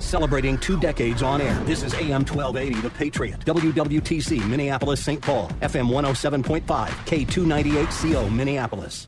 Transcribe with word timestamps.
Celebrating 0.00 0.58
two 0.58 0.78
decades 0.80 1.22
on 1.22 1.40
air. 1.40 1.54
This 1.64 1.84
is 1.84 1.94
AM 1.94 2.24
1280, 2.24 2.80
The 2.80 2.90
Patriot. 2.90 3.40
WWTC, 3.40 4.46
Minneapolis, 4.48 5.00
St. 5.00 5.22
Paul. 5.22 5.48
FM 5.62 5.88
107.5, 5.88 6.64
K298CO, 6.64 8.34
Minneapolis. 8.34 9.06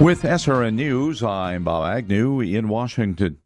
With 0.00 0.22
SRN 0.22 0.74
News, 0.74 1.22
I'm 1.22 1.64
Bob 1.64 1.84
Agnew 1.84 2.40
in 2.40 2.68
Washington. 2.68 3.38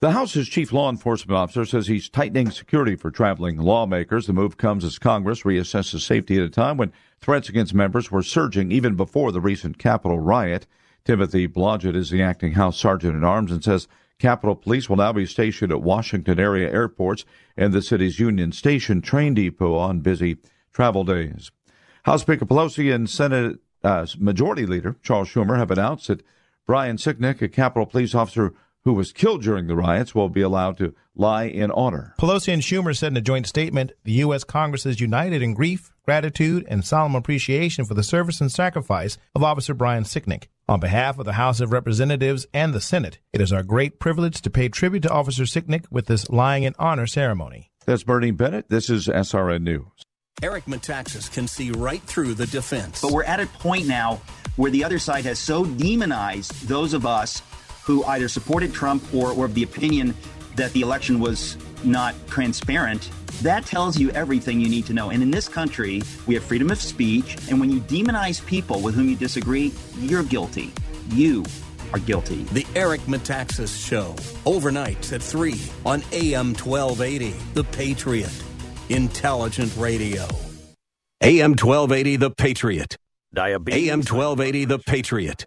The 0.00 0.12
House's 0.12 0.46
chief 0.48 0.72
law 0.72 0.90
enforcement 0.90 1.36
officer 1.36 1.64
says 1.64 1.86
he's 1.86 2.10
tightening 2.10 2.50
security 2.50 2.96
for 2.96 3.10
traveling 3.10 3.56
lawmakers. 3.56 4.26
The 4.26 4.34
move 4.34 4.58
comes 4.58 4.84
as 4.84 4.98
Congress 4.98 5.42
reassesses 5.42 6.02
safety 6.02 6.36
at 6.38 6.44
a 6.44 6.50
time 6.50 6.76
when 6.76 6.92
threats 7.20 7.48
against 7.48 7.72
members 7.72 8.10
were 8.10 8.22
surging 8.22 8.70
even 8.70 8.94
before 8.94 9.32
the 9.32 9.40
recent 9.40 9.78
Capitol 9.78 10.20
riot. 10.20 10.66
Timothy 11.06 11.46
Blodgett 11.46 11.94
is 11.94 12.10
the 12.10 12.20
acting 12.20 12.54
House 12.54 12.76
Sergeant 12.76 13.16
at 13.16 13.22
Arms 13.22 13.52
and 13.52 13.62
says 13.62 13.86
Capitol 14.18 14.56
Police 14.56 14.88
will 14.88 14.96
now 14.96 15.12
be 15.12 15.24
stationed 15.24 15.70
at 15.70 15.80
Washington 15.80 16.40
area 16.40 16.68
airports 16.68 17.24
and 17.56 17.72
the 17.72 17.80
city's 17.80 18.18
Union 18.18 18.50
Station 18.50 19.00
train 19.00 19.32
depot 19.32 19.76
on 19.76 20.00
busy 20.00 20.38
travel 20.72 21.04
days. 21.04 21.52
House 22.02 22.22
Speaker 22.22 22.44
Pelosi 22.44 22.92
and 22.92 23.08
Senate 23.08 23.60
uh, 23.84 24.04
Majority 24.18 24.66
Leader 24.66 24.96
Charles 25.00 25.28
Schumer 25.28 25.56
have 25.56 25.70
announced 25.70 26.08
that 26.08 26.24
Brian 26.66 26.96
Sicknick, 26.96 27.40
a 27.40 27.48
Capitol 27.48 27.86
Police 27.86 28.14
officer 28.14 28.52
who 28.82 28.92
was 28.92 29.12
killed 29.12 29.42
during 29.42 29.68
the 29.68 29.76
riots 29.76 30.12
will 30.12 30.28
be 30.28 30.42
allowed 30.42 30.76
to 30.78 30.92
lie 31.14 31.44
in 31.44 31.70
honor. 31.70 32.14
Pelosi 32.18 32.52
and 32.52 32.62
Schumer 32.62 32.96
said 32.96 33.12
in 33.12 33.16
a 33.16 33.20
joint 33.20 33.46
statement 33.46 33.92
the 34.02 34.12
U.S. 34.12 34.42
Congress 34.42 34.84
is 34.86 35.00
united 35.00 35.40
in 35.40 35.54
grief, 35.54 35.92
gratitude, 36.04 36.64
and 36.68 36.84
solemn 36.84 37.14
appreciation 37.14 37.84
for 37.84 37.94
the 37.94 38.02
service 38.02 38.40
and 38.40 38.50
sacrifice 38.50 39.18
of 39.36 39.44
Officer 39.44 39.72
Brian 39.72 40.02
Sicknick. 40.02 40.48
On 40.68 40.80
behalf 40.80 41.20
of 41.20 41.24
the 41.24 41.34
House 41.34 41.60
of 41.60 41.70
Representatives 41.70 42.44
and 42.52 42.74
the 42.74 42.80
Senate, 42.80 43.20
it 43.32 43.40
is 43.40 43.52
our 43.52 43.62
great 43.62 44.00
privilege 44.00 44.42
to 44.42 44.50
pay 44.50 44.68
tribute 44.68 45.04
to 45.04 45.10
Officer 45.10 45.44
Sicknick 45.44 45.84
with 45.92 46.06
this 46.06 46.28
lying 46.28 46.64
in 46.64 46.74
honor 46.76 47.06
ceremony. 47.06 47.70
That's 47.84 48.02
Bernie 48.02 48.32
Bennett. 48.32 48.68
This 48.68 48.90
is 48.90 49.06
SRN 49.06 49.62
News. 49.62 49.86
Eric 50.42 50.64
Metaxas 50.64 51.32
can 51.32 51.46
see 51.46 51.70
right 51.70 52.02
through 52.02 52.34
the 52.34 52.48
defense. 52.48 53.00
But 53.00 53.12
we're 53.12 53.22
at 53.22 53.38
a 53.38 53.46
point 53.46 53.86
now 53.86 54.20
where 54.56 54.72
the 54.72 54.82
other 54.82 54.98
side 54.98 55.24
has 55.24 55.38
so 55.38 55.64
demonized 55.64 56.66
those 56.66 56.94
of 56.94 57.06
us 57.06 57.42
who 57.84 58.02
either 58.02 58.26
supported 58.26 58.74
Trump 58.74 59.04
or 59.14 59.32
were 59.34 59.44
of 59.44 59.54
the 59.54 59.62
opinion 59.62 60.16
that 60.56 60.72
the 60.72 60.80
election 60.80 61.20
was 61.20 61.56
not 61.84 62.14
transparent, 62.26 63.10
that 63.42 63.66
tells 63.66 63.98
you 63.98 64.10
everything 64.10 64.60
you 64.60 64.68
need 64.68 64.86
to 64.86 64.92
know. 64.92 65.10
And 65.10 65.22
in 65.22 65.30
this 65.30 65.48
country, 65.48 66.02
we 66.26 66.34
have 66.34 66.44
freedom 66.44 66.70
of 66.70 66.80
speech. 66.80 67.36
And 67.50 67.60
when 67.60 67.70
you 67.70 67.80
demonize 67.80 68.44
people 68.44 68.80
with 68.80 68.94
whom 68.94 69.08
you 69.08 69.16
disagree, 69.16 69.72
you're 69.98 70.22
guilty. 70.22 70.72
You 71.10 71.44
are 71.92 71.98
guilty. 71.98 72.44
The 72.44 72.66
Eric 72.74 73.02
Metaxas 73.02 73.86
Show, 73.86 74.14
overnight 74.44 75.12
at 75.12 75.22
3 75.22 75.54
on 75.84 76.02
AM 76.12 76.54
1280. 76.54 77.34
The 77.54 77.64
Patriot. 77.64 78.42
Intelligent 78.88 79.76
radio. 79.76 80.26
AM 81.22 81.52
1280, 81.52 82.16
The 82.16 82.30
Patriot. 82.30 82.96
Diabetes. 83.34 83.88
AM 83.88 83.98
1280, 83.98 84.64
The 84.66 84.78
Patriot. 84.78 85.46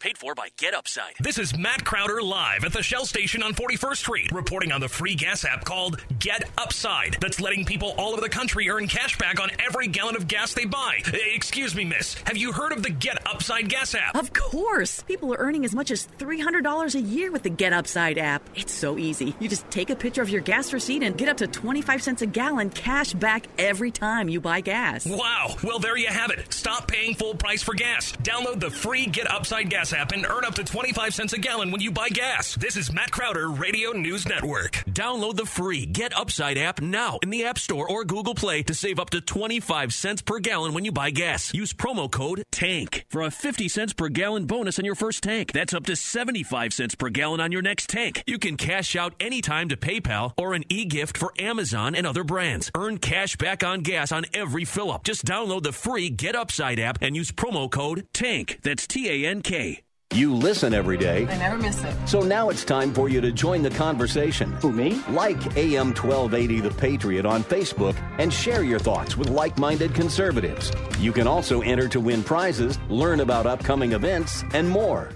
Paid 0.00 0.16
for 0.16 0.32
by 0.36 0.50
Get 0.56 0.74
Upside. 0.74 1.14
This 1.18 1.38
is 1.38 1.58
Matt 1.58 1.84
Crowder 1.84 2.22
live 2.22 2.62
at 2.62 2.72
the 2.72 2.84
Shell 2.84 3.04
station 3.04 3.42
on 3.42 3.52
41st 3.52 3.96
Street, 3.96 4.30
reporting 4.30 4.70
on 4.70 4.80
the 4.80 4.88
free 4.88 5.16
gas 5.16 5.44
app 5.44 5.64
called 5.64 6.00
Get 6.20 6.48
Upside 6.56 7.16
that's 7.20 7.40
letting 7.40 7.64
people 7.64 7.96
all 7.98 8.12
over 8.12 8.20
the 8.20 8.28
country 8.28 8.70
earn 8.70 8.86
cash 8.86 9.18
back 9.18 9.40
on 9.40 9.50
every 9.58 9.88
gallon 9.88 10.14
of 10.14 10.28
gas 10.28 10.54
they 10.54 10.66
buy. 10.66 11.00
Excuse 11.34 11.74
me, 11.74 11.84
miss. 11.84 12.14
Have 12.26 12.36
you 12.36 12.52
heard 12.52 12.70
of 12.70 12.84
the 12.84 12.90
Get 12.90 13.26
Upside 13.26 13.68
gas 13.68 13.96
app? 13.96 14.14
Of 14.14 14.32
course. 14.32 15.02
People 15.02 15.34
are 15.34 15.38
earning 15.38 15.64
as 15.64 15.74
much 15.74 15.90
as 15.90 16.06
$300 16.20 16.94
a 16.94 17.00
year 17.00 17.32
with 17.32 17.42
the 17.42 17.50
Get 17.50 17.72
Upside 17.72 18.18
app. 18.18 18.48
It's 18.54 18.72
so 18.72 18.98
easy. 18.98 19.34
You 19.40 19.48
just 19.48 19.68
take 19.68 19.90
a 19.90 19.96
picture 19.96 20.22
of 20.22 20.30
your 20.30 20.42
gas 20.42 20.72
receipt 20.72 21.02
and 21.02 21.18
get 21.18 21.28
up 21.28 21.38
to 21.38 21.48
25 21.48 22.04
cents 22.04 22.22
a 22.22 22.26
gallon 22.26 22.70
cash 22.70 23.14
back 23.14 23.46
every 23.58 23.90
time 23.90 24.28
you 24.28 24.40
buy 24.40 24.60
gas. 24.60 25.06
Wow. 25.06 25.56
Well, 25.64 25.80
there 25.80 25.96
you 25.96 26.06
have 26.06 26.30
it. 26.30 26.52
Stop 26.52 26.86
paying 26.86 27.16
full 27.16 27.34
price 27.34 27.64
for 27.64 27.74
gas. 27.74 28.12
Download 28.22 28.60
the 28.60 28.70
free 28.70 29.06
Get 29.06 29.28
Upside 29.28 29.68
gas 29.68 29.87
Gas 29.88 30.00
app 30.00 30.12
and 30.12 30.26
earn 30.26 30.44
up 30.44 30.54
to 30.54 30.64
25 30.64 31.14
cents 31.14 31.32
a 31.32 31.38
gallon 31.38 31.70
when 31.70 31.80
you 31.80 31.90
buy 31.90 32.08
gas. 32.08 32.54
This 32.56 32.76
is 32.76 32.92
Matt 32.92 33.10
Crowder, 33.10 33.48
Radio 33.48 33.92
News 33.92 34.28
Network. 34.28 34.72
Download 34.90 35.34
the 35.34 35.46
free 35.46 35.86
Get 35.86 36.14
Upside 36.16 36.58
app 36.58 36.80
now 36.80 37.18
in 37.22 37.30
the 37.30 37.44
App 37.44 37.58
Store 37.58 37.88
or 37.88 38.04
Google 38.04 38.34
Play 38.34 38.62
to 38.64 38.74
save 38.74 38.98
up 38.98 39.10
to 39.10 39.20
25 39.20 39.94
cents 39.94 40.20
per 40.20 40.40
gallon 40.40 40.74
when 40.74 40.84
you 40.84 40.92
buy 40.92 41.10
gas. 41.10 41.54
Use 41.54 41.72
promo 41.72 42.10
code 42.10 42.44
TANK 42.50 43.06
for 43.08 43.22
a 43.22 43.30
50 43.30 43.68
cents 43.68 43.92
per 43.92 44.08
gallon 44.08 44.46
bonus 44.46 44.78
on 44.78 44.84
your 44.84 44.94
first 44.94 45.22
tank. 45.22 45.52
That's 45.52 45.72
up 45.72 45.86
to 45.86 45.96
75 45.96 46.72
cents 46.74 46.94
per 46.94 47.08
gallon 47.08 47.40
on 47.40 47.52
your 47.52 47.62
next 47.62 47.88
tank. 47.88 48.22
You 48.26 48.38
can 48.38 48.56
cash 48.56 48.94
out 48.96 49.14
anytime 49.20 49.68
to 49.70 49.76
PayPal 49.76 50.32
or 50.36 50.54
an 50.54 50.64
e-gift 50.68 51.16
for 51.16 51.32
Amazon 51.38 51.94
and 51.94 52.06
other 52.06 52.24
brands. 52.24 52.70
Earn 52.76 52.98
cash 52.98 53.36
back 53.36 53.64
on 53.64 53.80
gas 53.80 54.12
on 54.12 54.26
every 54.34 54.64
fill 54.64 54.90
up. 54.90 55.04
Just 55.04 55.24
download 55.24 55.62
the 55.62 55.72
free 55.72 56.10
Get 56.10 56.36
Upside 56.36 56.78
app 56.78 56.98
and 57.00 57.16
use 57.16 57.30
promo 57.30 57.70
code 57.70 58.06
TANK. 58.12 58.60
That's 58.62 58.86
T 58.86 59.08
A 59.08 59.28
N 59.28 59.40
K. 59.40 59.77
You 60.14 60.34
listen 60.34 60.72
every 60.72 60.96
day. 60.96 61.26
I 61.28 61.36
never 61.36 61.58
miss 61.58 61.84
it. 61.84 61.94
So 62.08 62.20
now 62.22 62.48
it's 62.48 62.64
time 62.64 62.94
for 62.94 63.10
you 63.10 63.20
to 63.20 63.30
join 63.30 63.62
the 63.62 63.70
conversation. 63.70 64.52
Who, 64.54 64.72
me? 64.72 65.02
Like 65.10 65.56
AM 65.56 65.88
1280 65.88 66.60
The 66.60 66.70
Patriot 66.70 67.26
on 67.26 67.44
Facebook 67.44 67.94
and 68.18 68.32
share 68.32 68.64
your 68.64 68.78
thoughts 68.78 69.18
with 69.18 69.28
like 69.28 69.58
minded 69.58 69.94
conservatives. 69.94 70.72
You 70.98 71.12
can 71.12 71.26
also 71.26 71.60
enter 71.60 71.88
to 71.88 72.00
win 72.00 72.24
prizes, 72.24 72.78
learn 72.88 73.20
about 73.20 73.46
upcoming 73.46 73.92
events, 73.92 74.44
and 74.54 74.68
more. 74.68 75.10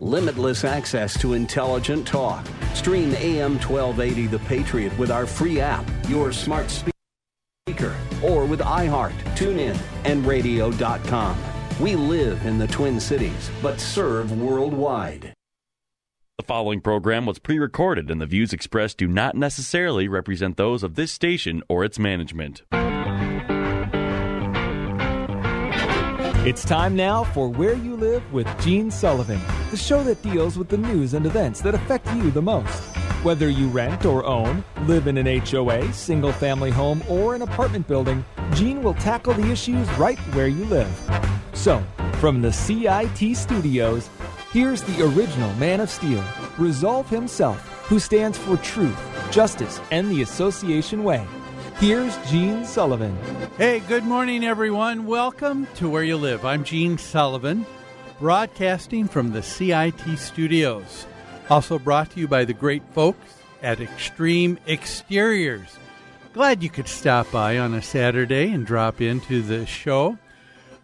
Limitless 0.00 0.62
access 0.64 1.18
to 1.20 1.32
intelligent 1.32 2.06
talk. 2.06 2.46
Stream 2.74 3.14
AM 3.14 3.58
1280 3.58 4.26
The 4.26 4.38
Patriot 4.40 4.96
with 4.98 5.10
our 5.10 5.26
free 5.26 5.60
app, 5.60 5.86
your 6.06 6.32
smart 6.32 6.70
speaker, 6.70 7.96
or 8.22 8.44
with 8.44 8.60
iHeart, 8.60 9.14
TuneIn, 9.36 9.78
and 10.04 10.26
radio.com. 10.26 11.53
We 11.80 11.96
live 11.96 12.46
in 12.46 12.58
the 12.58 12.68
Twin 12.68 13.00
Cities, 13.00 13.50
but 13.60 13.80
serve 13.80 14.30
worldwide. 14.30 15.34
The 16.38 16.44
following 16.44 16.80
program 16.80 17.26
was 17.26 17.40
pre 17.40 17.58
recorded, 17.58 18.12
and 18.12 18.20
the 18.20 18.26
views 18.26 18.52
expressed 18.52 18.96
do 18.96 19.08
not 19.08 19.34
necessarily 19.34 20.06
represent 20.06 20.56
those 20.56 20.84
of 20.84 20.94
this 20.94 21.10
station 21.10 21.64
or 21.68 21.84
its 21.84 21.98
management. 21.98 22.62
It's 26.46 26.64
time 26.64 26.94
now 26.94 27.24
for 27.24 27.48
Where 27.48 27.74
You 27.74 27.96
Live 27.96 28.32
with 28.32 28.46
Gene 28.62 28.88
Sullivan, 28.92 29.40
the 29.72 29.76
show 29.76 30.04
that 30.04 30.22
deals 30.22 30.56
with 30.56 30.68
the 30.68 30.78
news 30.78 31.14
and 31.14 31.26
events 31.26 31.60
that 31.62 31.74
affect 31.74 32.06
you 32.14 32.30
the 32.30 32.42
most. 32.42 32.82
Whether 33.24 33.48
you 33.48 33.66
rent 33.66 34.04
or 34.04 34.24
own, 34.24 34.62
live 34.82 35.08
in 35.08 35.18
an 35.18 35.40
HOA, 35.40 35.92
single 35.92 36.32
family 36.32 36.70
home, 36.70 37.02
or 37.08 37.34
an 37.34 37.42
apartment 37.42 37.88
building, 37.88 38.24
Gene 38.52 38.80
will 38.80 38.94
tackle 38.94 39.34
the 39.34 39.50
issues 39.50 39.90
right 39.94 40.20
where 40.36 40.46
you 40.46 40.66
live. 40.66 41.24
So, 41.54 41.82
from 42.14 42.42
the 42.42 42.52
CIT 42.52 43.36
studios, 43.36 44.10
here's 44.52 44.82
the 44.82 45.02
original 45.04 45.52
Man 45.54 45.80
of 45.80 45.88
Steel, 45.88 46.22
Resolve 46.58 47.08
himself, 47.08 47.60
who 47.86 47.98
stands 47.98 48.36
for 48.36 48.56
truth, 48.58 48.98
justice, 49.30 49.80
and 49.90 50.10
the 50.10 50.22
association 50.22 51.04
way. 51.04 51.24
Here's 51.78 52.16
Gene 52.28 52.64
Sullivan. 52.64 53.16
Hey, 53.56 53.80
good 53.80 54.04
morning, 54.04 54.44
everyone. 54.44 55.06
Welcome 55.06 55.66
to 55.76 55.88
Where 55.88 56.02
You 56.02 56.16
Live. 56.16 56.44
I'm 56.44 56.64
Gene 56.64 56.98
Sullivan, 56.98 57.64
broadcasting 58.18 59.06
from 59.06 59.32
the 59.32 59.42
CIT 59.42 60.18
studios. 60.18 61.06
Also 61.48 61.78
brought 61.78 62.10
to 62.10 62.20
you 62.20 62.28
by 62.28 62.44
the 62.44 62.52
great 62.52 62.82
folks 62.92 63.42
at 63.62 63.80
Extreme 63.80 64.58
Exteriors. 64.66 65.78
Glad 66.32 66.64
you 66.64 66.68
could 66.68 66.88
stop 66.88 67.30
by 67.30 67.58
on 67.58 67.74
a 67.74 67.82
Saturday 67.82 68.50
and 68.50 68.66
drop 68.66 69.00
into 69.00 69.40
the 69.40 69.64
show. 69.66 70.18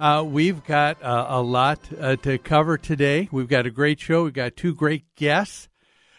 Uh, 0.01 0.23
we've 0.23 0.65
got 0.65 1.03
uh, 1.03 1.27
a 1.29 1.43
lot 1.43 1.79
uh, 2.01 2.17
to 2.17 2.39
cover 2.39 2.79
today. 2.79 3.29
We've 3.31 3.47
got 3.47 3.67
a 3.67 3.71
great 3.71 4.01
show. 4.01 4.25
We've 4.25 4.33
got 4.33 4.57
two 4.57 4.75
great 4.75 5.05
guests. 5.15 5.69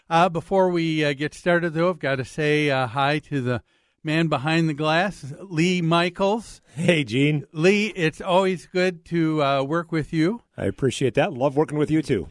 Uh, 0.08 0.28
before 0.28 0.68
we 0.68 1.04
uh, 1.04 1.14
get 1.14 1.34
started, 1.34 1.74
though, 1.74 1.90
I've 1.90 1.98
got 1.98 2.16
to 2.16 2.24
say 2.24 2.70
uh, 2.70 2.86
hi 2.86 3.18
to 3.18 3.40
the 3.40 3.60
man 4.04 4.28
behind 4.28 4.68
the 4.68 4.74
glass, 4.74 5.34
Lee 5.40 5.82
Michaels. 5.82 6.60
Hey, 6.76 7.02
Gene. 7.02 7.44
Lee, 7.52 7.88
it's 7.96 8.20
always 8.20 8.66
good 8.66 9.04
to 9.06 9.38
work 9.64 9.90
with 9.90 10.12
you. 10.12 10.42
I 10.56 10.66
appreciate 10.66 11.14
that. 11.14 11.32
Love 11.32 11.56
working 11.56 11.76
with 11.76 11.90
you, 11.90 12.02
too. 12.02 12.28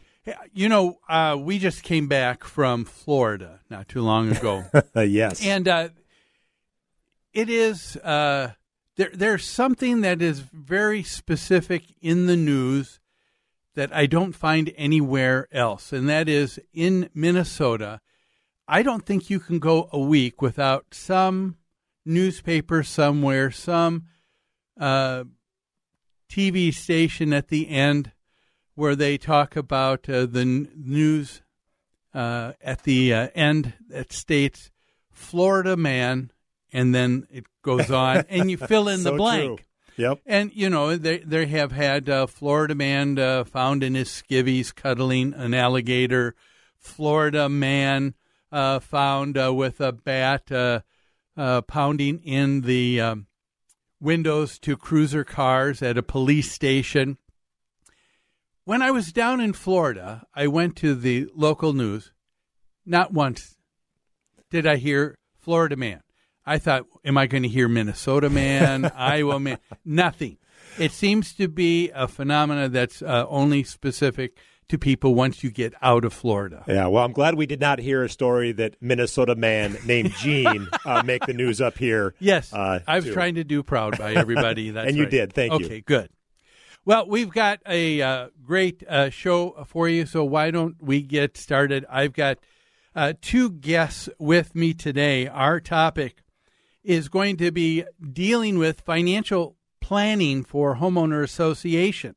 You 0.54 0.70
know, 0.70 0.96
we 1.44 1.58
just 1.58 1.82
came 1.82 2.08
back 2.08 2.44
from 2.44 2.86
Florida 2.86 3.60
not 3.68 3.88
too 3.88 4.00
long 4.00 4.34
ago. 4.34 4.64
yes. 4.96 5.44
And 5.44 5.68
it 7.34 7.50
is 7.50 7.98
there, 8.96 9.10
there's 9.12 9.44
something 9.44 10.02
that 10.02 10.20
is 10.20 10.40
very 10.40 11.02
specific 11.02 11.94
in 12.00 12.26
the 12.26 12.36
news 12.36 13.00
that 13.74 13.94
I 13.94 14.06
don't 14.06 14.34
find 14.34 14.72
anywhere 14.76 15.48
else, 15.50 15.92
and 15.92 16.08
that 16.08 16.28
is 16.28 16.60
in 16.74 17.08
Minnesota. 17.14 18.00
I 18.68 18.82
don't 18.82 19.04
think 19.06 19.30
you 19.30 19.40
can 19.40 19.58
go 19.58 19.88
a 19.92 19.98
week 19.98 20.42
without 20.42 20.86
some 20.92 21.56
newspaper 22.04 22.82
somewhere, 22.82 23.50
some 23.50 24.04
uh, 24.78 25.24
TV 26.28 26.72
station 26.72 27.32
at 27.32 27.48
the 27.48 27.68
end 27.68 28.12
where 28.74 28.96
they 28.96 29.18
talk 29.18 29.56
about 29.56 30.08
uh, 30.08 30.26
the 30.26 30.40
n- 30.40 30.68
news 30.74 31.42
uh, 32.14 32.52
at 32.62 32.82
the 32.84 33.12
uh, 33.12 33.28
end 33.34 33.74
that 33.88 34.12
states 34.12 34.70
Florida 35.10 35.76
man 35.76 36.30
and 36.72 36.94
then 36.94 37.26
it 37.30 37.44
goes 37.62 37.90
on, 37.90 38.24
and 38.28 38.50
you 38.50 38.56
fill 38.56 38.88
in 38.88 39.00
so 39.00 39.10
the 39.10 39.16
blank. 39.16 39.58
True. 39.58 39.66
Yep. 39.96 40.20
And 40.24 40.50
you 40.54 40.70
know 40.70 40.96
they 40.96 41.18
they 41.18 41.46
have 41.46 41.72
had 41.72 42.08
uh, 42.08 42.26
Florida 42.26 42.74
man 42.74 43.18
uh, 43.18 43.44
found 43.44 43.82
in 43.82 43.94
his 43.94 44.08
skivvies 44.08 44.74
cuddling 44.74 45.34
an 45.34 45.52
alligator, 45.52 46.34
Florida 46.78 47.48
man 47.48 48.14
uh, 48.50 48.80
found 48.80 49.36
uh, 49.36 49.52
with 49.52 49.80
a 49.80 49.92
bat 49.92 50.50
uh, 50.50 50.80
uh, 51.36 51.60
pounding 51.62 52.20
in 52.20 52.62
the 52.62 53.00
um, 53.00 53.26
windows 54.00 54.58
to 54.60 54.76
cruiser 54.76 55.24
cars 55.24 55.82
at 55.82 55.98
a 55.98 56.02
police 56.02 56.52
station. 56.52 57.18
When 58.64 58.82
I 58.82 58.90
was 58.90 59.12
down 59.12 59.40
in 59.40 59.52
Florida, 59.54 60.24
I 60.34 60.46
went 60.46 60.76
to 60.76 60.94
the 60.94 61.28
local 61.34 61.72
news. 61.72 62.12
Not 62.86 63.12
once 63.12 63.56
did 64.50 64.66
I 64.66 64.76
hear 64.76 65.18
Florida 65.38 65.76
man. 65.76 66.02
I 66.44 66.58
thought, 66.58 66.86
am 67.04 67.16
I 67.16 67.26
going 67.26 67.44
to 67.44 67.48
hear 67.48 67.68
Minnesota 67.68 68.28
man, 68.28 68.84
Iowa 68.96 69.38
man? 69.38 69.58
Nothing. 69.84 70.38
It 70.78 70.92
seems 70.92 71.34
to 71.34 71.48
be 71.48 71.90
a 71.90 72.08
phenomena 72.08 72.68
that's 72.68 73.02
uh, 73.02 73.26
only 73.28 73.62
specific 73.62 74.38
to 74.68 74.78
people 74.78 75.14
once 75.14 75.44
you 75.44 75.50
get 75.50 75.74
out 75.82 76.04
of 76.04 76.14
Florida. 76.14 76.64
Yeah, 76.66 76.86
well, 76.86 77.04
I'm 77.04 77.12
glad 77.12 77.34
we 77.34 77.44
did 77.44 77.60
not 77.60 77.78
hear 77.78 78.02
a 78.04 78.08
story 78.08 78.52
that 78.52 78.76
Minnesota 78.80 79.34
man 79.34 79.76
named 79.84 80.12
Gene 80.18 80.66
uh, 80.86 81.02
make 81.04 81.26
the 81.26 81.34
news 81.34 81.60
up 81.60 81.76
here. 81.76 82.14
Yes, 82.18 82.52
uh, 82.54 82.80
I 82.86 82.96
was 82.96 83.04
too. 83.04 83.12
trying 83.12 83.34
to 83.34 83.44
do 83.44 83.62
proud 83.62 83.98
by 83.98 84.14
everybody. 84.14 84.70
That's 84.72 84.88
and 84.88 84.96
you 84.96 85.04
right. 85.04 85.10
did. 85.10 85.32
Thank 85.34 85.52
okay, 85.52 85.62
you. 85.62 85.66
Okay, 85.66 85.80
good. 85.82 86.10
Well, 86.86 87.06
we've 87.06 87.30
got 87.30 87.60
a 87.66 88.00
uh, 88.00 88.28
great 88.42 88.82
uh, 88.88 89.10
show 89.10 89.64
for 89.68 89.88
you, 89.88 90.06
so 90.06 90.24
why 90.24 90.50
don't 90.50 90.82
we 90.82 91.02
get 91.02 91.36
started? 91.36 91.84
I've 91.88 92.14
got 92.14 92.38
uh, 92.96 93.12
two 93.20 93.50
guests 93.50 94.08
with 94.18 94.54
me 94.54 94.72
today. 94.74 95.28
Our 95.28 95.60
topic 95.60 96.21
is 96.84 97.08
going 97.08 97.36
to 97.38 97.50
be 97.50 97.84
dealing 98.12 98.58
with 98.58 98.80
financial 98.80 99.56
planning 99.80 100.44
for 100.44 100.76
homeowner 100.76 101.22
associations. 101.22 102.16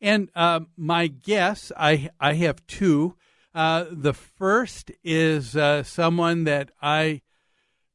And 0.00 0.30
uh, 0.34 0.60
my 0.76 1.06
guess, 1.06 1.72
I 1.76 2.10
I 2.20 2.34
have 2.34 2.66
two. 2.66 3.16
Uh, 3.54 3.86
the 3.90 4.12
first 4.12 4.90
is 5.02 5.56
uh, 5.56 5.82
someone 5.82 6.44
that 6.44 6.70
I 6.82 7.22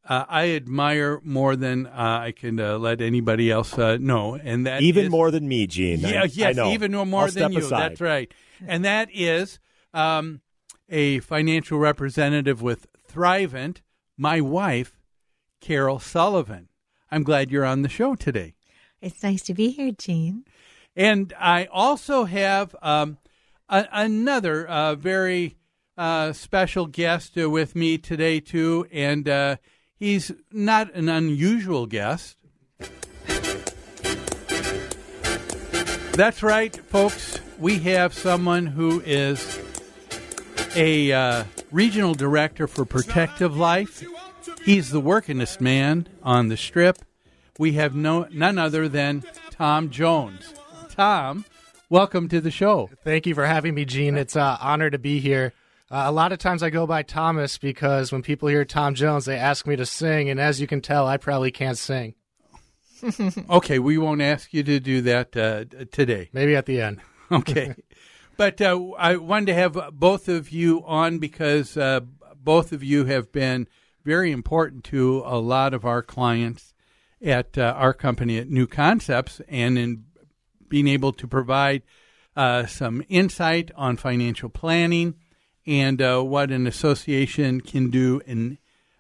uh, 0.10 0.26
I 0.28 0.50
admire 0.50 1.22
more 1.24 1.56
than 1.56 1.86
uh, 1.86 1.92
I 2.24 2.32
can 2.32 2.60
uh, 2.60 2.80
let 2.80 3.02
anybody 3.02 3.52
else 3.52 3.78
know, 3.78 4.36
and 4.36 4.66
that 4.66 4.82
even 4.82 5.06
is- 5.06 5.12
more 5.12 5.30
than 5.30 5.48
me, 5.48 5.68
Gene. 5.68 6.00
Yeah, 6.00 6.24
I, 6.24 6.30
yes, 6.34 6.50
I 6.50 6.52
know. 6.54 6.72
even 6.72 6.92
more 6.92 7.26
I'll 7.26 7.32
than 7.32 7.54
you. 7.54 7.60
Aside. 7.60 7.92
That's 7.92 8.02
right, 8.02 8.34
and 8.68 8.84
that 8.84 9.10
is 9.14 9.60
um, 9.94 10.42
a 10.90 11.20
financial 11.20 11.78
representative 11.78 12.64
with 12.64 12.88
Thrivent. 13.08 13.82
My 14.18 14.42
wife, 14.42 15.00
Carol 15.62 16.00
Sullivan. 16.00 16.68
I'm 17.10 17.24
glad 17.24 17.52
you're 17.52 17.66
on 17.66 17.82
the 17.84 17.90
show 17.90 18.16
today. 18.16 18.56
It's 19.02 19.24
nice 19.24 19.42
to 19.44 19.54
be 19.54 19.70
here, 19.70 19.92
Gene. 19.92 20.44
And 20.96 21.34
I 21.40 21.66
also 21.72 22.26
have 22.26 22.76
um, 22.82 23.18
a- 23.70 23.88
another 23.92 24.68
uh, 24.68 24.96
very 24.96 25.56
uh, 25.98 26.34
special 26.34 26.86
guest 26.88 27.38
uh, 27.38 27.50
with 27.50 27.76
me 27.76 27.98
today, 27.98 28.40
too. 28.40 28.86
And 28.92 29.30
uh, 29.30 29.56
he's 29.96 30.32
not 30.52 30.94
an 30.94 31.08
unusual 31.10 31.86
guest. 31.86 32.38
That's 36.14 36.44
right, 36.44 36.76
folks. 36.76 37.40
We 37.58 37.80
have 37.80 38.14
someone 38.14 38.66
who 38.66 39.02
is 39.06 39.60
a 40.76 41.12
uh, 41.12 41.44
regional 41.72 42.14
director 42.14 42.68
for 42.68 42.86
Protective 42.86 43.56
Life. 43.56 44.04
He's 44.64 44.92
the 44.92 45.02
workingest 45.02 45.62
man 45.62 46.08
on 46.24 46.48
the 46.48 46.58
strip. 46.58 46.98
We 47.60 47.74
have 47.74 47.96
no 47.96 48.28
none 48.32 48.58
other 48.58 48.88
than 48.88 49.24
Tom 49.52 49.90
Jones. 49.90 50.54
Tom, 50.90 51.46
Welcome 51.92 52.30
to 52.30 52.40
the 52.40 52.52
show. 52.52 52.90
Thank 53.04 53.26
you 53.26 53.36
for 53.36 53.46
having 53.46 53.76
me, 53.76 53.84
Gene. 53.84 54.16
It's 54.16 54.38
an 54.38 54.58
honor 54.62 54.90
to 54.90 54.98
be 54.98 55.20
here. 55.20 55.52
Uh, 55.92 56.04
a 56.06 56.12
lot 56.14 56.32
of 56.32 56.40
times 56.40 56.64
I 56.64 56.70
go 56.70 56.88
by 56.88 57.04
Thomas 57.04 57.58
because 57.58 58.14
when 58.14 58.22
people 58.22 58.48
hear 58.48 58.64
Tom 58.64 58.96
Jones, 58.96 59.26
they 59.26 59.36
ask 59.36 59.68
me 59.68 59.76
to 59.76 59.86
sing, 59.86 60.30
and 60.30 60.40
as 60.40 60.62
you 60.62 60.68
can 60.68 60.80
tell, 60.80 61.06
I 61.06 61.18
probably 61.18 61.52
can't 61.52 61.78
sing. 61.78 62.16
okay, 63.50 63.78
we 63.78 63.98
won't 63.98 64.22
ask 64.22 64.54
you 64.54 64.64
to 64.64 64.80
do 64.80 65.02
that 65.02 65.36
uh, 65.36 65.66
today. 65.92 66.30
Maybe 66.32 66.56
at 66.56 66.66
the 66.66 66.80
end. 66.80 67.02
okay. 67.32 67.76
But 68.38 68.62
uh, 68.62 68.92
I 68.98 69.18
wanted 69.18 69.48
to 69.48 69.54
have 69.56 69.90
both 69.92 70.30
of 70.30 70.50
you 70.50 70.86
on 70.86 71.20
because 71.20 71.76
uh, 71.76 72.00
both 72.42 72.72
of 72.72 72.86
you 72.86 73.04
have 73.04 73.34
been 73.34 73.68
very 74.04 74.32
important 74.32 74.84
to 74.86 75.24
a 75.26 75.40
lot 75.40 75.74
of 75.74 75.86
our 75.86 76.02
clients 76.02 76.74
at 77.22 77.58
uh, 77.58 77.74
our 77.78 77.94
company 77.94 78.38
at 78.38 78.50
New 78.50 78.68
Concepts 78.68 79.42
and 79.48 79.78
in 79.78 80.06
being 80.68 80.88
able 80.88 81.14
to 81.14 81.28
provide 81.28 81.84
uh, 82.36 82.66
some 82.66 83.04
insight 83.10 83.72
on 83.76 83.98
financial 83.98 84.50
planning 84.50 85.16
and 85.68 86.02
uh, 86.02 86.22
what 86.22 86.50
an 86.50 86.66
association 86.66 87.62
can 87.62 87.90
do 87.90 88.22
and 88.26 88.58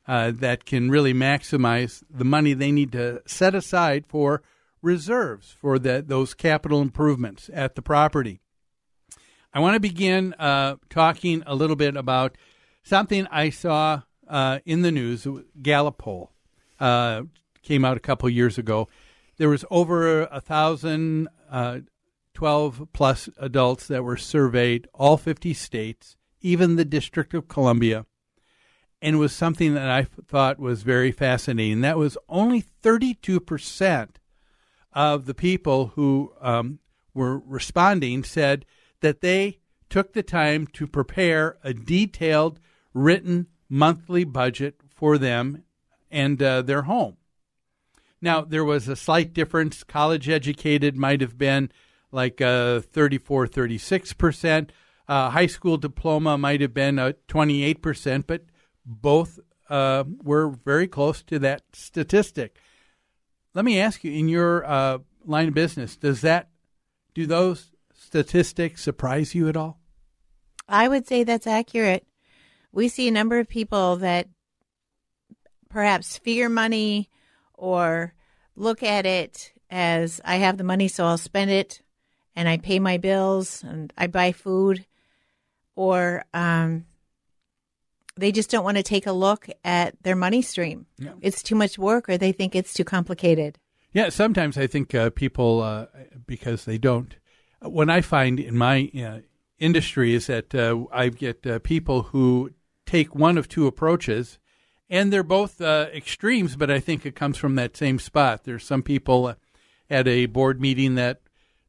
uh, 0.07 0.31
that 0.31 0.65
can 0.65 0.91
really 0.91 1.13
maximize 1.13 2.03
the 2.09 2.25
money 2.25 2.53
they 2.53 2.71
need 2.71 2.91
to 2.91 3.21
set 3.25 3.55
aside 3.55 4.05
for 4.07 4.43
reserves 4.81 5.55
for 5.59 5.79
the, 5.79 6.03
those 6.05 6.33
capital 6.33 6.81
improvements 6.81 7.49
at 7.53 7.75
the 7.75 7.81
property. 7.81 8.39
I 9.53 9.59
want 9.59 9.75
to 9.75 9.79
begin 9.79 10.33
uh, 10.33 10.75
talking 10.89 11.43
a 11.45 11.55
little 11.55 11.75
bit 11.75 11.95
about 11.95 12.35
something 12.83 13.27
I 13.27 13.49
saw 13.49 14.01
uh, 14.31 14.59
in 14.65 14.81
the 14.81 14.91
news. 14.91 15.27
Gallup 15.61 15.99
poll 15.99 16.31
uh, 16.79 17.23
came 17.61 17.85
out 17.85 17.97
a 17.97 18.01
couple 18.01 18.27
years 18.29 18.57
ago. 18.57 18.87
There 19.37 19.49
was 19.49 19.65
over 19.69 20.23
a 20.23 20.41
thousand 20.41 21.27
uh, 21.51 21.79
12 22.33 22.87
plus 22.93 23.29
adults 23.37 23.87
that 23.87 24.03
were 24.03 24.17
surveyed, 24.17 24.87
all 24.93 25.17
50 25.17 25.53
states, 25.53 26.15
even 26.41 26.75
the 26.75 26.85
District 26.85 27.33
of 27.33 27.47
Columbia, 27.47 28.05
and 29.01 29.15
it 29.15 29.19
was 29.19 29.33
something 29.33 29.73
that 29.73 29.89
I 29.89 30.03
thought 30.03 30.59
was 30.59 30.83
very 30.83 31.11
fascinating. 31.11 31.81
That 31.81 31.97
was 31.97 32.17
only 32.29 32.63
32% 32.83 34.09
of 34.93 35.25
the 35.25 35.33
people 35.33 35.87
who 35.95 36.33
um, 36.39 36.79
were 37.13 37.39
responding 37.39 38.23
said 38.23 38.65
that 39.01 39.21
they 39.21 39.59
took 39.89 40.13
the 40.13 40.23
time 40.23 40.67
to 40.67 40.87
prepare 40.87 41.57
a 41.63 41.73
detailed 41.73 42.59
written 42.93 43.47
monthly 43.71 44.25
budget 44.25 44.75
for 44.93 45.17
them 45.17 45.63
and 46.11 46.43
uh, 46.43 46.61
their 46.61 46.83
home. 46.83 47.15
Now, 48.21 48.41
there 48.41 48.65
was 48.65 48.87
a 48.87 48.95
slight 48.95 49.33
difference. 49.33 49.83
College 49.83 50.29
educated 50.29 50.97
might 50.97 51.21
have 51.21 51.37
been 51.37 51.71
like 52.11 52.41
uh, 52.41 52.81
34, 52.81 53.47
36%. 53.47 54.69
Uh, 55.07 55.29
high 55.29 55.47
school 55.47 55.77
diploma 55.77 56.37
might 56.37 56.61
have 56.61 56.73
been 56.73 56.99
uh, 56.99 57.13
28%, 57.29 58.27
but 58.27 58.43
both 58.85 59.39
uh, 59.69 60.03
were 60.21 60.49
very 60.49 60.87
close 60.87 61.23
to 61.23 61.39
that 61.39 61.63
statistic. 61.73 62.57
Let 63.53 63.65
me 63.65 63.79
ask 63.79 64.03
you, 64.03 64.11
in 64.11 64.27
your 64.27 64.65
uh, 64.65 64.99
line 65.25 65.47
of 65.47 65.53
business, 65.53 65.95
does 65.95 66.21
that 66.21 66.49
do 67.13 67.25
those 67.25 67.71
statistics 67.93 68.81
surprise 68.81 69.33
you 69.33 69.47
at 69.47 69.57
all? 69.57 69.79
I 70.67 70.87
would 70.87 71.07
say 71.07 71.23
that's 71.23 71.47
accurate. 71.47 72.05
We 72.71 72.87
see 72.87 73.07
a 73.07 73.11
number 73.11 73.39
of 73.39 73.47
people 73.47 73.97
that 73.97 74.27
perhaps 75.69 76.17
fear 76.17 76.49
money 76.49 77.09
or 77.53 78.13
look 78.55 78.83
at 78.83 79.05
it 79.05 79.53
as 79.69 80.21
I 80.25 80.37
have 80.37 80.57
the 80.57 80.63
money, 80.63 80.87
so 80.87 81.05
I'll 81.05 81.17
spend 81.17 81.51
it 81.51 81.81
and 82.35 82.47
I 82.47 82.57
pay 82.57 82.79
my 82.79 82.97
bills 82.97 83.63
and 83.63 83.91
I 83.97 84.07
buy 84.07 84.31
food, 84.31 84.85
or 85.75 86.23
um, 86.33 86.85
they 88.15 88.31
just 88.31 88.49
don't 88.49 88.63
want 88.63 88.77
to 88.77 88.83
take 88.83 89.07
a 89.07 89.11
look 89.11 89.49
at 89.63 90.01
their 90.03 90.15
money 90.15 90.41
stream. 90.41 90.85
Yeah. 90.97 91.13
It's 91.21 91.43
too 91.43 91.55
much 91.55 91.77
work, 91.77 92.07
or 92.09 92.17
they 92.17 92.31
think 92.31 92.55
it's 92.55 92.73
too 92.73 92.83
complicated. 92.83 93.57
Yeah, 93.93 94.09
sometimes 94.09 94.57
I 94.57 94.67
think 94.67 94.95
uh, 94.95 95.09
people, 95.09 95.61
uh, 95.61 95.87
because 96.25 96.65
they 96.65 96.77
don't, 96.77 97.15
what 97.61 97.89
I 97.89 98.01
find 98.01 98.39
in 98.39 98.57
my 98.57 98.89
uh, 98.95 99.19
industry 99.59 100.13
is 100.13 100.27
that 100.27 100.55
uh, 100.55 100.85
I 100.91 101.09
get 101.09 101.45
uh, 101.45 101.59
people 101.59 102.03
who 102.03 102.51
take 102.91 103.15
one 103.15 103.37
of 103.37 103.47
two 103.47 103.67
approaches, 103.67 104.37
and 104.89 105.13
they're 105.13 105.23
both 105.23 105.61
uh, 105.61 105.87
extremes, 105.93 106.57
but 106.57 106.69
I 106.69 106.81
think 106.81 107.05
it 107.05 107.15
comes 107.15 107.37
from 107.37 107.55
that 107.55 107.77
same 107.77 107.99
spot. 107.99 108.43
There's 108.43 108.65
some 108.65 108.83
people 108.83 109.33
at 109.89 110.07
a 110.09 110.25
board 110.25 110.59
meeting 110.59 110.95
that 110.95 111.21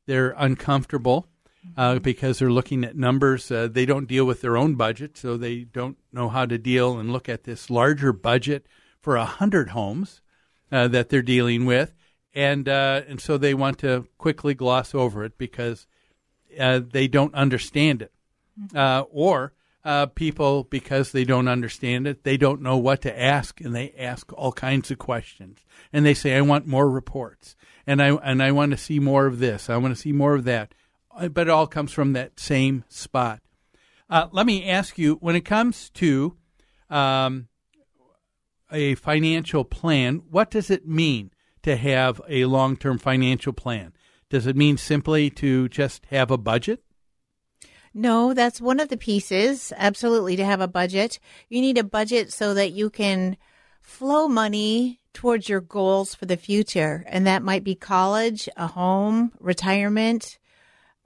they're 0.06 0.34
uncomfortable 0.36 1.28
uh, 1.76 2.00
because 2.00 2.40
they're 2.40 2.50
looking 2.50 2.82
at 2.82 2.96
numbers. 2.96 3.52
Uh, 3.52 3.68
they 3.70 3.86
don't 3.86 4.08
deal 4.08 4.24
with 4.24 4.40
their 4.40 4.56
own 4.56 4.74
budget, 4.74 5.16
so 5.16 5.36
they 5.36 5.60
don't 5.60 5.96
know 6.12 6.28
how 6.28 6.44
to 6.44 6.58
deal 6.58 6.98
and 6.98 7.12
look 7.12 7.28
at 7.28 7.44
this 7.44 7.70
larger 7.70 8.12
budget 8.12 8.66
for 9.00 9.14
a 9.14 9.24
hundred 9.24 9.70
homes 9.70 10.20
uh, 10.72 10.88
that 10.88 11.08
they're 11.08 11.22
dealing 11.22 11.66
with, 11.66 11.94
and 12.34 12.68
uh, 12.68 13.02
and 13.06 13.20
so 13.20 13.38
they 13.38 13.54
want 13.54 13.78
to 13.78 14.08
quickly 14.18 14.54
gloss 14.54 14.92
over 14.92 15.22
it 15.22 15.38
because 15.38 15.86
uh, 16.58 16.80
they 16.84 17.06
don't 17.06 17.34
understand 17.34 18.02
it, 18.02 18.12
uh, 19.84 20.06
people 20.06 20.64
because 20.64 21.12
they 21.12 21.24
don't 21.24 21.48
understand 21.48 22.06
it, 22.06 22.24
they 22.24 22.36
don't 22.36 22.62
know 22.62 22.76
what 22.76 23.02
to 23.02 23.20
ask, 23.20 23.60
and 23.60 23.74
they 23.74 23.92
ask 23.98 24.32
all 24.32 24.52
kinds 24.52 24.90
of 24.90 24.98
questions, 24.98 25.58
and 25.92 26.06
they 26.06 26.14
say, 26.14 26.36
"I 26.36 26.40
want 26.40 26.66
more 26.66 26.88
reports." 26.88 27.56
and 27.86 28.02
I 28.02 28.10
and 28.14 28.42
I 28.42 28.52
want 28.52 28.72
to 28.72 28.76
see 28.76 28.98
more 28.98 29.26
of 29.26 29.38
this. 29.38 29.68
I 29.68 29.76
want 29.76 29.94
to 29.94 30.00
see 30.00 30.12
more 30.12 30.34
of 30.34 30.44
that. 30.44 30.74
But 31.30 31.48
it 31.48 31.50
all 31.50 31.66
comes 31.66 31.92
from 31.92 32.14
that 32.14 32.40
same 32.40 32.84
spot. 32.88 33.40
Uh, 34.08 34.28
let 34.32 34.46
me 34.46 34.68
ask 34.68 34.98
you: 34.98 35.16
when 35.16 35.36
it 35.36 35.44
comes 35.44 35.90
to 35.90 36.36
um, 36.90 37.48
a 38.70 38.94
financial 38.96 39.64
plan, 39.64 40.22
what 40.30 40.50
does 40.50 40.70
it 40.70 40.86
mean 40.86 41.30
to 41.62 41.76
have 41.76 42.20
a 42.28 42.44
long-term 42.46 42.98
financial 42.98 43.52
plan? 43.52 43.92
Does 44.30 44.46
it 44.46 44.56
mean 44.56 44.76
simply 44.76 45.30
to 45.30 45.68
just 45.68 46.06
have 46.06 46.30
a 46.30 46.38
budget? 46.38 46.82
No, 47.94 48.34
that's 48.34 48.60
one 48.60 48.80
of 48.80 48.88
the 48.88 48.96
pieces. 48.96 49.72
Absolutely, 49.76 50.36
to 50.36 50.44
have 50.44 50.60
a 50.60 50.68
budget. 50.68 51.18
You 51.48 51.60
need 51.60 51.78
a 51.78 51.84
budget 51.84 52.32
so 52.32 52.54
that 52.54 52.72
you 52.72 52.90
can 52.90 53.36
flow 53.80 54.28
money 54.28 55.00
towards 55.12 55.48
your 55.48 55.60
goals 55.60 56.14
for 56.14 56.26
the 56.26 56.36
future. 56.36 57.04
And 57.06 57.26
that 57.26 57.42
might 57.42 57.64
be 57.64 57.74
college, 57.74 58.48
a 58.56 58.66
home, 58.66 59.32
retirement, 59.40 60.38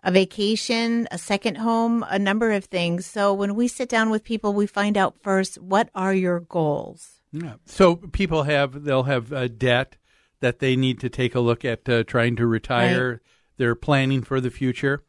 a 0.03 0.13
vacation, 0.13 1.09
a 1.11 1.19
second 1.19 1.57
home, 1.57 2.05
a 2.09 2.19
number 2.19 2.53
of 2.53 2.67
things. 2.67 3.07
So 3.07 3.35
when 3.35 3.57
we 3.57 3.67
sit 3.67 3.89
down 3.89 4.11
with 4.11 4.23
people, 4.23 4.53
we 4.53 4.67
find 4.67 4.97
out 4.97 5.17
first 5.21 5.61
what 5.61 5.91
are 5.95 6.15
your 6.15 6.41
goals? 6.41 7.21
Yeah. 7.33 7.55
So 7.65 7.97
people 7.97 8.45
have, 8.45 8.85
they'll 8.85 9.03
have 9.03 9.33
a 9.33 9.49
debt 9.49 9.97
that 10.41 10.61
they 10.61 10.77
need 10.77 11.01
to 11.01 11.09
take 11.09 11.35
a 11.35 11.41
look 11.41 11.65
at 11.65 11.89
uh, 11.89 12.05
trying 12.05 12.37
to 12.37 12.47
retire. 12.47 13.11
Right. 13.11 13.21
They're 13.57 13.75
planning 13.75 14.23
for 14.23 14.41
the 14.41 14.51
future. 14.51 15.03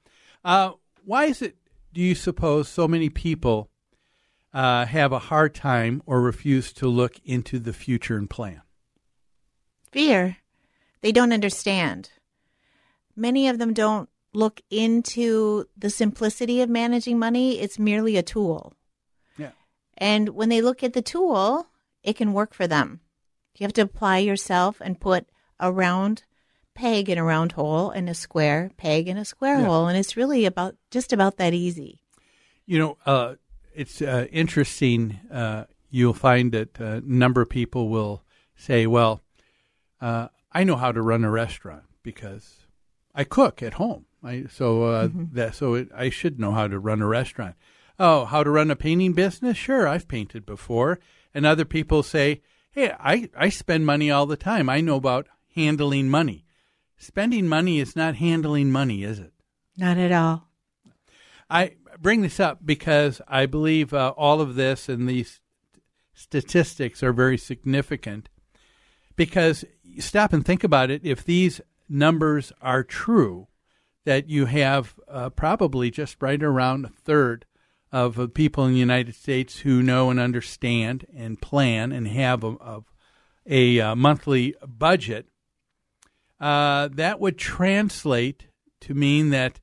Uh, 0.43 0.71
why 1.05 1.25
is 1.25 1.41
it, 1.41 1.55
do 1.97 2.03
you 2.03 2.13
suppose, 2.13 2.69
so 2.69 2.87
many 2.87 3.09
people 3.09 3.71
uh, 4.53 4.85
have 4.85 5.11
a 5.11 5.17
hard 5.17 5.55
time 5.55 5.99
or 6.05 6.21
refuse 6.21 6.71
to 6.73 6.87
look 6.87 7.15
into 7.25 7.57
the 7.57 7.73
future 7.73 8.17
and 8.17 8.29
plan? 8.29 8.61
Fear. 9.91 10.37
They 11.01 11.11
don't 11.11 11.33
understand. 11.33 12.11
Many 13.15 13.47
of 13.47 13.57
them 13.57 13.73
don't 13.73 14.09
look 14.31 14.61
into 14.69 15.65
the 15.75 15.89
simplicity 15.89 16.61
of 16.61 16.69
managing 16.69 17.17
money. 17.17 17.59
It's 17.59 17.79
merely 17.79 18.15
a 18.15 18.21
tool. 18.21 18.75
Yeah. 19.35 19.53
And 19.97 20.29
when 20.29 20.49
they 20.49 20.61
look 20.61 20.83
at 20.83 20.93
the 20.93 21.01
tool, 21.01 21.65
it 22.03 22.15
can 22.15 22.31
work 22.31 22.53
for 22.53 22.67
them. 22.67 22.99
You 23.57 23.63
have 23.63 23.73
to 23.73 23.81
apply 23.81 24.19
yourself 24.19 24.79
and 24.81 24.99
put 24.99 25.25
a 25.59 25.71
round 25.71 26.25
peg 26.77 27.09
in 27.09 27.17
a 27.17 27.23
round 27.23 27.53
hole 27.53 27.89
and 27.89 28.07
a 28.07 28.13
square 28.13 28.71
peg 28.77 29.07
in 29.07 29.17
a 29.17 29.25
square 29.25 29.59
yeah. 29.59 29.65
hole. 29.65 29.87
And 29.87 29.97
it's 29.97 30.15
really 30.15 30.45
about 30.45 30.75
just 30.91 31.11
about 31.11 31.37
that 31.37 31.53
easy. 31.53 32.01
You 32.65 32.79
know, 32.79 32.97
uh, 33.05 33.35
it's 33.73 34.01
uh, 34.01 34.27
interesting. 34.31 35.19
Uh, 35.31 35.65
you'll 35.89 36.13
find 36.13 36.51
that 36.51 36.79
a 36.79 37.01
number 37.01 37.41
of 37.41 37.49
people 37.49 37.89
will 37.89 38.23
say, 38.55 38.85
well, 38.85 39.21
uh, 39.99 40.27
I 40.51 40.63
know 40.63 40.75
how 40.75 40.91
to 40.91 41.01
run 41.01 41.23
a 41.23 41.31
restaurant 41.31 41.83
because 42.03 42.67
I 43.15 43.23
cook 43.23 43.63
at 43.63 43.73
home. 43.73 44.05
I, 44.23 44.45
so 44.49 44.83
uh, 44.83 45.07
mm-hmm. 45.07 45.35
that 45.35 45.55
so 45.55 45.73
it, 45.73 45.89
I 45.95 46.09
should 46.09 46.39
know 46.39 46.51
how 46.51 46.67
to 46.67 46.79
run 46.79 47.01
a 47.01 47.07
restaurant. 47.07 47.55
Oh, 47.99 48.25
how 48.25 48.43
to 48.43 48.51
run 48.51 48.69
a 48.69 48.75
painting 48.75 49.13
business? 49.13 49.57
Sure, 49.57 49.87
I've 49.87 50.07
painted 50.07 50.45
before. 50.45 50.99
And 51.33 51.45
other 51.45 51.65
people 51.65 52.03
say, 52.03 52.41
"Hey, 52.71 52.91
I 52.99 53.29
I 53.35 53.49
spend 53.49 53.85
money 53.85 54.09
all 54.11 54.25
the 54.25 54.37
time. 54.37 54.69
I 54.69 54.81
know 54.81 54.95
about 54.95 55.27
handling 55.55 56.09
money. 56.09 56.46
Spending 56.97 57.47
money 57.47 57.79
is 57.79 57.95
not 57.95 58.15
handling 58.15 58.71
money, 58.71 59.03
is 59.03 59.19
it? 59.19 59.33
Not 59.77 59.97
at 59.97 60.11
all." 60.11 60.49
I 61.49 61.75
bring 61.99 62.21
this 62.21 62.39
up 62.39 62.65
because 62.65 63.21
I 63.27 63.45
believe 63.45 63.93
uh, 63.93 64.13
all 64.17 64.41
of 64.41 64.55
this 64.55 64.89
and 64.89 65.07
these 65.07 65.39
statistics 66.13 67.01
are 67.03 67.13
very 67.13 67.37
significant 67.37 68.27
because 69.15 69.63
stop 69.99 70.33
and 70.33 70.45
think 70.45 70.63
about 70.63 70.89
it. 70.89 71.01
If 71.03 71.23
these 71.23 71.61
numbers 71.87 72.51
are 72.61 72.83
true, 72.83 73.47
that 74.07 74.29
you 74.29 74.45
have 74.45 74.95
uh, 75.09 75.29
probably 75.29 75.91
just 75.91 76.15
right 76.21 76.41
around 76.41 76.85
a 76.85 76.89
third 76.89 77.45
of 77.91 78.17
uh, 78.17 78.27
people 78.27 78.65
in 78.65 78.71
the 78.71 78.79
United 78.79 79.13
States 79.15 79.59
who 79.59 79.83
know 79.83 80.09
and 80.09 80.17
understand 80.17 81.05
and 81.13 81.41
plan 81.41 81.91
and 81.91 82.07
have 82.07 82.41
a, 82.41 82.51
a, 82.61 82.81
a 83.45 83.81
uh, 83.81 83.95
monthly 83.95 84.55
budget, 84.65 85.27
uh, 86.39 86.89
that 86.93 87.19
would 87.19 87.37
translate 87.37 88.47
to 88.81 88.93
mean 88.93 89.29
that 89.29 89.59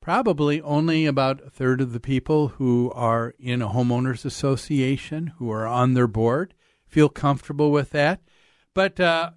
probably 0.00 0.60
only 0.62 1.06
about 1.06 1.44
a 1.44 1.50
third 1.50 1.80
of 1.80 1.92
the 1.92 2.00
people 2.00 2.48
who 2.48 2.90
are 2.94 3.34
in 3.38 3.62
a 3.62 3.68
homeowners 3.68 4.24
association, 4.24 5.28
who 5.38 5.50
are 5.50 5.66
on 5.66 5.94
their 5.94 6.06
board, 6.06 6.54
feel 6.86 7.08
comfortable 7.08 7.70
with 7.70 7.90
that. 7.90 8.20
But 8.74 8.98
uh, 8.98 9.30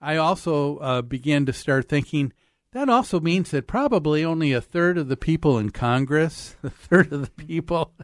I 0.00 0.16
also 0.16 0.78
uh, 0.78 1.02
began 1.02 1.46
to 1.46 1.52
start 1.52 1.88
thinking 1.88 2.32
that 2.72 2.88
also 2.88 3.18
means 3.18 3.50
that 3.50 3.66
probably 3.66 4.24
only 4.24 4.52
a 4.52 4.60
third 4.60 4.98
of 4.98 5.08
the 5.08 5.16
people 5.16 5.58
in 5.58 5.70
Congress, 5.70 6.56
a 6.62 6.70
third 6.70 7.12
of 7.12 7.22
the 7.22 7.44
people 7.44 7.94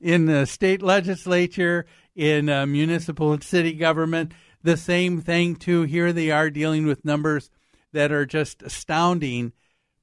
in 0.00 0.26
the 0.26 0.46
state 0.46 0.82
legislature, 0.82 1.86
in 2.14 2.48
uh, 2.48 2.66
municipal 2.66 3.32
and 3.32 3.42
city 3.42 3.72
government, 3.72 4.32
the 4.62 4.76
same 4.76 5.20
thing 5.20 5.56
too. 5.56 5.82
Here 5.82 6.12
they 6.12 6.30
are 6.30 6.50
dealing 6.50 6.86
with 6.86 7.04
numbers 7.04 7.50
that 7.92 8.12
are 8.12 8.26
just 8.26 8.62
astounding, 8.62 9.52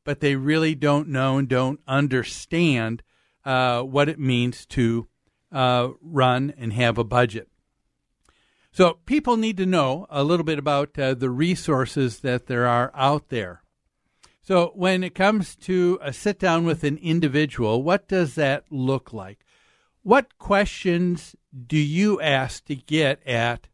but 0.03 0.19
they 0.19 0.35
really 0.35 0.75
don't 0.75 1.07
know 1.07 1.37
and 1.37 1.47
don't 1.47 1.79
understand 1.87 3.03
uh, 3.45 3.81
what 3.81 4.09
it 4.09 4.19
means 4.19 4.65
to 4.65 5.07
uh, 5.51 5.89
run 6.01 6.53
and 6.57 6.73
have 6.73 6.97
a 6.97 7.03
budget. 7.03 7.49
So 8.71 8.99
people 9.05 9.37
need 9.37 9.57
to 9.57 9.65
know 9.65 10.05
a 10.09 10.23
little 10.23 10.43
bit 10.43 10.59
about 10.59 10.99
uh, 10.99 11.13
the 11.15 11.29
resources 11.29 12.19
that 12.19 12.45
there 12.47 12.67
are 12.67 12.91
out 12.93 13.29
there. 13.29 13.63
So 14.47 14.71
when 14.75 15.03
it 15.03 15.13
comes 15.13 15.55
to 15.57 15.99
a 16.01 16.13
sit 16.13 16.39
down 16.39 16.63
with 16.63 16.85
an 16.85 16.97
individual, 16.99 17.83
what 17.83 18.07
does 18.07 18.35
that 18.35 18.63
look 18.69 19.11
like? 19.11 19.45
What 20.03 20.37
questions 20.37 21.35
do 21.65 21.77
you 21.77 22.21
ask 22.21 22.63
to 22.65 22.75
get 22.75 23.21
at 23.27 23.67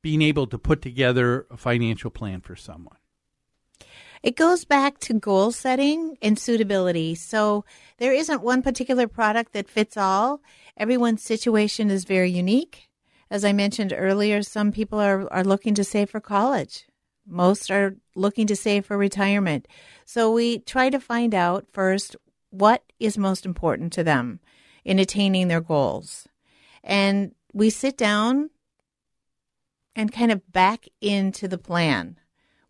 being 0.00 0.22
able 0.22 0.46
to 0.46 0.58
put 0.58 0.80
together 0.80 1.46
a 1.50 1.56
financial 1.56 2.10
plan 2.10 2.40
for 2.40 2.54
someone? 2.54 2.99
It 4.22 4.36
goes 4.36 4.64
back 4.66 4.98
to 5.00 5.14
goal 5.14 5.50
setting 5.50 6.18
and 6.20 6.38
suitability. 6.38 7.14
So 7.14 7.64
there 7.98 8.12
isn't 8.12 8.42
one 8.42 8.62
particular 8.62 9.08
product 9.08 9.54
that 9.54 9.68
fits 9.68 9.96
all. 9.96 10.42
Everyone's 10.76 11.22
situation 11.22 11.90
is 11.90 12.04
very 12.04 12.30
unique. 12.30 12.90
As 13.30 13.44
I 13.44 13.52
mentioned 13.52 13.94
earlier, 13.96 14.42
some 14.42 14.72
people 14.72 15.00
are, 15.00 15.32
are 15.32 15.44
looking 15.44 15.74
to 15.74 15.84
save 15.84 16.10
for 16.10 16.20
college. 16.20 16.86
Most 17.26 17.70
are 17.70 17.96
looking 18.14 18.46
to 18.48 18.56
save 18.56 18.84
for 18.84 18.98
retirement. 18.98 19.66
So 20.04 20.32
we 20.32 20.58
try 20.58 20.90
to 20.90 21.00
find 21.00 21.34
out 21.34 21.66
first 21.72 22.16
what 22.50 22.82
is 22.98 23.16
most 23.16 23.46
important 23.46 23.92
to 23.94 24.04
them 24.04 24.40
in 24.84 24.98
attaining 24.98 25.48
their 25.48 25.60
goals. 25.60 26.26
And 26.82 27.34
we 27.52 27.70
sit 27.70 27.96
down 27.96 28.50
and 29.96 30.12
kind 30.12 30.32
of 30.32 30.52
back 30.52 30.86
into 31.00 31.48
the 31.48 31.58
plan. 31.58 32.16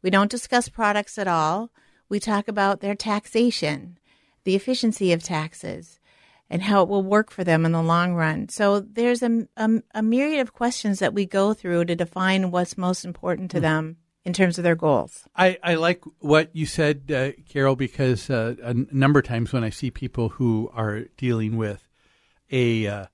We 0.03 0.11
don't 0.11 0.31
discuss 0.31 0.69
products 0.69 1.19
at 1.19 1.29
all. 1.29 1.71
We 2.09 2.21
talk 2.21 2.49
about 2.49 2.81
their 2.81 2.95
taxation, 2.95 3.99
the 4.45 4.57
efficiency 4.57 5.13
of 5.13 5.23
taxes, 5.23 6.01
and 6.49 6.63
how 6.63 6.83
it 6.83 6.89
will 6.89 7.03
work 7.03 7.31
for 7.31 7.45
them 7.45 7.65
in 7.65 7.73
the 7.73 7.83
long 7.83 8.15
run. 8.15 8.49
So 8.49 8.81
there's 8.81 9.23
a, 9.23 9.47
a, 9.57 9.71
a 9.95 10.03
myriad 10.03 10.41
of 10.41 10.53
questions 10.53 10.99
that 10.99 11.15
we 11.15 11.25
go 11.27 11.55
through 11.55 11.85
to 11.85 11.95
define 11.95 12.51
what's 12.51 12.77
most 12.77 13.05
important 13.05 13.51
to 13.53 13.59
mm. 13.59 13.63
them 13.63 13.97
in 14.25 14.33
terms 14.33 14.59
of 14.59 14.65
their 14.65 14.75
goals. 14.75 15.25
I, 15.37 15.59
I 15.63 15.75
like 15.77 16.03
what 16.19 16.51
you 16.53 16.67
said, 16.67 17.11
uh, 17.11 17.31
Carol, 17.49 17.77
because 17.77 18.29
uh, 18.29 18.57
a 18.63 18.75
number 18.75 19.21
of 19.21 19.27
times 19.27 19.53
when 19.53 19.65
I 19.65 19.71
see 19.71 19.91
people 19.91 20.31
who 20.31 20.71
are 20.75 21.05
dealing 21.17 21.57
with 21.57 21.87
a, 22.51 22.87
uh, 22.87 23.07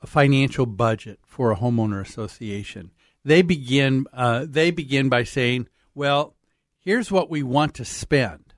a 0.00 0.06
financial 0.06 0.66
budget 0.66 1.20
for 1.26 1.52
a 1.52 1.56
homeowner 1.56 2.00
association, 2.00 2.92
they 3.24 3.42
begin 3.42 4.06
uh, 4.12 4.46
they 4.48 4.70
begin 4.70 5.08
by 5.08 5.22
saying, 5.22 5.68
"Well, 5.98 6.34
here's 6.78 7.10
what 7.10 7.28
we 7.28 7.42
want 7.42 7.74
to 7.74 7.84
spend," 7.84 8.54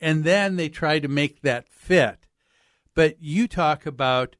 and 0.00 0.24
then 0.24 0.56
they 0.56 0.68
try 0.68 0.98
to 0.98 1.08
make 1.08 1.42
that 1.42 1.68
fit 1.68 2.24
but 2.94 3.16
you 3.20 3.46
talk 3.48 3.86
about 3.86 4.36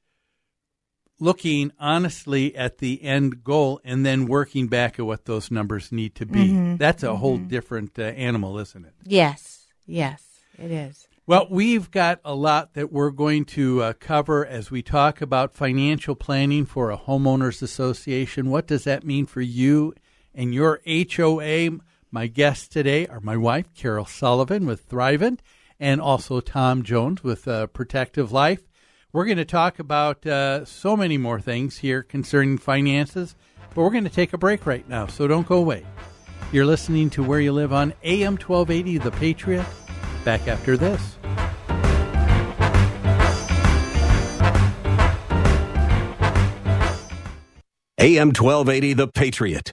looking 1.21 1.73
honestly 1.79 2.55
at 2.57 2.79
the 2.79 3.03
end 3.03 3.45
goal 3.45 3.81
and 3.85 4.05
then 4.05 4.27
working 4.27 4.69
back 4.69 4.99
at 4.99 5.07
what 5.07 5.25
those 5.27 5.51
numbers 5.51 5.93
need 5.93 6.15
to 6.17 6.27
be. 6.27 6.49
Mm-hmm. 6.49 6.77
That's 6.77 7.03
a 7.03 7.09
mm-hmm. 7.09 7.17
whole 7.17 7.39
different 7.39 7.99
uh, 7.99 8.03
animal, 8.03 8.59
isn't 8.59 8.85
it? 8.85 8.95
Yes, 9.05 9.67
yes, 9.87 10.25
it 10.59 10.71
is. 10.71 11.09
Well, 11.27 11.47
we've 11.51 11.91
got 11.91 12.21
a 12.25 12.35
lot 12.35 12.75
that 12.75 12.93
we're 12.93 13.11
going 13.11 13.47
to 13.47 13.83
uh, 13.83 13.93
cover 13.95 14.45
as 14.45 14.71
we 14.71 14.83
talk 14.83 15.23
about 15.23 15.55
financial 15.55 16.15
planning 16.15 16.67
for 16.67 16.91
a 16.91 16.99
homeowners 16.99 17.63
association. 17.63 18.51
What 18.51 18.67
does 18.67 18.85
that 18.85 19.05
mean 19.05 19.25
for 19.25 19.41
you 19.41 19.95
and 20.35 20.53
your 20.53 20.81
HOA? 20.87 21.79
My 22.15 22.29
guests 22.29 22.69
today 22.69 23.09
are 23.09 23.19
my 23.19 23.37
wife, 23.37 23.75
Carol 23.75 24.05
Sullivan 24.05 24.67
with 24.67 24.89
Thrivent, 24.89 25.41
and 25.81 26.01
also 26.01 26.39
Tom 26.39 26.85
Jones 26.85 27.25
with 27.25 27.49
uh, 27.49 27.67
Protective 27.67 28.31
Life. 28.31 28.61
We're 29.13 29.25
going 29.25 29.39
to 29.39 29.45
talk 29.45 29.81
about 29.81 30.25
uh, 30.25 30.65
so 30.65 30.97
many 30.97 31.19
more 31.19 31.41
things 31.41 31.79
here 31.79 32.05
concerning 32.05 32.57
finances, 32.57 33.35
but 33.75 33.83
we're 33.83 33.91
going 33.91 34.05
to 34.05 34.11
take 34.11 34.33
a 34.33 34.39
break 34.39 34.65
right 34.65 34.89
now, 34.89 35.09
so 35.09 35.27
don't 35.27 35.49
go 35.49 35.57
away. 35.57 35.85
You're 36.53 36.67
listening 36.67 37.11
to 37.11 37.25
Where 37.25 37.41
You 37.41 37.51
Live 37.51 37.73
on 37.73 37.93
AM 38.05 38.35
1280 38.35 38.99
The 38.99 39.11
Patriot. 39.11 39.67
Back 40.25 40.47
after 40.47 40.77
this. 40.77 41.17
AM 47.99 48.29
1280 48.29 48.93
The 48.93 49.09
Patriot. 49.09 49.73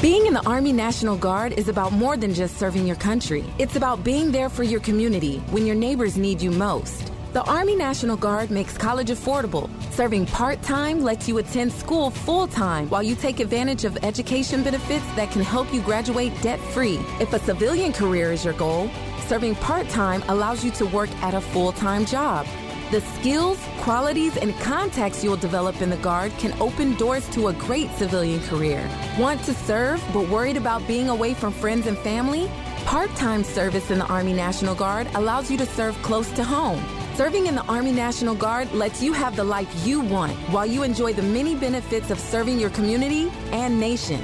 Being 0.00 0.24
in 0.24 0.32
the 0.32 0.46
Army 0.48 0.72
National 0.72 1.14
Guard 1.14 1.52
is 1.52 1.68
about 1.68 1.92
more 1.92 2.16
than 2.16 2.32
just 2.32 2.56
serving 2.56 2.86
your 2.86 2.96
country. 2.96 3.44
It's 3.58 3.76
about 3.76 4.02
being 4.02 4.32
there 4.32 4.48
for 4.48 4.62
your 4.62 4.80
community 4.80 5.40
when 5.50 5.66
your 5.66 5.76
neighbors 5.76 6.16
need 6.16 6.40
you 6.40 6.50
most. 6.50 7.12
The 7.34 7.42
Army 7.42 7.76
National 7.76 8.16
Guard 8.16 8.50
makes 8.50 8.78
college 8.78 9.10
affordable. 9.10 9.68
Serving 9.92 10.24
part 10.24 10.62
time 10.62 11.02
lets 11.02 11.28
you 11.28 11.36
attend 11.36 11.70
school 11.70 12.08
full 12.08 12.46
time 12.46 12.88
while 12.88 13.02
you 13.02 13.14
take 13.14 13.40
advantage 13.40 13.84
of 13.84 14.02
education 14.02 14.62
benefits 14.62 15.04
that 15.16 15.30
can 15.32 15.42
help 15.42 15.70
you 15.70 15.82
graduate 15.82 16.32
debt 16.40 16.60
free. 16.72 16.98
If 17.20 17.34
a 17.34 17.38
civilian 17.38 17.92
career 17.92 18.32
is 18.32 18.42
your 18.42 18.54
goal, 18.54 18.88
serving 19.26 19.56
part 19.56 19.86
time 19.90 20.22
allows 20.28 20.64
you 20.64 20.70
to 20.80 20.86
work 20.86 21.10
at 21.22 21.34
a 21.34 21.42
full 21.42 21.72
time 21.72 22.06
job. 22.06 22.46
The 22.90 23.00
skills, 23.02 23.56
qualities, 23.78 24.36
and 24.36 24.52
contacts 24.58 25.22
you'll 25.22 25.36
develop 25.36 25.80
in 25.80 25.90
the 25.90 25.96
Guard 25.98 26.32
can 26.38 26.52
open 26.60 26.96
doors 26.96 27.28
to 27.28 27.46
a 27.46 27.52
great 27.52 27.88
civilian 27.92 28.40
career. 28.40 28.90
Want 29.16 29.44
to 29.44 29.54
serve 29.54 30.02
but 30.12 30.28
worried 30.28 30.56
about 30.56 30.84
being 30.88 31.08
away 31.08 31.34
from 31.34 31.52
friends 31.52 31.86
and 31.86 31.96
family? 31.98 32.50
Part 32.86 33.14
time 33.14 33.44
service 33.44 33.92
in 33.92 34.00
the 34.00 34.06
Army 34.06 34.32
National 34.32 34.74
Guard 34.74 35.06
allows 35.14 35.52
you 35.52 35.56
to 35.58 35.66
serve 35.66 35.94
close 36.02 36.28
to 36.32 36.42
home. 36.42 36.84
Serving 37.14 37.46
in 37.46 37.54
the 37.54 37.64
Army 37.66 37.92
National 37.92 38.34
Guard 38.34 38.72
lets 38.72 39.00
you 39.00 39.12
have 39.12 39.36
the 39.36 39.44
life 39.44 39.72
you 39.86 40.00
want 40.00 40.32
while 40.50 40.66
you 40.66 40.82
enjoy 40.82 41.12
the 41.12 41.22
many 41.22 41.54
benefits 41.54 42.10
of 42.10 42.18
serving 42.18 42.58
your 42.58 42.70
community 42.70 43.30
and 43.52 43.78
nation. 43.78 44.20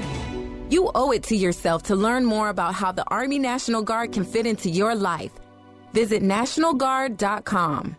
You 0.71 0.91
owe 0.93 1.13
it 1.13 1.23
to 1.25 1.37
yourself 1.37 1.85
to 1.85 1.95
learn 1.95 2.25
more 2.25 2.49
about 2.49 2.75
how 2.75 2.91
the 2.91 3.05
Army 3.05 3.39
National 3.39 3.83
Guard 3.83 4.11
can 4.11 4.25
fit 4.25 4.45
into 4.45 4.69
your 4.69 4.97
life. 4.97 5.31
Visit 5.93 6.21
NationalGuard.com. 6.21 7.97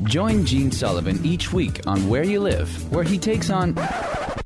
Join 0.04 0.44
Gene 0.44 0.70
Sullivan 0.70 1.18
each 1.24 1.50
week 1.50 1.80
on 1.86 2.10
Where 2.10 2.24
You 2.24 2.40
Live, 2.40 2.92
where 2.92 3.04
he 3.04 3.18
takes 3.18 3.48
on. 3.48 3.74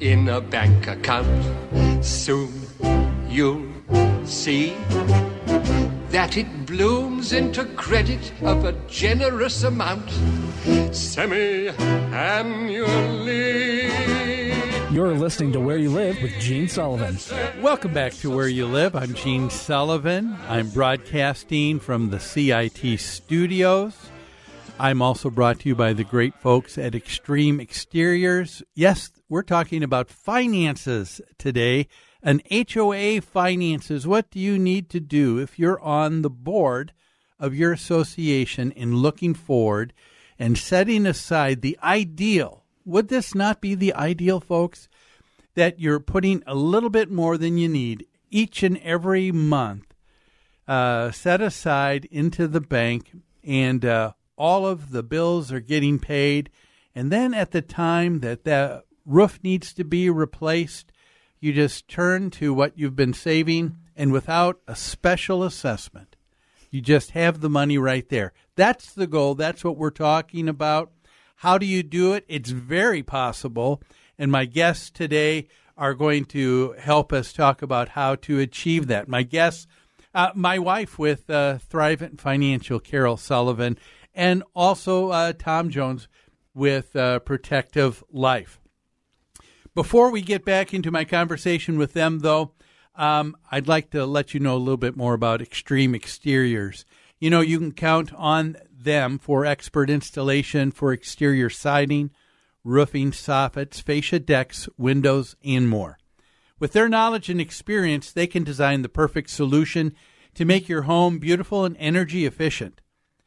in 0.00 0.28
a 0.28 0.40
bank 0.40 0.86
account, 0.86 2.04
soon 2.04 2.52
you'll 3.28 3.66
see 4.24 4.74
that 6.10 6.36
it 6.36 6.66
blooms 6.66 7.32
into 7.32 7.64
credit 7.64 8.32
of 8.42 8.64
a 8.64 8.72
generous 8.86 9.64
amount 9.64 10.08
semi 10.94 11.68
annually. 12.12 13.90
You're 14.90 15.14
listening 15.14 15.52
to 15.52 15.60
Where 15.60 15.76
You 15.76 15.90
Live 15.90 16.22
with 16.22 16.32
Gene 16.40 16.68
Sullivan. 16.68 17.18
Welcome 17.60 17.92
back 17.92 18.12
to 18.14 18.30
Where 18.30 18.48
You 18.48 18.66
Live. 18.66 18.94
I'm 18.94 19.14
Gene 19.14 19.50
Sullivan. 19.50 20.36
I'm 20.48 20.70
broadcasting 20.70 21.80
from 21.80 22.10
the 22.10 22.20
CIT 22.20 22.98
studios. 23.00 23.94
I'm 24.80 25.02
also 25.02 25.28
brought 25.28 25.58
to 25.60 25.68
you 25.68 25.74
by 25.74 25.92
the 25.92 26.04
great 26.04 26.34
folks 26.36 26.78
at 26.78 26.94
Extreme 26.94 27.60
Exteriors. 27.60 28.62
Yes, 28.74 29.10
we're 29.28 29.42
talking 29.42 29.82
about 29.82 30.08
finances 30.08 31.20
today. 31.36 31.86
An 32.22 32.40
HOA 32.50 33.20
finances. 33.20 34.06
What 34.06 34.30
do 34.30 34.40
you 34.40 34.58
need 34.58 34.88
to 34.90 35.00
do 35.00 35.38
if 35.38 35.58
you're 35.58 35.80
on 35.80 36.22
the 36.22 36.30
board 36.30 36.92
of 37.38 37.54
your 37.54 37.72
association 37.72 38.72
in 38.72 38.96
looking 38.96 39.34
forward 39.34 39.92
and 40.38 40.56
setting 40.56 41.06
aside 41.06 41.60
the 41.62 41.78
ideal? 41.82 42.64
Would 42.84 43.08
this 43.08 43.34
not 43.34 43.60
be 43.60 43.74
the 43.74 43.94
ideal, 43.94 44.40
folks? 44.40 44.88
That 45.54 45.78
you're 45.78 46.00
putting 46.00 46.42
a 46.46 46.54
little 46.54 46.90
bit 46.90 47.10
more 47.10 47.36
than 47.36 47.58
you 47.58 47.68
need 47.68 48.06
each 48.30 48.62
and 48.62 48.78
every 48.78 49.30
month, 49.30 49.94
uh, 50.66 51.10
set 51.10 51.40
aside 51.40 52.06
into 52.10 52.46
the 52.46 52.60
bank, 52.60 53.10
and 53.44 53.84
uh, 53.84 54.12
all 54.36 54.66
of 54.66 54.90
the 54.90 55.02
bills 55.02 55.52
are 55.52 55.60
getting 55.60 55.98
paid. 55.98 56.50
And 56.94 57.10
then 57.12 57.34
at 57.34 57.50
the 57.50 57.62
time 57.62 58.20
that 58.20 58.44
the 58.44 58.84
roof 59.08 59.40
needs 59.42 59.72
to 59.72 59.84
be 59.84 60.10
replaced, 60.10 60.92
you 61.40 61.52
just 61.52 61.88
turn 61.88 62.30
to 62.30 62.52
what 62.52 62.78
you've 62.78 62.96
been 62.96 63.14
saving 63.14 63.76
and 63.96 64.12
without 64.12 64.60
a 64.68 64.76
special 64.76 65.42
assessment, 65.42 66.14
you 66.70 66.80
just 66.80 67.12
have 67.12 67.40
the 67.40 67.50
money 67.50 67.78
right 67.78 68.08
there. 68.08 68.32
That's 68.54 68.92
the 68.92 69.06
goal. 69.06 69.34
That's 69.34 69.64
what 69.64 69.76
we're 69.76 69.90
talking 69.90 70.48
about. 70.48 70.92
How 71.36 71.58
do 71.58 71.66
you 71.66 71.82
do 71.82 72.12
it? 72.12 72.24
It's 72.28 72.50
very 72.50 73.02
possible. 73.02 73.82
And 74.18 74.30
my 74.30 74.44
guests 74.44 74.90
today 74.90 75.48
are 75.76 75.94
going 75.94 76.26
to 76.26 76.74
help 76.78 77.12
us 77.12 77.32
talk 77.32 77.62
about 77.62 77.90
how 77.90 78.16
to 78.16 78.38
achieve 78.38 78.88
that. 78.88 79.08
My 79.08 79.22
guests, 79.22 79.66
uh, 80.14 80.30
my 80.34 80.58
wife 80.58 80.98
with 80.98 81.30
uh, 81.30 81.58
Thrivent 81.70 82.20
Financial, 82.20 82.78
Carol 82.80 83.16
Sullivan, 83.16 83.78
and 84.14 84.42
also 84.54 85.10
uh, 85.10 85.32
Tom 85.32 85.70
Jones 85.70 86.08
with 86.54 86.94
uh, 86.94 87.20
Protective 87.20 88.04
Life. 88.12 88.60
Before 89.78 90.10
we 90.10 90.22
get 90.22 90.44
back 90.44 90.74
into 90.74 90.90
my 90.90 91.04
conversation 91.04 91.78
with 91.78 91.92
them, 91.92 92.18
though, 92.18 92.50
um, 92.96 93.36
I'd 93.48 93.68
like 93.68 93.90
to 93.90 94.06
let 94.06 94.34
you 94.34 94.40
know 94.40 94.56
a 94.56 94.58
little 94.58 94.76
bit 94.76 94.96
more 94.96 95.14
about 95.14 95.40
Extreme 95.40 95.94
Exteriors. 95.94 96.84
You 97.20 97.30
know, 97.30 97.42
you 97.42 97.60
can 97.60 97.70
count 97.70 98.12
on 98.14 98.56
them 98.76 99.20
for 99.20 99.46
expert 99.46 99.88
installation 99.88 100.72
for 100.72 100.92
exterior 100.92 101.48
siding, 101.48 102.10
roofing, 102.64 103.12
soffits, 103.12 103.80
fascia 103.80 104.18
decks, 104.18 104.68
windows, 104.76 105.36
and 105.44 105.68
more. 105.68 105.96
With 106.58 106.72
their 106.72 106.88
knowledge 106.88 107.30
and 107.30 107.40
experience, 107.40 108.10
they 108.10 108.26
can 108.26 108.42
design 108.42 108.82
the 108.82 108.88
perfect 108.88 109.30
solution 109.30 109.94
to 110.34 110.44
make 110.44 110.68
your 110.68 110.82
home 110.82 111.20
beautiful 111.20 111.64
and 111.64 111.76
energy 111.78 112.26
efficient, 112.26 112.80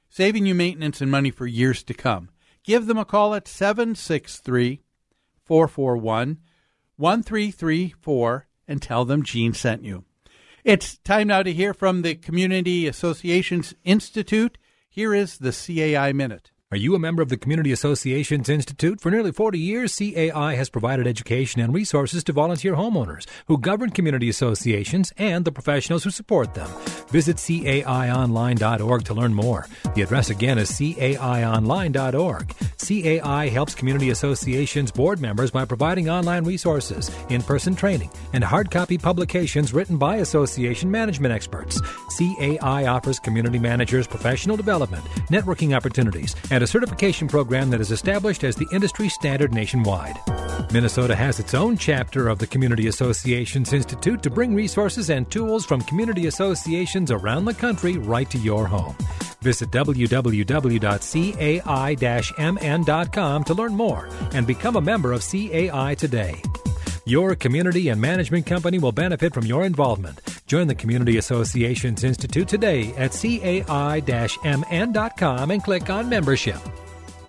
saving 0.10 0.46
you 0.46 0.54
maintenance 0.54 1.00
and 1.00 1.10
money 1.10 1.32
for 1.32 1.48
years 1.48 1.82
to 1.84 1.94
come. 1.94 2.28
Give 2.66 2.88
them 2.88 2.98
a 2.98 3.06
call 3.06 3.36
at 3.36 3.48
763 3.48 4.82
441 5.52 6.38
1334 6.96 8.48
and 8.70 8.82
tell 8.82 9.04
them 9.04 9.22
Gene 9.22 9.54
sent 9.54 9.84
you. 9.84 10.06
It's 10.64 10.98
time 11.00 11.28
now 11.28 11.44
to 11.44 11.52
hear 11.52 11.74
from 11.74 12.04
the 12.04 12.16
Community 12.16 12.88
Associations 12.88 13.74
Institute. 13.84 14.58
Here 14.90 15.14
is 15.14 15.40
the 15.40 15.52
CAI 15.52 16.14
Minute. 16.14 16.52
Are 16.74 16.78
you 16.78 16.96
a 16.96 17.00
member 17.00 17.22
of 17.22 17.28
the 17.28 17.36
Community 17.36 17.74
Associations 17.74 18.48
Institute? 18.48 19.02
For 19.02 19.12
nearly 19.12 19.34
40 19.34 19.60
years, 19.60 19.94
CAI 19.94 20.56
has 20.56 20.70
provided 20.70 21.06
education 21.06 21.60
and 21.60 21.74
resources 21.74 22.24
to 22.24 22.32
volunteer 22.32 22.76
homeowners 22.76 23.26
who 23.48 23.58
govern 23.58 23.90
community 23.90 24.30
associations 24.30 25.12
and 25.18 25.44
the 25.44 25.52
professionals 25.52 26.06
who 26.06 26.12
support 26.12 26.54
them. 26.54 26.70
Visit 27.10 27.36
CAIonline.org 27.36 29.04
to 29.04 29.14
learn 29.14 29.34
more. 29.34 29.68
The 29.96 30.04
address 30.04 30.30
again 30.30 30.58
is 30.58 30.72
CAIonline.org. 30.72 32.56
CAI 32.78 33.50
helps 33.50 33.76
community 33.76 34.10
associations 34.12 34.94
board 34.94 35.20
members 35.20 35.52
by 35.52 35.66
providing 35.66 36.10
online 36.10 36.46
resources, 36.46 37.12
in 37.28 37.42
person 37.42 37.76
training, 37.76 38.12
and 38.32 38.46
hard 38.46 38.72
copy 38.72 38.98
publications 38.98 39.74
written 39.74 39.98
by 39.98 40.16
association 40.18 40.90
management 40.90 41.34
experts. 41.34 41.82
CAI 42.18 42.86
offers 42.86 43.20
community 43.20 43.60
managers 43.60 44.08
professional 44.08 44.56
development, 44.56 45.04
networking 45.30 45.76
opportunities, 45.76 46.34
and 46.50 46.61
a 46.62 46.68
certification 46.68 47.28
program 47.28 47.70
that 47.70 47.82
is 47.82 47.92
established 47.92 48.44
as 48.44 48.56
the 48.56 48.68
industry 48.72 49.10
standard 49.10 49.54
nationwide. 49.54 50.20
Minnesota 50.72 51.16
has 51.16 51.40
its 51.40 51.54
own 51.54 51.78
chapter 51.78 52.28
of 52.30 52.40
the 52.40 52.48
Community 52.48 52.88
Associations 52.88 53.74
Institute 53.74 54.24
to 54.24 54.30
bring 54.30 54.56
resources 54.56 55.10
and 55.10 55.30
tools 55.30 55.66
from 55.66 55.82
community 55.82 56.28
associations 56.28 57.12
around 57.12 57.46
the 57.46 57.54
country 57.54 57.98
right 57.98 58.30
to 58.30 58.38
your 58.38 58.68
home. 58.68 58.96
Visit 59.42 59.72
www.cai-mn.com 59.72 60.24
to 63.44 63.54
learn 63.54 63.74
more 63.74 64.10
and 64.34 64.48
become 64.48 64.76
a 64.76 64.82
member 64.82 65.12
of 65.14 65.22
CAI 65.22 65.96
today. 65.96 66.42
Your 67.06 67.36
community 67.36 67.90
and 67.90 68.00
management 68.00 68.46
company 68.46 68.78
will 68.78 68.92
benefit 68.92 69.34
from 69.34 69.46
your 69.46 69.66
involvement. 69.66 70.22
Join 70.46 70.68
the 70.68 70.76
Community 70.76 71.18
Associations 71.18 72.04
Institute 72.04 72.48
today 72.48 72.94
at 72.96 73.12
cai-mn.com 73.12 73.62
and 75.52 75.64
click 75.64 75.90
on 75.90 76.10
membership. 76.10 76.60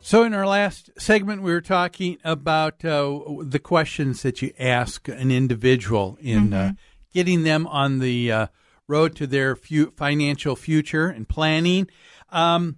So, 0.03 0.25
in 0.25 0.35
our 0.35 0.47
last 0.47 0.91
segment, 0.99 1.43
we 1.43 1.53
were 1.53 1.63
talking 1.63 2.19
about 2.23 2.85
uh, 2.85 3.19
the 3.41 3.61
questions 3.61 4.23
that 4.23 4.43
you 4.43 4.53
ask 4.59 5.09
an 5.09 5.31
individual 5.31 6.19
in 6.21 6.51
mm-hmm. 6.51 6.55
uh, 6.55 6.73
getting 7.15 7.45
them 7.45 7.67
on 7.67 8.01
the 8.01 8.31
uh, 8.31 8.47
road 8.89 9.17
to 9.17 9.27
their 9.27 9.57
fu- 9.57 9.93
financial 9.93 10.55
future 10.55 11.07
and 11.07 11.27
planning. 11.27 11.89
Um, 12.31 12.77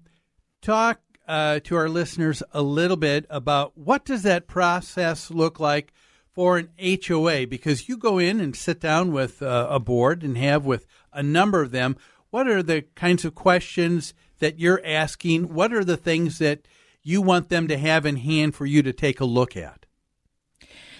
talk 0.63 1.01
uh, 1.27 1.59
to 1.65 1.75
our 1.77 1.89
listeners 1.89 2.43
a 2.53 2.63
little 2.63 2.99
bit 2.99 3.27
about 3.31 3.77
what 3.77 4.05
does 4.05 4.23
that 4.23 4.47
process 4.47 5.31
look 5.31 5.59
like 5.59 5.93
for 6.35 6.59
an 6.59 6.69
HOA 6.79 7.47
because 7.47 7.89
you 7.89 7.97
go 7.97 8.19
in 8.19 8.41
and 8.41 8.57
sit 8.57 8.81
down 8.81 9.13
with 9.13 9.41
uh, 9.41 9.69
a 9.71 9.79
board 9.79 10.23
and 10.23 10.37
have 10.37 10.65
with 10.65 10.87
a 11.13 11.23
number 11.23 11.63
of 11.63 11.71
them. 11.71 11.97
What 12.31 12.49
are 12.49 12.63
the 12.63 12.83
kinds 12.97 13.25
of 13.25 13.35
questions 13.35 14.13
that 14.41 14.59
you're 14.59 14.83
asking? 14.85 15.55
What 15.55 15.73
are 15.73 15.85
the 15.85 15.97
things 15.97 16.39
that 16.39 16.67
you 17.03 17.23
want 17.23 17.49
them 17.49 17.69
to 17.69 17.79
have 17.79 18.05
in 18.05 18.17
hand 18.17 18.55
for 18.57 18.67
you 18.67 18.83
to 18.83 18.93
take 18.93 19.21
a 19.21 19.25
look 19.25 19.57
at? 19.57 19.87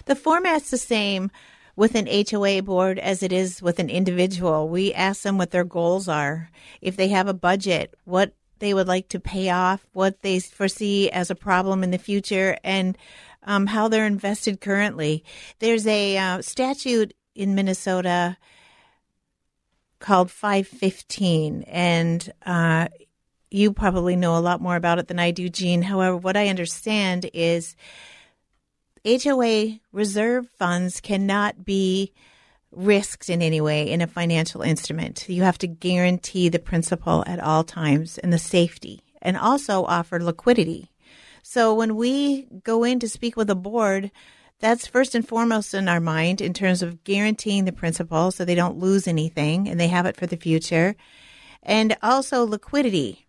The 0.05 0.15
format's 0.15 0.71
the 0.71 0.79
same, 0.79 1.31
with 1.77 1.95
an 1.95 2.07
HOA 2.07 2.63
board 2.63 2.99
as 2.99 3.23
it 3.23 3.33
is 3.33 3.61
with 3.61 3.79
an 3.79 3.91
individual. 3.91 4.69
We 4.69 4.95
ask 4.95 5.23
them 5.23 5.39
what 5.39 5.51
their 5.51 5.65
goals 5.65 6.09
are, 6.09 6.51
if 6.81 6.97
they 6.97 7.09
have 7.09 7.27
a 7.27 7.35
budget, 7.35 7.95
what 8.05 8.35
they 8.61 8.73
would 8.73 8.87
like 8.87 9.09
to 9.09 9.21
pay 9.21 9.51
off, 9.51 9.87
what 9.93 10.23
they 10.23 10.39
foresee 10.39 11.11
as 11.11 11.31
a 11.31 11.35
problem 11.35 11.83
in 11.83 11.91
the 11.91 11.99
future, 11.99 12.57
and 12.63 12.97
um, 13.45 13.67
how 13.67 13.89
they're 13.89 14.07
invested 14.07 14.61
currently. 14.61 15.25
There's 15.59 15.87
a 15.87 16.17
uh, 16.17 16.43
statute 16.43 17.15
in 17.35 17.55
Minnesota 17.55 18.37
called 19.99 20.31
515, 20.31 21.63
and 21.63 22.33
uh, 22.45 22.89
you 23.51 23.73
probably 23.73 24.17
know 24.17 24.37
a 24.37 24.41
lot 24.41 24.61
more 24.61 24.77
about 24.77 24.99
it 24.99 25.09
than 25.09 25.19
I 25.19 25.31
do, 25.31 25.49
Gene. 25.49 25.83
However, 25.83 26.17
what 26.17 26.37
I 26.37 26.49
understand 26.49 27.31
is 27.33 27.77
HOA 29.07 29.79
reserve 29.93 30.49
funds 30.59 31.01
cannot 31.01 31.65
be 31.65 32.13
risked 32.73 33.29
in 33.29 33.43
any 33.43 33.61
way 33.61 33.91
in 33.91 34.01
a 34.01 34.07
financial 34.07 34.63
instrument. 34.63 35.29
You 35.29 35.43
have 35.43 35.59
to 35.59 35.67
guarantee 35.67 36.49
the 36.49 36.59
principal 36.59 37.23
at 37.27 37.41
all 37.41 37.65
times 37.65 38.19
and 38.19 38.33
the 38.33 38.39
safety 38.39 39.01
and 39.23 39.37
also 39.37 39.85
offer 39.85 40.21
liquidity. 40.21 40.91
So 41.55 41.73
when 41.73 41.95
we 41.95 42.49
go 42.65 42.83
in 42.83 42.99
to 42.99 43.09
speak 43.09 43.37
with 43.37 43.49
a 43.49 43.55
board, 43.55 44.11
that's 44.59 44.89
first 44.89 45.15
and 45.15 45.25
foremost 45.25 45.73
in 45.73 45.89
our 45.89 46.01
mind 46.01 46.41
in 46.41 46.53
terms 46.53 46.83
of 46.83 47.05
guaranteeing 47.05 47.65
the 47.65 47.71
principal 47.71 48.33
so 48.33 48.45
they 48.45 48.57
don't 48.57 48.81
lose 48.81 49.07
anything 49.07 49.69
and 49.69 49.79
they 49.79 49.87
have 49.87 50.05
it 50.05 50.17
for 50.17 50.27
the 50.27 50.37
future. 50.37 50.97
And 51.63 51.97
also 52.03 52.45
liquidity. 52.45 53.29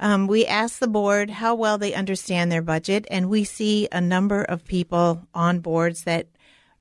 Um, 0.00 0.26
we 0.26 0.44
ask 0.46 0.80
the 0.80 0.88
board 0.88 1.30
how 1.30 1.54
well 1.54 1.78
they 1.78 1.94
understand 1.94 2.50
their 2.50 2.60
budget, 2.60 3.06
and 3.08 3.30
we 3.30 3.44
see 3.44 3.86
a 3.92 4.00
number 4.00 4.42
of 4.42 4.64
people 4.66 5.28
on 5.32 5.60
boards 5.60 6.02
that 6.02 6.26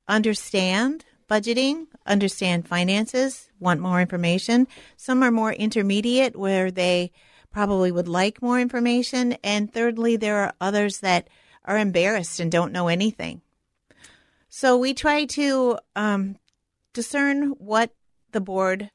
understand 0.07 1.05
budgeting, 1.29 1.85
understand 2.07 2.67
finances, 2.67 3.51
want 3.59 3.79
more 3.79 4.01
information. 4.01 4.67
Some 4.97 5.21
are 5.21 5.29
more 5.29 5.53
intermediate 5.53 6.35
where 6.35 6.71
they 6.71 7.11
probably 7.59 7.91
would 7.91 8.07
like 8.07 8.41
more 8.41 8.57
information. 8.57 9.33
And 9.43 9.69
thirdly, 9.69 10.15
there 10.15 10.37
are 10.37 10.53
others 10.61 11.01
that 11.01 11.27
are 11.65 11.77
embarrassed 11.77 12.39
and 12.39 12.49
don't 12.49 12.71
know 12.71 12.87
anything. 12.87 13.41
So 14.47 14.77
we 14.77 14.93
try 14.93 15.25
to 15.25 15.77
um, 15.93 16.37
discern 16.93 17.49
what 17.59 17.93
the 18.31 18.39
board 18.39 18.91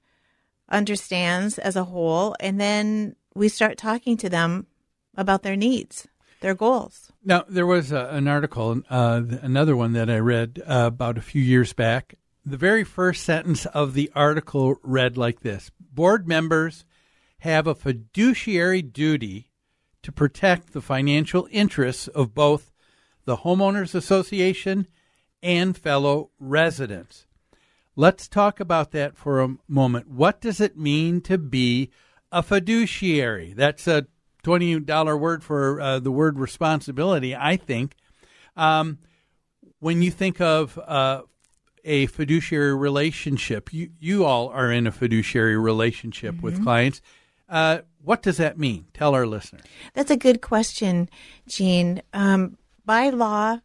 understands 0.70 1.58
as 1.58 1.76
a 1.76 1.84
whole, 1.84 2.34
and 2.40 2.58
then 2.58 3.16
we 3.34 3.50
start 3.50 3.76
talking 3.76 4.16
to 4.16 4.30
them 4.30 4.66
about 5.14 5.42
their 5.42 5.56
needs, 5.56 6.08
their 6.40 6.54
goals. 6.54 7.12
Now, 7.22 7.44
there 7.46 7.66
was 7.66 7.92
uh, 7.92 8.08
an 8.12 8.26
article, 8.26 8.80
uh, 8.88 9.20
another 9.42 9.76
one 9.76 9.92
that 9.92 10.08
I 10.08 10.20
read 10.20 10.62
uh, 10.66 10.84
about 10.86 11.18
a 11.18 11.22
few 11.22 11.42
years 11.42 11.74
back. 11.74 12.14
The 12.46 12.56
very 12.56 12.82
first 12.82 13.24
sentence 13.24 13.66
of 13.66 13.92
the 13.92 14.10
article 14.14 14.76
read 14.82 15.18
like 15.18 15.40
this 15.40 15.70
Board 15.78 16.26
members 16.26 16.86
have 17.44 17.66
a 17.66 17.74
fiduciary 17.74 18.80
duty 18.80 19.50
to 20.02 20.10
protect 20.10 20.72
the 20.72 20.80
financial 20.80 21.46
interests 21.50 22.08
of 22.08 22.34
both 22.34 22.72
the 23.26 23.36
Homeowners 23.38 23.94
Association 23.94 24.88
and 25.42 25.76
fellow 25.76 26.30
residents. 26.40 27.26
Let's 27.96 28.28
talk 28.28 28.60
about 28.60 28.92
that 28.92 29.18
for 29.18 29.42
a 29.42 29.56
moment. 29.68 30.08
What 30.08 30.40
does 30.40 30.58
it 30.58 30.78
mean 30.78 31.20
to 31.22 31.36
be 31.36 31.90
a 32.32 32.42
fiduciary? 32.42 33.52
That's 33.52 33.86
a 33.86 34.06
$20 34.42 35.20
word 35.20 35.44
for 35.44 35.82
uh, 35.82 35.98
the 35.98 36.10
word 36.10 36.38
responsibility, 36.38 37.36
I 37.36 37.58
think. 37.58 37.94
Um, 38.56 39.00
when 39.80 40.00
you 40.00 40.10
think 40.10 40.40
of 40.40 40.78
uh, 40.78 41.22
a 41.84 42.06
fiduciary 42.06 42.74
relationship, 42.74 43.70
you, 43.70 43.90
you 44.00 44.24
all 44.24 44.48
are 44.48 44.72
in 44.72 44.86
a 44.86 44.92
fiduciary 44.92 45.58
relationship 45.58 46.36
mm-hmm. 46.36 46.44
with 46.46 46.62
clients. 46.62 47.02
Uh, 47.48 47.80
what 48.02 48.22
does 48.22 48.36
that 48.38 48.58
mean? 48.58 48.86
Tell 48.94 49.14
our 49.14 49.26
listeners. 49.26 49.64
That's 49.94 50.10
a 50.10 50.16
good 50.16 50.40
question, 50.40 51.08
Gene. 51.46 52.02
Um, 52.12 52.56
by 52.84 53.10
law, 53.10 53.58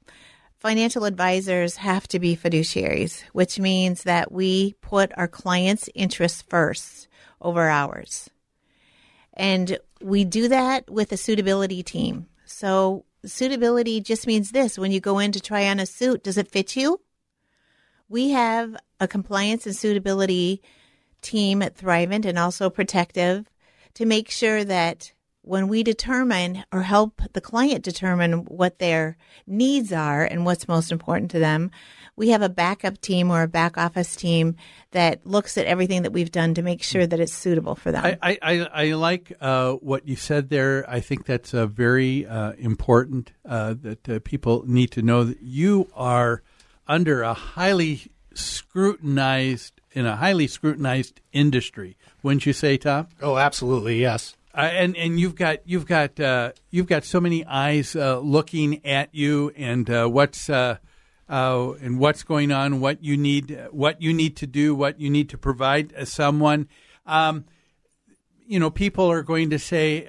financial 0.59 1.05
advisors 1.05 1.77
have 1.77 2.07
to 2.09 2.19
be 2.19 2.35
fiduciaries, 2.35 3.23
which 3.33 3.59
means 3.59 4.03
that 4.03 4.31
we 4.31 4.73
put 4.81 5.11
our 5.17 5.27
clients' 5.27 5.89
interests 5.95 6.41
first 6.41 7.07
over 7.41 7.69
ours. 7.69 8.29
And 9.33 9.77
we 10.01 10.25
do 10.25 10.49
that 10.49 10.89
with 10.89 11.11
a 11.11 11.17
suitability 11.17 11.83
team. 11.83 12.27
So, 12.45 13.05
suitability 13.25 14.01
just 14.01 14.27
means 14.27 14.51
this 14.51 14.77
when 14.77 14.91
you 14.91 14.99
go 14.99 15.19
in 15.19 15.31
to 15.31 15.39
try 15.39 15.67
on 15.67 15.79
a 15.79 15.85
suit, 15.85 16.23
does 16.23 16.37
it 16.37 16.47
fit 16.47 16.75
you? 16.75 16.99
We 18.09 18.31
have 18.31 18.75
a 18.99 19.07
compliance 19.07 19.65
and 19.65 19.75
suitability 19.75 20.61
team 21.21 21.61
at 21.61 21.77
Thrivent 21.77 22.25
and 22.25 22.39
also 22.39 22.69
Protective 22.69 23.49
to 23.95 24.05
make 24.05 24.29
sure 24.29 24.63
that 24.63 25.13
when 25.41 25.67
we 25.67 25.83
determine 25.83 26.63
or 26.71 26.83
help 26.83 27.21
the 27.33 27.41
client 27.41 27.83
determine 27.83 28.45
what 28.45 28.79
their 28.79 29.17
needs 29.47 29.91
are 29.91 30.23
and 30.23 30.45
what's 30.45 30.67
most 30.67 30.91
important 30.91 31.31
to 31.31 31.39
them, 31.39 31.71
we 32.15 32.29
have 32.29 32.41
a 32.41 32.49
backup 32.49 32.99
team 32.99 33.31
or 33.31 33.43
a 33.43 33.47
back 33.47 33.77
office 33.77 34.15
team 34.15 34.57
that 34.91 35.25
looks 35.25 35.57
at 35.57 35.65
everything 35.65 36.03
that 36.03 36.11
we've 36.11 36.31
done 36.31 36.53
to 36.53 36.61
make 36.61 36.83
sure 36.83 37.07
that 37.07 37.19
it's 37.19 37.33
suitable 37.33 37.75
for 37.75 37.91
them. 37.91 38.17
I, 38.21 38.37
I, 38.41 38.67
I 38.71 38.91
like 38.93 39.31
uh, 39.39 39.73
what 39.73 40.07
you 40.07 40.17
said 40.17 40.49
there. 40.49 40.87
I 40.87 40.99
think 40.99 41.25
that's 41.25 41.53
uh, 41.53 41.65
very 41.65 42.27
uh, 42.27 42.51
important 42.57 43.31
uh, 43.45 43.75
that 43.81 44.09
uh, 44.09 44.19
people 44.19 44.65
need 44.67 44.91
to 44.91 45.01
know 45.01 45.23
that 45.23 45.41
you 45.41 45.89
are 45.95 46.43
under 46.87 47.21
a 47.21 47.33
highly 47.33 48.11
scrutinized 48.33 49.78
in 49.93 50.05
a 50.05 50.15
highly 50.15 50.47
scrutinized 50.47 51.21
industry. 51.31 51.97
Wouldn't 52.23 52.45
you 52.45 52.53
say, 52.53 52.77
Tom? 52.77 53.07
Oh, 53.21 53.37
absolutely, 53.37 53.99
yes. 53.99 54.35
Uh, 54.53 54.61
and 54.61 54.97
and 54.97 55.19
you've 55.19 55.35
got 55.35 55.59
you've 55.65 55.85
got 55.85 56.19
uh, 56.19 56.51
you've 56.71 56.87
got 56.87 57.03
so 57.03 57.21
many 57.21 57.45
eyes 57.45 57.95
uh, 57.95 58.19
looking 58.19 58.83
at 58.85 59.13
you 59.13 59.51
and 59.55 59.89
uh, 59.89 60.07
what's 60.07 60.49
uh, 60.49 60.77
uh, 61.29 61.71
and 61.81 61.99
what's 61.99 62.23
going 62.23 62.51
on, 62.51 62.79
what 62.79 63.03
you 63.03 63.15
need, 63.15 63.67
what 63.69 64.01
you 64.01 64.11
need 64.11 64.35
to 64.37 64.47
do, 64.47 64.73
what 64.73 64.99
you 64.99 65.09
need 65.09 65.29
to 65.29 65.37
provide 65.37 65.93
someone. 66.07 66.67
Um, 67.05 67.45
you 68.47 68.59
know, 68.59 68.71
people 68.71 69.11
are 69.11 69.21
going 69.21 69.51
to 69.51 69.59
say 69.59 70.05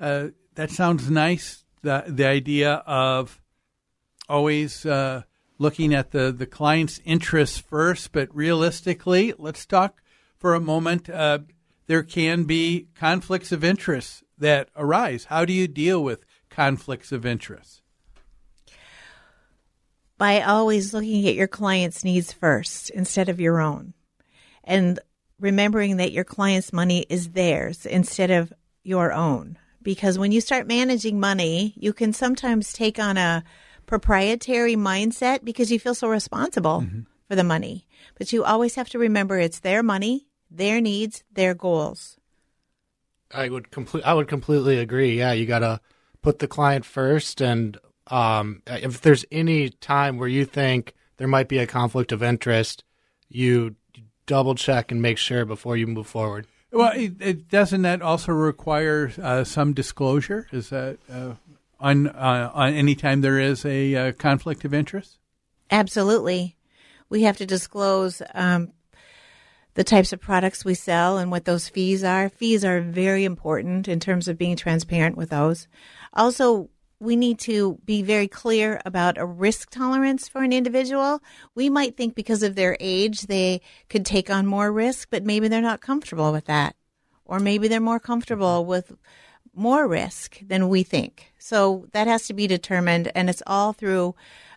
that 0.00 0.70
sounds 0.70 1.10
nice. 1.10 1.64
The 1.82 2.04
the 2.08 2.26
idea 2.26 2.82
of 2.86 3.40
always 4.26 4.86
looking 5.58 5.94
at 5.94 6.10
the 6.10 6.32
the 6.32 6.46
client's 6.46 7.00
interests 7.04 7.58
first, 7.58 8.12
but 8.12 8.34
realistically, 8.34 9.32
let's 9.38 9.66
talk 9.66 10.02
for 10.36 10.54
a 10.54 10.60
moment 10.60 11.08
uh, 11.08 11.38
there 11.86 12.02
can 12.02 12.44
be 12.44 12.88
conflicts 12.94 13.52
of 13.52 13.64
interest 13.64 14.22
that 14.38 14.68
arise. 14.76 15.26
How 15.26 15.44
do 15.44 15.52
you 15.52 15.68
deal 15.68 16.02
with 16.02 16.24
conflicts 16.50 17.12
of 17.12 17.26
interest? 17.26 17.82
By 20.16 20.42
always 20.42 20.94
looking 20.94 21.26
at 21.26 21.34
your 21.34 21.48
client's 21.48 22.04
needs 22.04 22.32
first 22.32 22.90
instead 22.90 23.28
of 23.28 23.40
your 23.40 23.60
own. 23.60 23.94
And 24.62 24.98
remembering 25.40 25.96
that 25.98 26.12
your 26.12 26.24
client's 26.24 26.72
money 26.72 27.04
is 27.08 27.30
theirs 27.30 27.84
instead 27.84 28.30
of 28.30 28.52
your 28.82 29.12
own. 29.12 29.58
Because 29.82 30.18
when 30.18 30.32
you 30.32 30.40
start 30.40 30.66
managing 30.66 31.20
money, 31.20 31.74
you 31.76 31.92
can 31.92 32.12
sometimes 32.12 32.72
take 32.72 32.98
on 32.98 33.18
a 33.18 33.44
proprietary 33.86 34.76
mindset 34.76 35.44
because 35.44 35.70
you 35.70 35.78
feel 35.78 35.94
so 35.94 36.08
responsible 36.08 36.82
mm-hmm. 36.82 37.00
for 37.28 37.36
the 37.36 37.44
money. 37.44 37.86
But 38.16 38.32
you 38.32 38.44
always 38.44 38.74
have 38.76 38.88
to 38.90 38.98
remember 38.98 39.38
it's 39.38 39.60
their 39.60 39.82
money 39.82 40.26
their 40.54 40.80
needs, 40.80 41.24
their 41.32 41.54
goals. 41.54 42.16
I 43.32 43.48
would 43.48 43.70
complete. 43.70 44.04
I 44.04 44.14
would 44.14 44.28
completely 44.28 44.78
agree. 44.78 45.18
Yeah, 45.18 45.32
you 45.32 45.46
got 45.46 45.60
to 45.60 45.80
put 46.22 46.38
the 46.38 46.46
client 46.46 46.84
first, 46.84 47.40
and 47.40 47.76
um, 48.06 48.62
if 48.66 49.00
there's 49.00 49.24
any 49.32 49.70
time 49.70 50.18
where 50.18 50.28
you 50.28 50.44
think 50.44 50.94
there 51.16 51.28
might 51.28 51.48
be 51.48 51.58
a 51.58 51.66
conflict 51.66 52.12
of 52.12 52.22
interest, 52.22 52.84
you 53.28 53.74
double 54.26 54.54
check 54.54 54.92
and 54.92 55.02
make 55.02 55.18
sure 55.18 55.44
before 55.44 55.76
you 55.76 55.86
move 55.86 56.06
forward. 56.06 56.46
Well, 56.70 56.92
it, 56.94 57.14
it 57.20 57.48
doesn't 57.48 57.82
that 57.82 58.02
also 58.02 58.32
require 58.32 59.12
uh, 59.20 59.44
some 59.44 59.74
disclosure? 59.74 60.46
Is 60.52 60.70
that 60.70 60.98
uh, 61.12 61.34
on 61.84 62.06
uh, 62.08 62.50
on 62.54 62.72
any 62.72 62.94
time 62.94 63.20
there 63.20 63.38
is 63.38 63.64
a 63.66 63.94
uh, 63.94 64.12
conflict 64.12 64.64
of 64.64 64.72
interest? 64.72 65.18
Absolutely, 65.70 66.56
we 67.10 67.22
have 67.22 67.36
to 67.36 67.46
disclose 67.46 68.22
um, 68.34 68.72
the 69.74 69.84
types 69.84 70.12
of 70.12 70.20
products 70.20 70.64
we 70.64 70.74
sell 70.74 71.18
and 71.18 71.30
what 71.30 71.44
those 71.44 71.68
fees 71.68 72.02
are. 72.02 72.30
Fees 72.30 72.64
are 72.64 72.80
very 72.80 73.24
important 73.24 73.86
in 73.86 74.00
terms 74.00 74.28
of 74.28 74.38
being 74.38 74.56
transparent 74.56 75.16
with 75.16 75.28
those. 75.28 75.68
Also, 76.14 76.70
we 77.00 77.16
need 77.16 77.38
to 77.40 77.78
be 77.84 78.02
very 78.02 78.28
clear 78.28 78.80
about 78.86 79.18
a 79.18 79.26
risk 79.26 79.68
tolerance 79.68 80.26
for 80.26 80.42
an 80.42 80.54
individual. 80.54 81.22
We 81.54 81.68
might 81.68 81.98
think 81.98 82.14
because 82.14 82.42
of 82.42 82.54
their 82.54 82.78
age 82.80 83.22
they 83.22 83.60
could 83.90 84.06
take 84.06 84.30
on 84.30 84.46
more 84.46 84.72
risk, 84.72 85.08
but 85.10 85.22
maybe 85.22 85.48
they're 85.48 85.60
not 85.60 85.82
comfortable 85.82 86.32
with 86.32 86.46
that. 86.46 86.76
Or 87.26 87.40
maybe 87.40 87.68
they're 87.68 87.80
more 87.80 88.00
comfortable 88.00 88.64
with 88.64 88.92
more 89.54 89.86
risk 89.86 90.38
than 90.46 90.68
we 90.68 90.82
think. 90.82 91.32
So 91.38 91.86
that 91.92 92.06
has 92.06 92.26
to 92.26 92.34
be 92.34 92.46
determined, 92.46 93.10
and 93.14 93.28
it's 93.28 93.42
all 93.46 93.72
through 93.72 94.14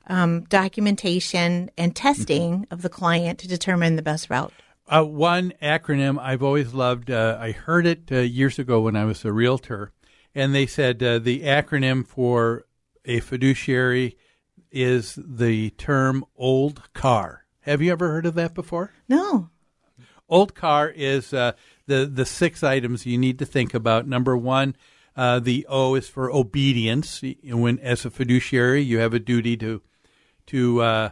um, 0.07 0.41
documentation 0.41 1.69
and 1.77 1.95
testing 1.95 2.65
of 2.71 2.81
the 2.81 2.89
client 2.89 3.39
to 3.39 3.47
determine 3.47 3.95
the 3.95 4.01
best 4.01 4.29
route. 4.29 4.53
Uh, 4.88 5.03
one 5.03 5.53
acronym 5.62 6.17
I've 6.19 6.43
always 6.43 6.73
loved. 6.73 7.12
Uh, 7.12 7.38
I 7.39 7.51
heard 7.51 7.86
it 7.86 8.10
uh, 8.12 8.19
years 8.19 8.57
ago 8.57 8.81
when 8.81 8.95
I 8.95 9.05
was 9.05 9.25
a 9.25 9.33
realtor, 9.33 9.91
and 10.33 10.55
they 10.55 10.65
said 10.65 11.03
uh, 11.03 11.19
the 11.19 11.41
acronym 11.41 12.07
for 12.07 12.63
a 13.03 13.19
fiduciary 13.19 14.17
is 14.71 15.19
the 15.21 15.71
term 15.71 16.23
"old 16.38 16.93
car." 16.93 17.45
Have 17.62 17.81
you 17.81 17.91
ever 17.91 18.07
heard 18.10 18.25
of 18.25 18.36
that 18.36 18.53
before? 18.53 18.93
No. 19.10 19.49
Old 20.29 20.55
car 20.55 20.89
is 20.89 21.33
uh, 21.33 21.51
the 21.88 22.06
the 22.06 22.26
six 22.26 22.63
items 22.63 23.06
you 23.06 23.17
need 23.17 23.39
to 23.39 23.45
think 23.45 23.73
about. 23.73 24.08
Number 24.08 24.38
one, 24.38 24.76
uh, 25.15 25.39
the 25.39 25.65
O 25.67 25.95
is 25.95 26.08
for 26.08 26.32
obedience. 26.32 27.21
When 27.43 27.80
as 27.80 28.06
a 28.06 28.10
fiduciary, 28.10 28.84
you 28.84 29.00
have 29.00 29.13
a 29.13 29.19
duty 29.19 29.58
to 29.58 29.82
to 30.47 30.82
uh, 30.82 31.10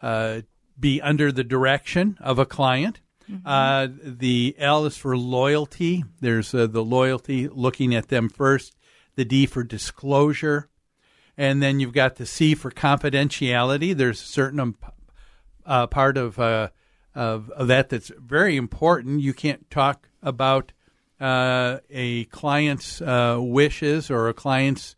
uh, 0.00 0.40
be 0.78 1.02
under 1.02 1.32
the 1.32 1.44
direction 1.44 2.16
of 2.20 2.38
a 2.38 2.46
client. 2.46 3.00
Mm-hmm. 3.30 3.46
Uh, 3.46 3.88
the 4.02 4.54
L 4.58 4.86
is 4.86 4.96
for 4.96 5.16
loyalty. 5.16 6.04
There's 6.20 6.54
uh, 6.54 6.66
the 6.66 6.84
loyalty, 6.84 7.48
looking 7.48 7.94
at 7.94 8.08
them 8.08 8.28
first. 8.28 8.74
The 9.16 9.24
D 9.24 9.46
for 9.46 9.64
disclosure, 9.64 10.68
and 11.36 11.60
then 11.60 11.80
you've 11.80 11.92
got 11.92 12.16
the 12.16 12.24
C 12.24 12.54
for 12.54 12.70
confidentiality. 12.70 13.96
There's 13.96 14.22
a 14.22 14.24
certain 14.24 14.60
um, 14.60 14.76
uh, 15.66 15.88
part 15.88 16.16
of, 16.16 16.38
uh, 16.38 16.68
of, 17.16 17.50
of 17.50 17.66
that 17.66 17.88
that's 17.88 18.12
very 18.16 18.56
important. 18.56 19.20
You 19.20 19.34
can't 19.34 19.68
talk 19.70 20.07
about 20.22 20.72
uh, 21.20 21.78
a 21.90 22.24
client's 22.26 23.00
uh, 23.00 23.38
wishes 23.40 24.10
or 24.10 24.28
a 24.28 24.34
client's 24.34 24.96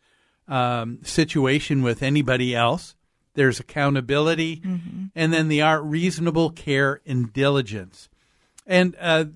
um, 0.49 0.99
situation 1.03 1.83
with 1.83 2.03
anybody 2.03 2.55
else. 2.55 2.95
There's 3.35 3.61
accountability, 3.61 4.57
mm-hmm. 4.57 5.07
and 5.15 5.33
then 5.33 5.49
the 5.49 5.63
art 5.63 5.85
reasonable 5.85 6.51
care 6.51 7.01
and 7.07 7.33
diligence. 7.33 8.09
And 8.67 8.97
uh, 9.01 9.27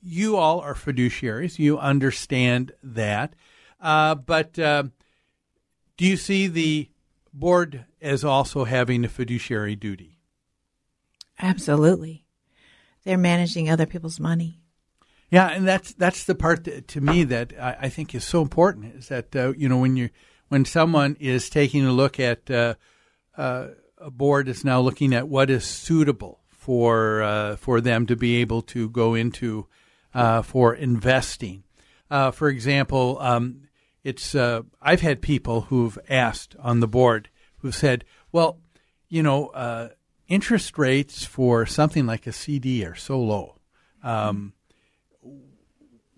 you 0.00 0.36
all 0.36 0.60
are 0.60 0.74
fiduciaries. 0.74 1.58
You 1.58 1.78
understand 1.78 2.72
that. 2.82 3.34
Uh, 3.80 4.14
but 4.14 4.58
uh, 4.58 4.84
do 5.96 6.06
you 6.06 6.16
see 6.16 6.46
the 6.46 6.88
board 7.34 7.84
as 8.00 8.24
also 8.24 8.64
having 8.64 9.04
a 9.04 9.08
fiduciary 9.08 9.76
duty? 9.76 10.18
Absolutely. 11.38 12.24
They're 13.04 13.18
managing 13.18 13.68
other 13.68 13.86
people's 13.86 14.20
money. 14.20 14.60
Yeah, 15.30 15.48
and 15.48 15.66
that's 15.66 15.92
that's 15.94 16.24
the 16.24 16.34
part 16.34 16.64
that, 16.64 16.88
to 16.88 17.00
me 17.00 17.24
that 17.24 17.52
I, 17.60 17.76
I, 17.82 17.88
think 17.88 18.14
is 18.14 18.24
so 18.24 18.42
important 18.42 18.94
is 18.94 19.08
that 19.08 19.34
uh, 19.34 19.52
you 19.56 19.68
know 19.68 19.78
when 19.78 19.96
you 19.96 20.10
when 20.48 20.64
someone 20.64 21.16
is 21.18 21.50
taking 21.50 21.84
a 21.84 21.92
look 21.92 22.20
at 22.20 22.48
uh, 22.50 22.74
uh, 23.36 23.68
a 23.98 24.10
board 24.10 24.48
is 24.48 24.64
now 24.64 24.80
looking 24.80 25.12
at 25.12 25.28
what 25.28 25.50
is 25.50 25.64
suitable 25.64 26.40
for 26.48 27.22
uh, 27.22 27.56
for 27.56 27.80
them 27.80 28.06
to 28.06 28.14
be 28.14 28.36
able 28.36 28.62
to 28.62 28.88
go 28.88 29.14
into 29.14 29.66
uh, 30.14 30.42
for 30.42 30.74
investing. 30.74 31.64
Uh, 32.08 32.30
for 32.30 32.48
example, 32.48 33.18
um, 33.20 33.62
it's 34.04 34.36
I've 34.36 35.00
had 35.00 35.22
people 35.22 35.62
who've 35.62 35.98
asked 36.08 36.54
on 36.60 36.78
the 36.78 36.88
board 36.88 37.30
who've 37.58 37.74
said, 37.74 38.04
"Well, 38.30 38.60
you 39.08 39.24
know, 39.24 39.90
interest 40.28 40.78
rates 40.78 41.24
for 41.24 41.66
something 41.66 42.06
like 42.06 42.28
a 42.28 42.32
CD 42.32 42.84
are 42.84 42.94
so 42.94 43.20
low." 43.20 43.56
Um, 44.04 44.52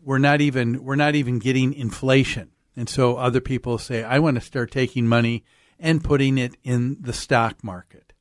we're 0.09 0.17
not 0.17 0.41
even 0.41 0.83
we're 0.83 0.97
not 0.97 1.15
even 1.15 1.39
getting 1.39 1.75
inflation. 1.75 2.49
And 2.75 2.89
so 2.89 3.17
other 3.17 3.43
people 3.43 3.77
say, 3.77 4.03
I 4.03 4.19
want 4.21 4.37
to 4.37 4.41
start 4.41 4.71
taking 4.71 5.07
money 5.07 5.45
and 5.79 6.03
putting 6.03 6.39
it 6.39 6.57
in 6.65 6.97
the 6.99 7.13
stock 7.13 7.63
market. 7.63 8.15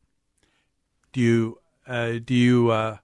Do 1.14 1.22
you 1.22 1.60
uh, 1.88 2.20
do 2.22 2.34
you 2.34 2.72
uh, 2.72 2.98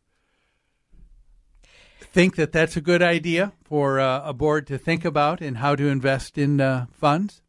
think 2.02 2.36
that 2.36 2.52
that's 2.52 2.76
a 2.76 2.82
good 2.82 3.02
idea 3.02 3.54
for 3.64 4.02
uh, 4.02 4.22
a 4.26 4.34
board 4.34 4.68
to 4.68 4.78
think 4.78 5.06
about 5.06 5.40
and 5.40 5.60
how 5.60 5.78
to 5.78 5.88
invest 5.88 6.38
in 6.38 6.60
uh, 6.60 6.88
funds? 6.92 7.42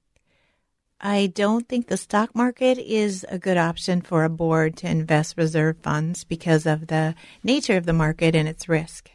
I 1.00 1.26
don't 1.26 1.68
think 1.68 1.88
the 1.88 1.96
stock 1.96 2.32
market 2.36 2.78
is 2.78 3.26
a 3.28 3.40
good 3.40 3.56
option 3.56 4.02
for 4.02 4.22
a 4.22 4.30
board 4.30 4.76
to 4.78 4.88
invest 4.88 5.36
reserve 5.36 5.78
funds 5.78 6.22
because 6.22 6.64
of 6.64 6.86
the 6.86 7.16
nature 7.42 7.76
of 7.76 7.86
the 7.86 7.92
market 7.92 8.36
and 8.36 8.46
its 8.46 8.68
risk. 8.68 9.10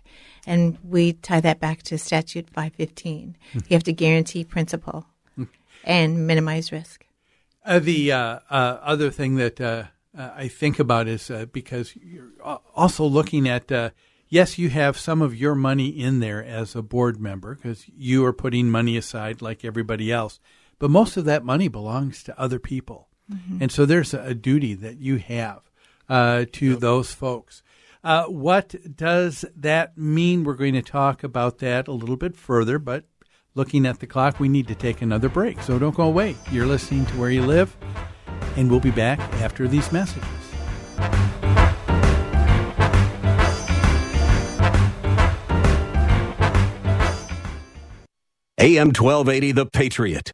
And 0.50 0.80
we 0.84 1.14
tie 1.14 1.42
that 1.42 1.60
back 1.60 1.84
to 1.84 2.00
Statute 2.00 2.50
515. 2.50 3.38
Hmm. 3.54 3.60
You 3.70 3.76
have 3.76 3.84
to 3.84 3.94
guarantee 3.94 4.44
principal 4.44 5.06
hmm. 5.36 5.44
and 5.84 6.26
minimize 6.26 6.72
risk. 6.72 7.06
Uh, 7.64 7.78
the 7.78 8.12
uh, 8.12 8.40
uh, 8.50 8.80
other 8.82 9.12
thing 9.12 9.36
that 9.36 9.62
uh, 9.62 9.84
uh, 10.18 10.32
I 10.36 10.48
think 10.48 10.80
about 10.80 11.08
is 11.08 11.30
uh, 11.30 11.46
because 11.52 11.96
you're 11.96 12.32
also 12.76 13.06
looking 13.06 13.48
at 13.48 13.94
yes, 14.28 14.58
you 14.58 14.70
have 14.70 14.98
some 14.98 15.22
of 15.22 15.36
your 15.36 15.54
money 15.54 15.90
in 15.90 16.20
there 16.20 16.44
as 16.44 16.76
a 16.76 16.82
board 16.82 17.22
member 17.22 17.54
because 17.54 17.86
you 17.96 18.26
are 18.26 18.34
putting 18.34 18.72
money 18.72 18.98
aside 18.98 19.44
like 19.44 19.64
everybody 19.64 20.12
else, 20.12 20.40
but 20.80 20.90
most 20.90 21.16
of 21.16 21.26
that 21.26 21.46
money 21.46 21.68
belongs 21.68 22.24
to 22.24 22.40
other 22.40 22.58
people, 22.58 23.10
mm-hmm. 23.32 23.62
and 23.62 23.72
so 23.72 23.86
there's 23.86 24.16
a, 24.16 24.22
a, 24.22 24.34
duty 24.34 24.74
that 24.74 24.98
you 24.98 25.18
have 25.18 25.62
to 26.10 26.66
yep. 26.72 26.80
those 26.80 27.14
folks. 27.14 27.62
Uh, 28.04 28.26
what 28.26 28.76
does 28.96 29.44
that 29.58 29.98
mean? 29.98 30.44
We're 30.44 30.54
going 30.54 30.74
to 30.74 30.82
talk 30.82 31.24
about 31.24 31.58
that 31.60 31.88
a 31.88 31.92
little 31.92 32.16
bit 32.16 32.36
further, 32.36 32.80
but 32.80 33.04
looking 33.56 33.86
at 33.86 34.00
the 34.00 34.08
clock, 34.08 34.40
we 34.40 34.48
need 34.48 34.68
to 34.70 34.76
take 34.76 35.02
another 35.02 35.28
break. 35.28 35.62
So 35.62 35.78
don't 35.78 35.96
go 35.96 36.04
away. 36.04 36.36
You're 36.52 36.66
listening 36.66 37.06
to 37.08 37.18
Where 37.18 37.30
You 37.30 37.46
Live, 37.46 37.76
and 38.56 38.72
we'll 38.72 38.80
be 38.80 38.92
back 38.92 39.20
after 39.42 39.68
these 39.68 39.92
messages. 39.92 40.24
AM 48.62 48.88
1280, 48.88 49.52
The 49.54 49.66
Patriot. 49.66 50.34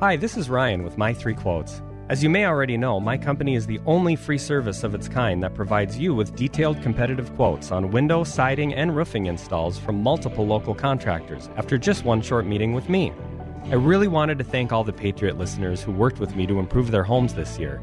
Hi, 0.00 0.14
this 0.14 0.36
is 0.36 0.48
Ryan 0.48 0.84
with 0.84 0.96
My 0.96 1.12
Three 1.12 1.34
Quotes. 1.34 1.82
As 2.08 2.22
you 2.22 2.30
may 2.30 2.46
already 2.46 2.76
know, 2.76 3.00
my 3.00 3.18
company 3.18 3.56
is 3.56 3.66
the 3.66 3.80
only 3.84 4.14
free 4.14 4.38
service 4.38 4.84
of 4.84 4.94
its 4.94 5.08
kind 5.08 5.42
that 5.42 5.56
provides 5.56 5.98
you 5.98 6.14
with 6.14 6.36
detailed 6.36 6.80
competitive 6.82 7.34
quotes 7.34 7.72
on 7.72 7.90
window, 7.90 8.22
siding, 8.22 8.72
and 8.72 8.94
roofing 8.94 9.26
installs 9.26 9.76
from 9.76 10.00
multiple 10.00 10.46
local 10.46 10.72
contractors 10.72 11.50
after 11.56 11.76
just 11.76 12.04
one 12.04 12.22
short 12.22 12.46
meeting 12.46 12.74
with 12.74 12.88
me. 12.88 13.12
I 13.72 13.74
really 13.74 14.06
wanted 14.06 14.38
to 14.38 14.44
thank 14.44 14.70
all 14.70 14.84
the 14.84 14.92
Patriot 14.92 15.36
listeners 15.36 15.82
who 15.82 15.90
worked 15.90 16.20
with 16.20 16.36
me 16.36 16.46
to 16.46 16.60
improve 16.60 16.92
their 16.92 17.02
homes 17.02 17.34
this 17.34 17.58
year. 17.58 17.82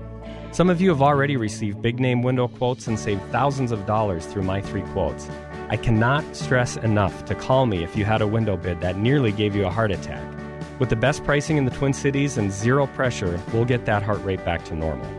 Some 0.53 0.69
of 0.69 0.79
you 0.79 0.87
have 0.91 1.01
already 1.01 1.35
received 1.35 1.81
big 1.81 1.99
name 1.99 2.21
window 2.21 2.47
quotes 2.47 2.87
and 2.87 2.97
saved 2.97 3.29
thousands 3.33 3.73
of 3.73 3.85
dollars 3.85 4.25
through 4.25 4.43
my 4.43 4.61
three 4.61 4.83
quotes. 4.93 5.27
I 5.67 5.75
cannot 5.75 6.33
stress 6.33 6.77
enough 6.77 7.25
to 7.25 7.35
call 7.35 7.65
me 7.65 7.83
if 7.83 7.97
you 7.97 8.05
had 8.05 8.21
a 8.21 8.27
window 8.27 8.55
bid 8.55 8.79
that 8.79 8.95
nearly 8.95 9.33
gave 9.33 9.53
you 9.53 9.65
a 9.65 9.69
heart 9.69 9.91
attack. 9.91 10.34
With 10.77 10.89
the 10.89 10.95
best 10.95 11.23
pricing 11.23 11.55
in 11.55 11.63
the 11.63 11.71
Twin 11.71 11.93
Cities 11.93 12.37
and 12.37 12.51
zero 12.51 12.85
pressure, 12.87 13.39
we'll 13.53 13.63
get 13.63 13.85
that 13.85 14.03
heart 14.03 14.21
rate 14.23 14.43
back 14.43 14.65
to 14.65 14.75
normal. 14.75 15.09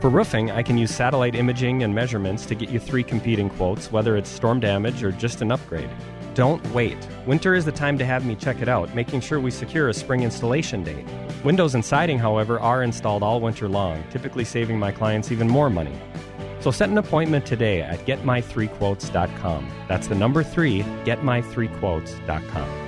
For 0.00 0.10
roofing, 0.10 0.50
I 0.50 0.62
can 0.62 0.76
use 0.76 0.94
satellite 0.94 1.34
imaging 1.34 1.82
and 1.82 1.94
measurements 1.94 2.44
to 2.46 2.54
get 2.54 2.68
you 2.68 2.78
three 2.78 3.02
competing 3.02 3.48
quotes, 3.48 3.90
whether 3.90 4.16
it's 4.16 4.28
storm 4.28 4.60
damage 4.60 5.02
or 5.02 5.10
just 5.10 5.40
an 5.40 5.50
upgrade. 5.50 5.90
don't 6.34 6.64
wait. 6.72 6.96
Winter 7.26 7.56
is 7.56 7.64
the 7.64 7.72
time 7.72 7.98
to 7.98 8.04
have 8.04 8.24
me 8.24 8.36
check 8.36 8.62
it 8.62 8.68
out, 8.68 8.94
making 8.94 9.20
sure 9.20 9.40
we 9.40 9.50
secure 9.50 9.88
a 9.88 9.94
spring 9.94 10.22
installation 10.22 10.84
date. 10.84 11.04
Windows 11.42 11.74
and 11.74 11.84
siding, 11.84 12.16
however, 12.16 12.60
are 12.60 12.84
installed 12.84 13.24
all 13.24 13.40
winter 13.40 13.68
long, 13.68 14.04
typically 14.10 14.44
saving 14.44 14.78
my 14.78 14.92
clients 14.92 15.32
even 15.32 15.48
more 15.48 15.68
money. 15.68 15.98
So 16.60 16.70
set 16.70 16.90
an 16.90 16.98
appointment 16.98 17.44
today 17.44 17.82
at 17.82 17.98
getmy3quotes.com. 18.06 19.68
That's 19.88 20.06
the 20.06 20.14
number 20.14 20.44
three, 20.44 20.82
getmy3quotes.com. 21.04 22.87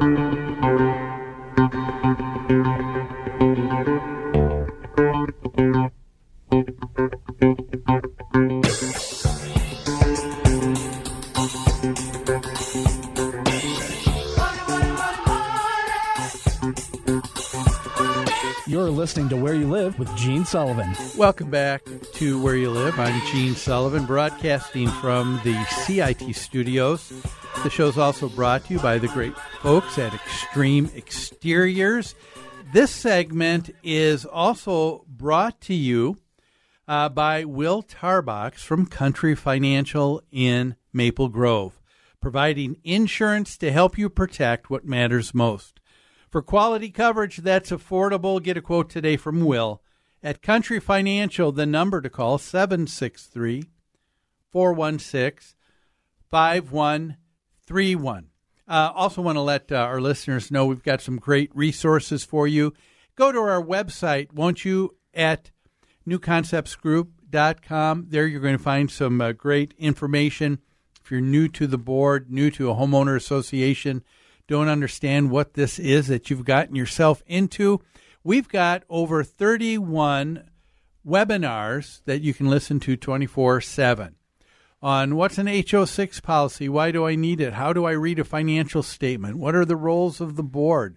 You're 0.00 0.08
listening 18.88 19.28
to 19.28 19.36
Where 19.36 19.54
You 19.54 19.68
Live 19.68 19.98
with 19.98 20.16
Gene 20.16 20.46
Sullivan. 20.46 20.96
Welcome 21.18 21.50
back 21.50 21.84
to 22.14 22.42
Where 22.42 22.56
You 22.56 22.70
Live. 22.70 22.98
I'm 22.98 23.20
Gene 23.26 23.54
Sullivan, 23.54 24.06
broadcasting 24.06 24.88
from 24.88 25.42
the 25.44 25.62
CIT 25.84 26.34
studios. 26.34 27.12
The 27.62 27.68
show 27.68 27.88
is 27.88 27.98
also 27.98 28.30
brought 28.30 28.64
to 28.64 28.72
you 28.72 28.80
by 28.80 28.96
the 28.96 29.08
great 29.08 29.36
folks 29.60 29.98
at 29.98 30.14
Extreme 30.14 30.92
Exteriors. 30.96 32.14
This 32.72 32.90
segment 32.90 33.68
is 33.82 34.24
also 34.24 35.04
brought 35.06 35.60
to 35.62 35.74
you 35.74 36.16
uh, 36.88 37.10
by 37.10 37.44
Will 37.44 37.82
Tarbox 37.82 38.60
from 38.60 38.86
Country 38.86 39.34
Financial 39.34 40.22
in 40.32 40.74
Maple 40.94 41.28
Grove, 41.28 41.78
providing 42.18 42.76
insurance 42.82 43.58
to 43.58 43.70
help 43.70 43.98
you 43.98 44.08
protect 44.08 44.70
what 44.70 44.86
matters 44.86 45.34
most. 45.34 45.80
For 46.30 46.40
quality 46.40 46.88
coverage 46.88 47.38
that's 47.38 47.70
affordable, 47.70 48.42
get 48.42 48.56
a 48.56 48.62
quote 48.62 48.88
today 48.88 49.18
from 49.18 49.44
Will. 49.44 49.82
At 50.22 50.40
Country 50.40 50.80
Financial, 50.80 51.52
the 51.52 51.66
number 51.66 52.00
to 52.00 52.08
call 52.08 52.38
763 52.38 53.64
416 54.50 55.56
5131. 57.70 58.26
Uh, 58.66 58.90
also, 58.94 59.22
want 59.22 59.36
to 59.36 59.40
let 59.40 59.72
uh, 59.72 59.76
our 59.76 60.00
listeners 60.00 60.50
know 60.50 60.66
we've 60.66 60.82
got 60.82 61.00
some 61.00 61.18
great 61.18 61.54
resources 61.54 62.24
for 62.24 62.48
you. 62.48 62.72
Go 63.16 63.32
to 63.32 63.38
our 63.38 63.62
website, 63.62 64.32
won't 64.32 64.64
you, 64.64 64.96
at 65.14 65.50
newconceptsgroup.com. 66.06 68.06
There 68.08 68.26
you're 68.26 68.40
going 68.40 68.56
to 68.56 68.62
find 68.62 68.90
some 68.90 69.20
uh, 69.20 69.32
great 69.32 69.74
information. 69.78 70.60
If 71.02 71.10
you're 71.10 71.20
new 71.20 71.48
to 71.48 71.66
the 71.66 71.76
board, 71.78 72.30
new 72.30 72.50
to 72.52 72.70
a 72.70 72.74
homeowner 72.74 73.16
association, 73.16 74.04
don't 74.46 74.68
understand 74.68 75.30
what 75.30 75.54
this 75.54 75.78
is 75.78 76.06
that 76.08 76.30
you've 76.30 76.44
gotten 76.44 76.76
yourself 76.76 77.22
into, 77.26 77.80
we've 78.24 78.48
got 78.48 78.84
over 78.88 79.24
31 79.24 80.44
webinars 81.06 82.02
that 82.04 82.20
you 82.20 82.34
can 82.34 82.48
listen 82.48 82.80
to 82.80 82.96
24 82.96 83.60
7 83.60 84.16
on 84.82 85.16
what's 85.16 85.38
an 85.38 85.46
HO6 85.46 86.22
policy, 86.22 86.68
why 86.68 86.90
do 86.90 87.06
I 87.06 87.14
need 87.14 87.40
it, 87.40 87.54
how 87.54 87.72
do 87.72 87.84
I 87.84 87.92
read 87.92 88.18
a 88.18 88.24
financial 88.24 88.82
statement, 88.82 89.38
what 89.38 89.54
are 89.54 89.64
the 89.64 89.76
roles 89.76 90.20
of 90.20 90.36
the 90.36 90.42
board, 90.42 90.96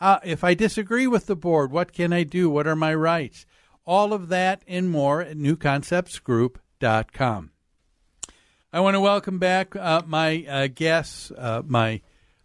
uh, 0.00 0.18
if 0.24 0.42
I 0.42 0.54
disagree 0.54 1.06
with 1.06 1.26
the 1.26 1.36
board, 1.36 1.70
what 1.70 1.92
can 1.92 2.12
I 2.12 2.24
do, 2.24 2.48
what 2.48 2.66
are 2.66 2.74
my 2.74 2.94
rights. 2.94 3.44
All 3.84 4.12
of 4.12 4.28
that 4.28 4.62
and 4.66 4.90
more 4.90 5.20
at 5.20 5.36
newconceptsgroup.com. 5.36 7.50
I 8.72 8.80
want 8.80 8.94
to 8.94 9.00
welcome 9.00 9.38
back 9.38 9.76
uh, 9.76 10.02
my 10.06 10.46
uh, 10.48 10.68
guests, 10.68 11.30
uh, 11.36 11.62
my 11.66 12.00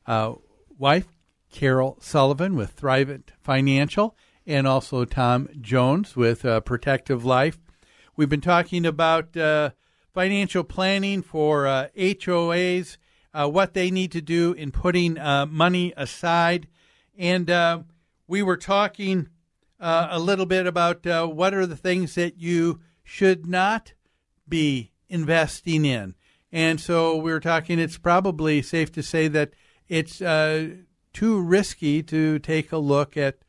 uh, 0.06 0.34
wife, 0.78 1.08
Carol 1.52 1.98
Sullivan 2.02 2.56
with 2.56 2.76
Thrivent 2.76 3.30
Financial, 3.42 4.18
and 4.46 4.68
also 4.68 5.06
Tom 5.06 5.48
Jones 5.62 6.16
with 6.16 6.44
uh, 6.44 6.60
Protective 6.62 7.24
Life. 7.24 7.60
We've 8.18 8.30
been 8.30 8.42
talking 8.42 8.86
about 8.86 9.38
financial 10.16 10.64
planning 10.64 11.22
for 11.22 11.68
uh, 11.68 11.90
HOAs, 11.96 12.98
uh, 13.34 13.48
what 13.48 13.74
they 13.74 13.92
need 13.92 14.14
to 14.14 14.22
do 14.22 14.54
in 14.54 14.72
putting 14.72 15.20
uh, 15.20 15.46
money 15.46 15.94
aside. 15.96 16.68
And 17.18 17.52
uh, 17.52 17.82
we 18.28 18.42
were 18.42 18.58
talking 18.58 19.28
a 19.78 20.18
little 20.18 20.48
bit 20.48 20.66
about 20.66 21.06
what 21.06 21.54
are 21.54 21.68
the 21.68 21.76
things 21.76 22.16
that 22.16 22.40
you 22.40 22.80
should 23.04 23.46
not 23.46 23.94
be 24.48 24.92
investing 25.10 25.86
in. 25.86 26.16
And 26.52 26.80
so 26.80 27.18
we 27.18 27.32
were 27.32 27.40
talking, 27.40 27.78
it's 27.78 27.98
probably 27.98 28.62
safe 28.62 28.92
to 28.94 29.04
say 29.04 29.28
that 29.28 29.52
it's 29.88 30.22
uh, 30.22 30.70
too 31.14 31.40
risky 31.42 32.02
to 32.04 32.40
take 32.40 32.72
a 32.72 32.78
look 32.78 33.18
at 33.18 33.40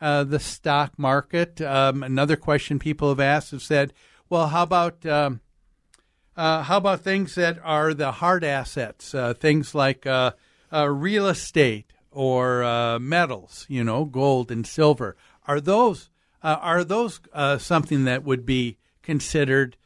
uh, 0.00 0.24
the 0.24 0.38
stock 0.38 0.98
market. 0.98 1.60
Um, 1.60 2.02
another 2.02 2.36
question 2.36 2.78
people 2.78 3.08
have 3.08 3.20
asked 3.20 3.50
have 3.50 3.62
said, 3.62 3.92
well, 4.28 4.48
how 4.48 4.62
about 4.62 5.04
um, 5.06 5.40
uh, 6.36 6.62
how 6.62 6.76
about 6.76 7.00
things 7.00 7.34
that 7.34 7.58
are 7.62 7.92
the 7.94 8.12
hard 8.12 8.44
assets, 8.44 9.14
uh, 9.14 9.34
things 9.34 9.74
like 9.74 10.06
uh, 10.06 10.32
uh, 10.72 10.88
real 10.88 11.26
estate 11.26 11.92
or 12.10 12.98
metals, 12.98 13.66
you 13.68 13.84
know, 13.84 14.04
gold 14.04 14.50
and 14.50 14.66
silver? 14.66 15.16
Are 15.46 15.60
those 15.60 16.10
are 16.42 16.84
those 16.84 17.20
something 17.58 18.04
that 18.04 18.24
would 18.24 18.46
be 18.46 18.78
considered 19.02 19.76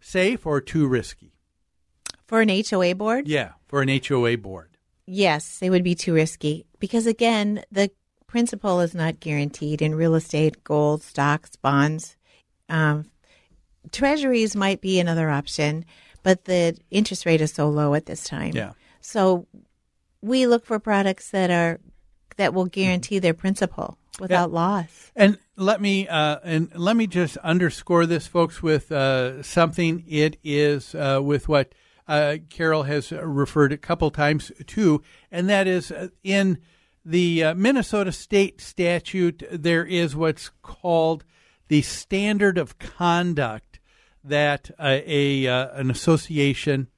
safe 0.00 0.46
or 0.46 0.60
too 0.60 0.86
risky? 0.86 1.32
For 2.26 2.40
an 2.40 2.48
HOA 2.48 2.94
board? 2.94 3.28
Yeah, 3.28 3.52
for 3.66 3.82
an 3.82 3.88
HOA 3.88 4.38
board. 4.38 4.78
Yes, 5.06 5.58
they 5.58 5.68
would 5.68 5.84
be 5.84 5.94
too 5.94 6.14
risky 6.14 6.64
because, 6.78 7.06
again, 7.06 7.64
the 7.70 7.90
principal 8.26 8.80
is 8.80 8.94
not 8.94 9.20
guaranteed 9.20 9.82
in 9.82 9.94
real 9.94 10.14
estate, 10.14 10.64
gold, 10.64 11.02
stocks, 11.02 11.56
bonds. 11.56 12.16
Um, 12.68 13.10
treasuries 13.90 14.54
might 14.54 14.80
be 14.80 15.00
another 15.00 15.30
option, 15.30 15.84
but 16.22 16.44
the 16.44 16.76
interest 16.90 17.26
rate 17.26 17.40
is 17.40 17.52
so 17.52 17.68
low 17.68 17.94
at 17.94 18.06
this 18.06 18.24
time. 18.24 18.52
Yeah. 18.54 18.72
So 19.00 19.46
we 20.20 20.46
look 20.46 20.64
for 20.64 20.78
products 20.78 21.30
that 21.30 21.50
are 21.50 21.80
that 22.36 22.54
will 22.54 22.66
guarantee 22.66 23.18
their 23.18 23.34
principal 23.34 23.98
without 24.18 24.50
yeah. 24.50 24.54
loss. 24.54 25.12
And 25.14 25.38
let 25.56 25.80
me 25.80 26.08
uh, 26.08 26.38
and 26.44 26.72
let 26.74 26.96
me 26.96 27.06
just 27.06 27.36
underscore 27.38 28.06
this, 28.06 28.26
folks, 28.26 28.62
with 28.62 28.92
uh, 28.92 29.42
something. 29.42 30.04
It 30.06 30.38
is 30.42 30.94
uh, 30.94 31.20
with 31.22 31.48
what 31.48 31.74
uh, 32.08 32.36
Carol 32.48 32.84
has 32.84 33.12
referred 33.12 33.72
a 33.72 33.78
couple 33.78 34.10
times 34.10 34.52
to, 34.68 35.02
and 35.30 35.48
that 35.48 35.66
is 35.66 35.90
uh, 35.90 36.08
in 36.22 36.58
the 37.04 37.42
uh, 37.44 37.54
Minnesota 37.54 38.12
state 38.12 38.60
statute, 38.60 39.42
there 39.50 39.84
is 39.84 40.14
what's 40.14 40.50
called 40.62 41.24
the 41.68 41.82
standard 41.82 42.58
of 42.58 42.78
conduct 42.78 43.71
that 44.24 44.70
uh, 44.78 45.00
a 45.04 45.46
uh, 45.46 45.68
an 45.72 45.90
association 45.90 46.88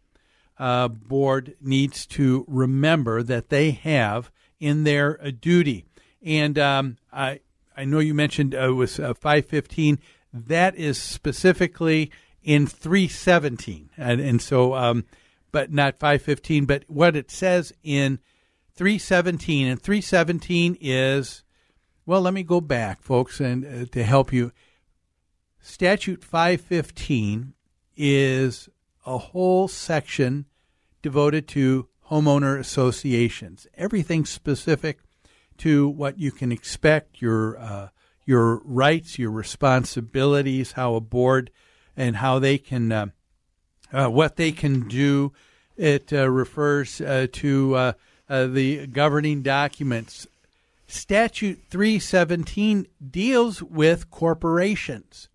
uh, 0.59 0.89
board 0.89 1.57
needs 1.61 2.07
to 2.07 2.45
remember 2.49 3.23
that 3.23 3.49
they 3.49 3.73
have 3.73 4.31
in 4.61 4.85
their 4.85 5.17
duty. 5.33 5.85
And 6.23 6.59
um, 6.59 6.97
I 7.13 7.41
I 7.77 7.85
know 7.85 7.99
you 7.99 8.15
mentioned 8.15 8.55
it 8.55 8.69
was 8.71 8.97
515. 8.97 9.99
That 10.33 10.77
is 10.77 10.99
specifically 10.99 12.11
in 12.43 12.67
317. 12.67 13.91
And, 13.97 14.21
and 14.21 14.43
so 14.43 14.75
um, 14.75 15.05
but 15.55 15.73
not 15.73 16.01
515. 16.01 16.67
But 16.67 16.85
what 16.89 17.15
it 17.15 17.31
says 17.31 17.73
in 17.85 18.19
317, 18.75 19.69
and 19.69 19.81
317 19.81 20.77
is, 20.81 21.45
well, 22.05 22.23
let 22.23 22.35
me 22.35 22.43
go 22.43 22.61
back, 22.61 23.01
folks, 23.03 23.39
and 23.39 23.65
uh, 23.65 23.87
to 23.93 24.03
help 24.03 24.33
you. 24.33 24.51
Statute 25.67 26.23
515 26.23 27.55
is 27.97 28.69
a 29.07 29.17
whole 29.17 29.67
section 29.67 30.45
devoted 31.01 31.49
to 31.49 31.89
homeowner 32.11 32.61
associations. 32.61 33.67
Everything 33.75 34.27
specific 34.27 34.99
to 35.57 35.89
what 35.89 36.19
you 36.19 36.31
can 36.31 36.53
expect, 36.53 37.23
your 37.23 37.59
uh, 37.59 37.89
your 38.27 38.57
rights, 38.63 39.19
your 39.19 39.31
responsibilities, 39.31 40.73
how 40.73 40.97
a 40.97 41.01
board 41.01 41.51
and 41.97 42.17
how 42.17 42.39
they 42.39 42.59
can 42.59 42.93
uh, 42.93 43.07
uh, 43.91 44.09
what 44.09 44.37
they 44.37 44.53
can 44.53 44.87
do. 44.87 45.33
It 45.79 46.13
uh, 46.13 46.29
refers 46.29 47.01
uh, 47.01 47.29
to 47.33 47.75
uh, 47.75 47.93
the 48.29 48.87
governing 48.89 49.41
documents. 49.41 50.27
Statute 50.87 51.63
317 51.71 52.87
deals 53.11 53.63
with 53.63 54.11
corporations, 54.11 55.31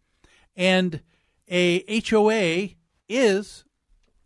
and 0.60 1.02
a 1.48 2.02
HOA 2.08 2.72
is 3.08 3.64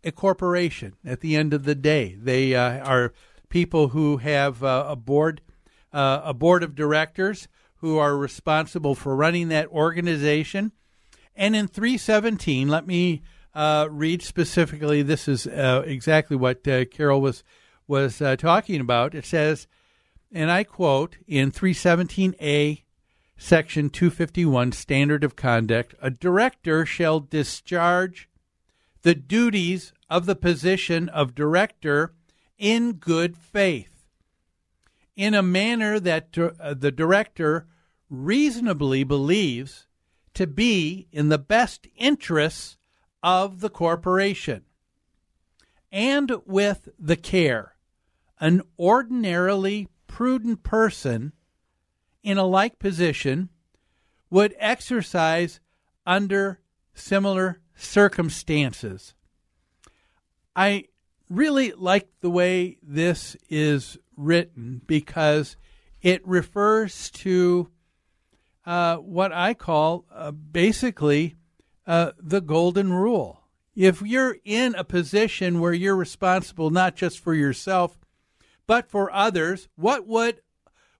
a 0.02 0.10
corporation 0.10 0.94
at 1.04 1.20
the 1.20 1.36
end 1.36 1.54
of 1.54 1.64
the 1.64 1.76
day. 1.76 2.18
They 2.20 2.56
uh, 2.56 2.84
are 2.84 3.14
people 3.48 3.88
who 3.88 4.16
have 4.18 4.62
uh, 4.62 4.86
a 4.88 4.96
board, 4.96 5.40
uh, 5.92 6.22
a 6.24 6.34
board 6.34 6.64
of 6.64 6.74
directors 6.74 7.46
who 7.76 7.98
are 7.98 8.16
responsible 8.16 8.96
for 8.96 9.14
running 9.14 9.48
that 9.48 9.68
organization. 9.68 10.72
And 11.36 11.54
in 11.54 11.68
317, 11.68 12.68
let 12.68 12.84
me 12.84 13.22
uh, 13.54 13.86
read 13.88 14.20
specifically. 14.20 15.02
This 15.02 15.28
is 15.28 15.46
uh, 15.46 15.84
exactly 15.86 16.36
what 16.36 16.66
uh, 16.66 16.84
Carol 16.86 17.20
was 17.20 17.44
was 17.86 18.22
talking 18.38 18.80
about. 18.80 19.14
It 19.14 19.26
says, 19.26 19.66
and 20.32 20.50
I 20.50 20.64
quote 20.64 21.16
in 21.28 21.52
317a. 21.52 22.82
Section 23.36 23.90
251 23.90 24.72
Standard 24.72 25.24
of 25.24 25.36
Conduct, 25.36 25.94
a 26.00 26.10
director 26.10 26.86
shall 26.86 27.20
discharge 27.20 28.28
the 29.02 29.14
duties 29.14 29.92
of 30.08 30.26
the 30.26 30.36
position 30.36 31.08
of 31.08 31.34
director 31.34 32.14
in 32.58 32.92
good 32.92 33.36
faith, 33.36 34.08
in 35.16 35.34
a 35.34 35.42
manner 35.42 36.00
that 36.00 36.36
uh, 36.38 36.74
the 36.74 36.92
director 36.92 37.66
reasonably 38.08 39.04
believes 39.04 39.86
to 40.32 40.46
be 40.46 41.08
in 41.12 41.28
the 41.28 41.38
best 41.38 41.86
interests 41.96 42.76
of 43.22 43.60
the 43.60 43.70
corporation, 43.70 44.62
and 45.90 46.32
with 46.46 46.88
the 46.98 47.16
care. 47.16 47.74
An 48.40 48.62
ordinarily 48.78 49.88
prudent 50.06 50.62
person 50.62 51.32
in 52.24 52.38
a 52.38 52.44
like 52.44 52.80
position 52.80 53.50
would 54.30 54.56
exercise 54.58 55.60
under 56.04 56.58
similar 56.94 57.60
circumstances. 57.76 59.14
I 60.56 60.86
really 61.28 61.72
like 61.72 62.08
the 62.20 62.30
way 62.30 62.78
this 62.82 63.36
is 63.48 63.98
written 64.16 64.80
because 64.86 65.56
it 66.02 66.26
refers 66.26 67.10
to 67.10 67.70
uh, 68.66 68.96
what 68.96 69.32
I 69.32 69.54
call 69.54 70.06
uh, 70.12 70.30
basically 70.30 71.36
uh, 71.86 72.12
the 72.18 72.40
golden 72.40 72.92
rule. 72.92 73.42
If 73.76 74.00
you're 74.00 74.38
in 74.44 74.74
a 74.76 74.84
position 74.84 75.60
where 75.60 75.72
you're 75.72 75.96
responsible 75.96 76.70
not 76.70 76.94
just 76.94 77.18
for 77.18 77.34
yourself, 77.34 77.98
but 78.66 78.88
for 78.88 79.12
others, 79.12 79.68
what 79.76 80.06
would 80.06 80.40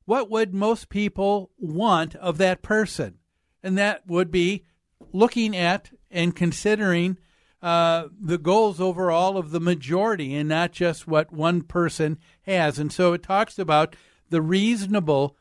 what 0.05 0.31
would 0.31 0.55
most 0.55 0.89
people 0.89 1.51
want 1.59 2.15
of 2.17 2.39
that 2.39 2.63
person? 2.63 3.19
And 3.63 3.79
that 3.79 4.07
would 4.07 4.31
be 4.31 4.65
looking 5.13 5.57
at 5.57 5.91
and 6.11 6.37
considering 6.37 7.19
uh, 7.63 8.09
the 8.21 8.37
goals 8.37 8.81
overall 8.81 9.39
of 9.39 9.51
the 9.51 9.61
majority 9.61 10.35
and 10.35 10.49
not 10.49 10.73
just 10.73 11.09
what 11.09 11.33
one 11.33 11.63
person 11.63 12.19
has. 12.43 12.79
And 12.79 12.93
so 12.93 13.15
it 13.15 13.23
talks 13.23 13.59
about 13.59 13.97
the 14.29 14.43
reasonable 14.43 15.37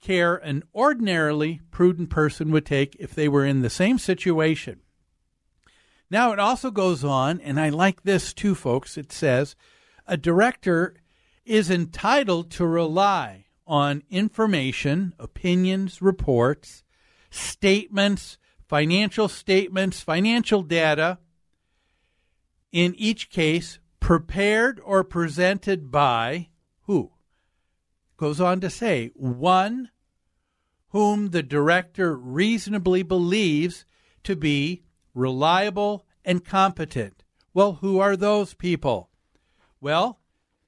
care 0.00 0.36
an 0.36 0.62
ordinarily 0.74 1.60
prudent 1.70 2.08
person 2.10 2.50
would 2.52 2.64
take 2.64 2.96
if 2.98 3.14
they 3.14 3.28
were 3.28 3.44
in 3.44 3.60
the 3.60 3.70
same 3.70 3.98
situation. 3.98 4.80
Now, 6.10 6.32
it 6.32 6.38
also 6.38 6.70
goes 6.70 7.02
on, 7.04 7.40
and 7.40 7.58
I 7.58 7.68
like 7.68 8.04
this 8.04 8.32
too, 8.32 8.54
folks. 8.54 8.96
It 8.96 9.10
says 9.10 9.56
a 10.06 10.16
director 10.16 10.94
is 11.44 11.70
entitled 11.70 12.50
to 12.52 12.66
rely 12.66 13.45
on 13.66 14.02
information, 14.10 15.14
opinions, 15.18 16.00
reports, 16.00 16.84
statements, 17.30 18.38
financial 18.68 19.28
statements, 19.28 20.00
financial 20.00 20.62
data, 20.62 21.18
in 22.72 22.94
each 22.96 23.30
case 23.30 23.78
prepared 24.00 24.80
or 24.84 25.02
presented 25.02 25.90
by 25.90 26.48
who? 26.82 27.12
Goes 28.16 28.40
on 28.40 28.60
to 28.60 28.70
say, 28.70 29.10
one 29.14 29.90
whom 30.88 31.30
the 31.30 31.42
director 31.42 32.16
reasonably 32.16 33.02
believes 33.02 33.84
to 34.24 34.36
be 34.36 34.82
reliable 35.14 36.06
and 36.24 36.44
competent. 36.44 37.24
Well, 37.52 37.74
who 37.74 37.98
are 37.98 38.16
those 38.16 38.54
people? 38.54 39.10
Well, 39.80 40.20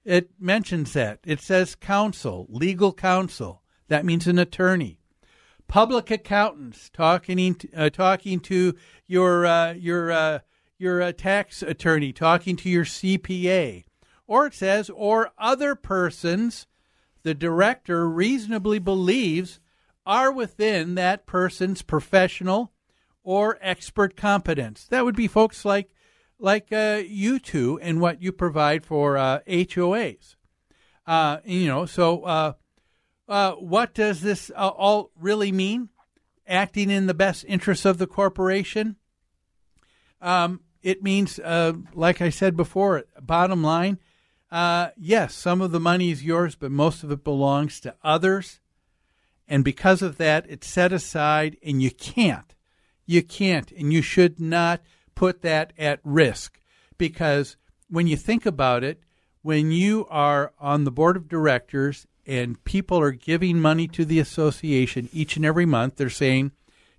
it 0.09 0.31
mentions 0.41 0.93
that. 0.95 1.21
It 1.25 1.41
says 1.41 1.75
counsel, 1.75 2.47
legal 2.49 2.93
counsel. 2.93 3.63
That 3.89 4.05
means 4.05 4.27
an 4.27 4.39
attorney 4.39 4.99
public 5.69 6.11
accountants 6.11 6.91
talking 6.91 7.57
uh, 7.77 7.91
talking 7.91 8.41
to 8.41 8.75
your 9.07 9.47
uh, 9.47 9.75
your 9.75 10.11
uh, 10.11 10.39
your 10.79 11.01
uh, 11.01 11.13
tax 11.13 11.63
attorney, 11.63 12.13
talking 12.13 12.57
to 12.57 12.69
your 12.69 12.85
CPA, 12.85 13.85
or 14.27 14.47
it 14.47 14.55
says 14.55 14.91
or 14.91 15.31
other 15.39 15.75
persons 15.75 16.67
the 17.23 17.35
director 17.35 18.09
reasonably 18.09 18.79
believes 18.79 19.61
are 20.07 20.33
within 20.33 20.95
that 20.95 21.27
person's 21.27 21.83
professional 21.83 22.73
or 23.23 23.59
expert 23.61 24.17
competence. 24.17 24.87
That 24.87 25.05
would 25.05 25.17
be 25.17 25.29
folks 25.29 25.65
like 25.65 25.91
like 26.39 26.73
uh, 26.73 27.03
you 27.07 27.39
two 27.39 27.79
and 27.83 28.01
what 28.01 28.23
you 28.23 28.33
provide 28.33 28.85
for 28.85 29.15
HOAs. 29.17 30.37
Uh, 31.07 31.39
you 31.45 31.67
know, 31.67 31.87
so 31.87 32.55
uh, 33.29 33.53
what 33.53 33.95
does 33.95 34.23
this 34.23 34.51
uh, 34.57 34.69
all 34.69 35.11
really 35.19 35.53
mean? 35.53 35.91
Acting 36.47 36.91
in 36.91 37.07
the 37.07 37.15
best 37.15 37.45
interests 37.47 37.85
of 37.85 37.99
the 37.99 38.07
corporation? 38.07 38.97
Um, 40.23 40.61
it 40.83 41.03
means, 41.03 41.39
uh, 41.39 41.75
like 41.93 42.23
I 42.23 42.31
said 42.31 42.57
before, 42.57 43.05
bottom 43.21 43.63
line, 43.63 43.99
uh, 44.51 44.89
yes, 44.97 45.35
some 45.35 45.61
of 45.61 45.73
the 45.73 45.81
money 45.81 46.11
is 46.11 46.25
yours, 46.25 46.55
but 46.55 46.71
most 46.71 47.05
of 47.05 47.13
it 47.13 47.23
belongs 47.23 47.81
to 47.81 47.95
others. 48.03 48.61
And 49.47 49.63
because 49.63 50.01
of 50.01 50.17
that, 50.17 50.47
it's 50.49 50.67
set 50.67 50.93
aside, 50.93 51.59
and 51.63 51.83
you 51.83 51.91
can't, 51.91 52.55
you 53.05 53.23
can't, 53.23 53.71
and 53.73 53.93
you 53.93 54.01
should 54.01 54.41
not 54.41 54.81
put 55.19 55.43
that 55.43 55.73
at 55.77 56.01
risk. 56.05 56.61
Because 56.97 57.57
when 57.89 58.07
you 58.07 58.17
think 58.17 58.47
about 58.47 58.85
it, 58.85 59.01
when 59.43 59.73
you 59.73 60.07
are 60.11 60.53
on 60.59 60.85
the 60.85 60.91
board 60.91 61.17
of 61.17 61.29
directors 61.29 62.07
and 62.29 62.63
people 62.65 63.01
are 63.01 63.11
giving 63.11 63.59
money 63.59 63.89
to 63.89 64.05
the 64.05 64.21
association 64.21 65.09
each 65.15 65.37
and 65.37 65.47
every 65.47 65.65
month. 65.65 65.97
They're 65.97 66.11
saying, 66.11 66.53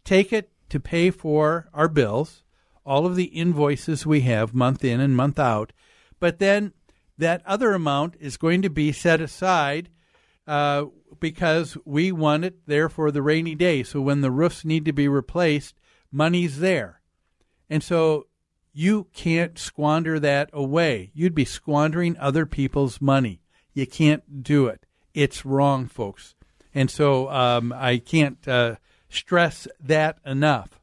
take 0.03 0.34
it 0.34 0.51
to 0.70 0.80
pay 0.80 1.11
for 1.11 1.70
our 1.72 1.88
bills, 1.88 2.43
all 2.84 3.05
of 3.05 3.15
the 3.15 3.26
invoices 3.26 4.07
we 4.07 4.22
have 4.22 4.55
month 4.55 4.84
in 4.84 4.99
and 4.99 5.15
month 5.15 5.38
out. 5.38 5.72
But 6.20 6.39
then 6.39 6.74
that 7.20 7.43
other 7.45 7.74
amount 7.74 8.15
is 8.20 8.38
going 8.38 8.63
to 8.63 8.72
be 8.72 8.91
set 8.91 9.22
aside 9.22 9.89
uh, 10.47 10.86
because 11.20 11.78
we 11.86 12.11
want 12.11 12.45
it 12.45 12.65
there 12.65 12.89
for 12.89 13.11
the 13.11 13.22
rainy 13.22 13.53
day. 13.53 13.84
So 13.84 14.01
when 14.01 14.22
the 14.22 14.32
roofs 14.32 14.65
need 14.65 14.84
to 14.86 14.93
be 14.93 15.07
replaced, 15.07 15.76
money's 16.11 16.59
there. 16.59 16.99
And 17.70 17.84
so 17.84 18.28
you 18.74 19.07
can't 19.13 19.57
squander 19.59 20.20
that 20.20 20.49
away. 20.53 21.11
You'd 21.13 21.36
be 21.36 21.45
squandering 21.45 22.17
other 22.17 22.45
people's 22.45 22.99
money. 22.99 23.41
You 23.74 23.86
can't 23.86 24.43
do 24.43 24.67
it 24.67 24.86
it's 25.13 25.45
wrong, 25.45 25.86
folks. 25.86 26.36
And 26.74 26.89
so 26.89 27.30
um, 27.30 27.74
I 27.74 27.97
can't 27.97 28.45
uh, 28.47 28.76
stress 29.09 29.67
that 29.80 30.20
enough. 30.26 30.80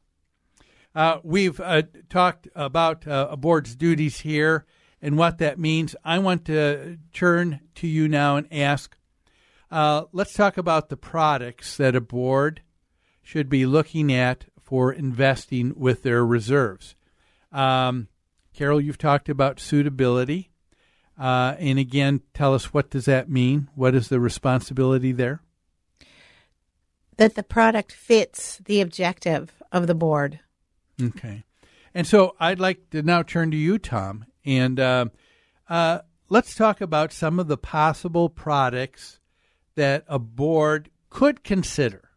Uh, 0.93 1.19
we've 1.23 1.59
uh, 1.59 1.83
talked 2.09 2.47
about 2.55 3.07
uh, 3.07 3.29
a 3.31 3.37
board's 3.37 3.75
duties 3.75 4.21
here 4.21 4.65
and 5.01 5.17
what 5.17 5.37
that 5.37 5.59
means. 5.59 5.95
I 6.03 6.19
want 6.19 6.45
to 6.45 6.97
turn 7.13 7.61
to 7.75 7.87
you 7.87 8.07
now 8.07 8.35
and 8.37 8.47
ask 8.51 8.95
uh, 9.69 10.03
let's 10.13 10.33
talk 10.33 10.57
about 10.57 10.87
the 10.87 10.95
products 10.95 11.75
that 11.75 11.95
a 11.95 11.99
board 11.99 12.61
should 13.21 13.49
be 13.49 13.65
looking 13.65 14.13
at 14.13 14.45
for 14.67 14.91
investing 14.91 15.73
with 15.77 16.03
their 16.03 16.25
reserves. 16.25 16.95
Um, 17.53 18.09
Carol, 18.53 18.81
you've 18.81 18.97
talked 18.97 19.29
about 19.29 19.61
suitability. 19.61 20.51
Uh, 21.17 21.55
and 21.57 21.79
again, 21.79 22.21
tell 22.33 22.53
us 22.53 22.73
what 22.73 22.89
does 22.89 23.05
that 23.05 23.29
mean? 23.29 23.69
What 23.75 23.95
is 23.95 24.09
the 24.09 24.19
responsibility 24.19 25.13
there? 25.13 25.41
That 27.15 27.35
the 27.35 27.43
product 27.43 27.93
fits 27.93 28.57
the 28.65 28.81
objective 28.81 29.53
of 29.71 29.87
the 29.87 29.95
board. 29.95 30.41
Okay. 31.01 31.45
And 31.93 32.05
so 32.05 32.35
I'd 32.41 32.59
like 32.59 32.89
to 32.89 33.01
now 33.01 33.23
turn 33.23 33.51
to 33.51 33.57
you, 33.57 33.79
Tom, 33.79 34.25
and 34.45 34.79
uh, 34.81 35.05
uh, 35.69 35.99
let's 36.27 36.55
talk 36.55 36.81
about 36.81 37.13
some 37.13 37.39
of 37.39 37.47
the 37.47 37.57
possible 37.57 38.29
products 38.29 39.19
that 39.75 40.03
a 40.09 40.19
board 40.19 40.89
could 41.09 41.43
consider. 41.43 42.09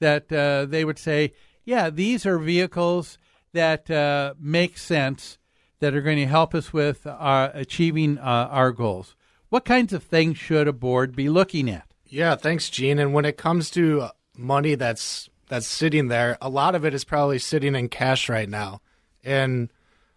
That 0.00 0.32
uh, 0.32 0.64
they 0.66 0.84
would 0.84 0.98
say, 0.98 1.34
yeah, 1.68 1.90
these 1.90 2.24
are 2.24 2.38
vehicles 2.38 3.18
that 3.52 3.90
uh, 3.90 4.32
make 4.40 4.78
sense 4.78 5.36
that 5.80 5.94
are 5.94 6.00
going 6.00 6.16
to 6.16 6.24
help 6.24 6.54
us 6.54 6.72
with 6.72 7.06
our, 7.06 7.50
achieving 7.52 8.16
uh, 8.16 8.48
our 8.50 8.72
goals. 8.72 9.14
What 9.50 9.66
kinds 9.66 9.92
of 9.92 10.02
things 10.02 10.38
should 10.38 10.66
a 10.66 10.72
board 10.72 11.14
be 11.14 11.28
looking 11.28 11.68
at? 11.68 11.92
Yeah, 12.06 12.36
thanks, 12.36 12.70
Gene. 12.70 12.98
And 12.98 13.12
when 13.12 13.26
it 13.26 13.36
comes 13.36 13.68
to 13.72 14.08
money 14.34 14.76
that's 14.76 15.28
that's 15.50 15.66
sitting 15.66 16.08
there, 16.08 16.38
a 16.40 16.48
lot 16.48 16.74
of 16.74 16.86
it 16.86 16.94
is 16.94 17.04
probably 17.04 17.38
sitting 17.38 17.74
in 17.74 17.90
cash 17.90 18.30
right 18.30 18.48
now. 18.48 18.80
And 19.22 19.68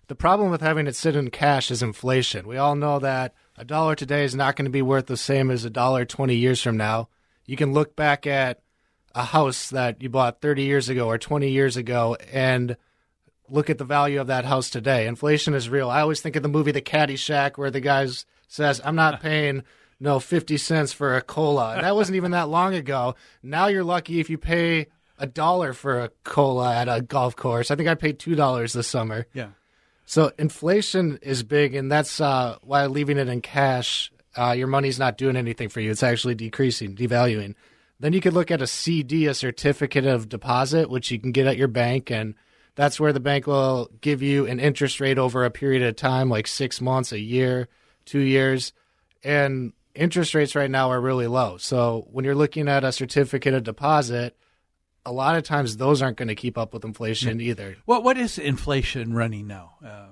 the 0.08 0.16
problem 0.16 0.52
with 0.52 0.62
having 0.62 0.88
it 0.88 0.96
sit 0.96 1.18
in 1.18 1.32
cash 1.32 1.70
is 1.70 1.84
inflation. 1.84 2.48
We 2.48 2.56
all 2.56 2.76
know 2.78 2.98
that 3.00 3.34
a 3.58 3.66
dollar 3.66 3.96
today 3.96 4.24
is 4.24 4.36
not 4.36 4.56
going 4.56 4.68
to 4.68 4.72
be 4.72 4.82
worth 4.82 5.08
the 5.08 5.18
same 5.18 5.52
as 5.52 5.66
a 5.66 5.70
dollar 5.70 6.06
20 6.06 6.34
years 6.34 6.62
from 6.62 6.78
now. 6.78 7.10
You 7.46 7.58
can 7.58 7.74
look 7.74 7.98
back 7.98 8.26
at 8.26 8.62
a 9.14 9.24
house 9.24 9.70
that 9.70 10.02
you 10.02 10.10
bought 10.10 10.42
30 10.42 10.64
years 10.64 10.90
ago 10.90 11.08
or 11.08 11.18
20 11.18 11.50
years 11.50 11.78
ago 11.78 12.16
and 12.32 12.78
look 13.50 13.70
at 13.70 13.78
the 13.78 13.84
value 13.86 14.22
of 14.22 14.28
that 14.28 14.46
house 14.46 14.70
today. 14.70 15.08
Inflation 15.08 15.54
is 15.54 15.70
real. 15.70 15.90
I 15.90 16.02
always 16.02 16.22
think 16.22 16.36
of 16.36 16.44
the 16.44 16.50
movie 16.50 16.72
The 16.72 16.82
Caddyshack 16.82 17.58
where 17.58 17.72
the 17.72 17.82
guy 17.82 18.08
says, 18.48 18.82
I'm 18.84 18.96
not 18.96 19.22
paying 19.22 19.64
no 20.00 20.20
50 20.20 20.58
cents 20.58 20.94
for 20.94 21.16
a 21.16 21.22
cola. 21.22 21.78
That 21.80 21.96
wasn't 21.96 22.16
even 22.16 22.32
that 22.32 22.50
long 22.50 22.74
ago. 22.74 23.16
Now 23.44 23.68
you're 23.68 23.84
lucky 23.84 24.20
if 24.20 24.30
you 24.30 24.38
pay 24.38 24.88
a 25.20 25.28
dollar 25.28 25.74
for 25.74 26.00
a 26.00 26.10
cola 26.24 26.76
at 26.76 26.90
a 26.90 27.02
golf 27.02 27.36
course. 27.36 27.70
I 27.70 27.76
think 27.76 27.88
I 27.88 27.96
paid 27.96 28.18
$2 28.18 28.74
this 28.74 28.88
summer. 28.88 29.28
Yeah. 29.34 29.50
So 30.06 30.32
inflation 30.38 31.20
is 31.22 31.44
big, 31.44 31.76
and 31.76 31.92
that's 31.92 32.20
uh, 32.20 32.58
why 32.64 32.86
leaving 32.88 33.18
it 33.18 33.30
in 33.30 33.42
cash, 33.42 34.12
uh, 34.36 34.52
your 34.52 34.68
money's 34.68 35.00
not 35.00 35.18
doing 35.18 35.36
anything 35.36 35.70
for 35.70 35.80
you. 35.80 35.92
It's 35.92 36.04
actually 36.04 36.36
decreasing, 36.36 36.96
devaluing. 36.96 37.56
Then 38.02 38.14
you 38.14 38.20
could 38.20 38.34
look 38.34 38.50
at 38.50 38.62
a 38.64 38.68
CD, 38.68 39.28
a 39.28 39.34
certificate 39.34 40.08
of 40.08 40.28
deposit, 40.28 40.90
which 40.90 41.12
you 41.12 41.20
can 41.20 41.32
get 41.32 41.46
at 41.46 41.56
your 41.56 41.68
bank, 41.68 42.10
and 42.12 42.34
that's 42.76 43.00
where 43.00 43.14
the 43.14 43.20
bank 43.20 43.46
will 43.46 43.90
give 44.02 44.24
you 44.24 44.48
an 44.48 44.60
interest 44.60 45.00
rate 45.00 45.20
over 45.20 45.46
a 45.46 45.52
period 45.52 45.84
of 45.84 45.96
time, 45.96 46.28
like 46.28 46.48
six 46.48 46.82
months, 46.82 47.12
a 47.12 47.20
year, 47.20 47.68
two 48.06 48.20
years, 48.20 48.74
and 49.24 49.74
interest 49.94 50.34
rates 50.34 50.56
right 50.56 50.72
now 50.72 50.90
are 50.90 51.00
really 51.00 51.28
low. 51.28 51.58
So 51.58 52.08
when 52.12 52.26
you're 52.26 52.34
looking 52.34 52.68
at 52.68 52.84
a 52.84 52.92
certificate 52.92 53.54
of 53.54 53.64
deposit, 53.64 54.36
a 55.06 55.12
lot 55.12 55.36
of 55.36 55.44
times 55.44 55.78
those 55.78 56.02
aren't 56.02 56.18
going 56.18 56.28
to 56.30 56.36
keep 56.36 56.58
up 56.58 56.74
with 56.74 56.84
inflation 56.84 57.38
Mm. 57.38 57.44
either. 57.44 57.78
What 57.86 58.04
what 58.04 58.18
is 58.18 58.40
inflation 58.40 59.14
running 59.14 59.46
now, 59.48 59.76
uh, 59.86 60.08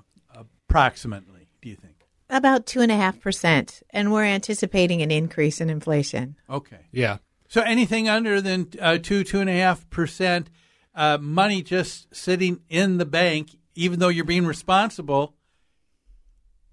approximately? 0.68 1.48
Do 1.60 1.68
you 1.68 1.76
think? 1.76 1.94
About 2.28 2.66
two 2.66 2.80
and 2.80 2.92
a 2.92 2.96
half 2.96 3.18
percent, 3.20 3.82
and 3.90 4.12
we're 4.12 4.24
anticipating 4.24 5.02
an 5.02 5.10
increase 5.10 5.60
in 5.60 5.68
inflation. 5.70 6.36
Okay. 6.48 6.86
Yeah. 6.92 7.18
So 7.50 7.62
anything 7.62 8.08
under 8.08 8.40
than 8.40 8.68
uh, 8.80 8.98
two 8.98 9.24
two 9.24 9.40
and 9.40 9.50
a 9.50 9.54
half 9.54 9.90
percent 9.90 10.48
uh, 10.94 11.18
money 11.20 11.62
just 11.62 12.14
sitting 12.14 12.60
in 12.68 12.98
the 12.98 13.04
bank, 13.04 13.50
even 13.74 13.98
though 13.98 14.08
you're 14.08 14.24
being 14.24 14.46
responsible, 14.46 15.34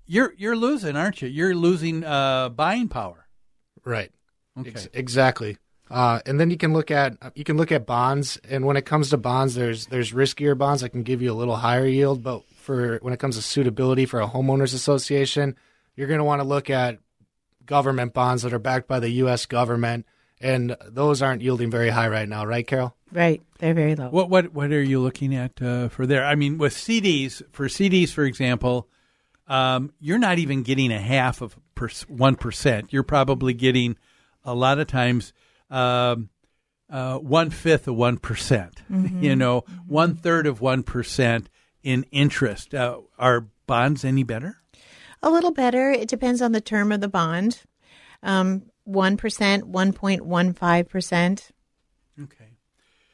you're 0.05 0.36
you're 0.38 0.55
losing, 0.55 0.95
aren't 0.95 1.23
you? 1.23 1.30
You're 1.30 1.55
losing 1.55 2.03
uh, 2.03 2.49
buying 2.49 2.89
power. 2.89 3.28
Right. 3.84 4.11
Okay. 4.59 4.69
Ex- 4.69 4.88
exactly. 4.93 5.57
Uh, 5.89 6.19
and 6.28 6.39
then 6.39 6.51
you 6.51 6.57
can 6.57 6.73
look 6.73 6.91
at 6.91 7.17
you 7.34 7.43
can 7.43 7.57
look 7.57 7.71
at 7.71 7.88
bonds, 7.88 8.38
and 8.47 8.63
when 8.63 8.78
it 8.78 8.86
comes 8.86 9.09
to 9.09 9.17
bonds, 9.17 9.55
there's 9.55 9.88
there's 9.88 10.11
riskier 10.11 10.55
bonds 10.55 10.84
that 10.84 10.89
can 10.89 11.01
give 11.01 11.23
you 11.23 11.32
a 11.32 11.34
little 11.34 11.55
higher 11.55 11.88
yield. 11.88 12.21
But 12.21 12.43
for 12.55 12.99
when 13.01 13.13
it 13.13 13.19
comes 13.19 13.36
to 13.36 13.41
suitability 13.41 14.05
for 14.05 14.21
a 14.21 14.28
homeowners 14.28 14.75
association, 14.75 15.55
you're 15.95 16.07
going 16.07 16.19
to 16.19 16.23
want 16.23 16.39
to 16.41 16.47
look 16.47 16.69
at 16.69 16.99
government 17.65 18.13
bonds 18.13 18.43
that 18.43 18.53
are 18.53 18.59
backed 18.59 18.88
by 18.88 18.99
the 18.99 19.09
U.S. 19.09 19.47
government, 19.47 20.05
and 20.39 20.75
those 20.85 21.21
aren't 21.21 21.41
yielding 21.41 21.71
very 21.71 21.89
high 21.89 22.07
right 22.07 22.27
now, 22.27 22.45
right, 22.45 22.65
Carol? 22.65 22.95
Right, 23.11 23.41
they're 23.59 23.73
very 23.73 23.95
low. 23.95 24.09
What 24.09 24.29
what 24.29 24.53
what 24.53 24.71
are 24.71 24.81
you 24.81 24.99
looking 24.99 25.33
at 25.35 25.61
uh, 25.61 25.89
for 25.89 26.05
there? 26.05 26.25
I 26.25 26.35
mean, 26.35 26.57
with 26.57 26.73
CDs, 26.73 27.41
for 27.51 27.67
CDs, 27.67 28.09
for 28.09 28.23
example, 28.23 28.88
um, 29.47 29.93
you're 29.99 30.19
not 30.19 30.39
even 30.39 30.63
getting 30.63 30.91
a 30.91 30.99
half 30.99 31.41
of 31.41 31.57
one 32.07 32.35
percent. 32.35 32.91
You're 32.91 33.03
probably 33.03 33.53
getting 33.53 33.97
a 34.43 34.53
lot 34.53 34.79
of 34.79 34.88
times 34.88 35.31
um, 35.69 36.29
uh, 36.89 37.17
one 37.17 37.49
fifth 37.49 37.88
of 37.88 37.95
one 37.95 38.17
Mhm. 38.17 39.21
You 39.23 39.35
know, 39.35 39.63
one 39.85 40.15
third 40.15 40.47
of 40.47 40.61
one 40.61 40.83
percent 40.83 41.49
in 41.83 42.03
interest. 42.11 42.73
Uh, 42.73 42.99
are 43.17 43.47
bonds 43.67 44.03
any 44.03 44.23
better? 44.23 44.57
A 45.23 45.29
little 45.29 45.51
better. 45.51 45.91
It 45.91 46.07
depends 46.07 46.41
on 46.41 46.51
the 46.51 46.61
term 46.61 46.91
of 46.91 47.01
the 47.01 47.07
bond. 47.07 47.61
Um, 48.23 48.63
One 48.88 49.17
percent, 49.17 49.67
one 49.67 49.91
point 49.91 50.25
one 50.25 50.53
five 50.53 50.88
percent. 50.88 51.51
Okay. 52.23 52.55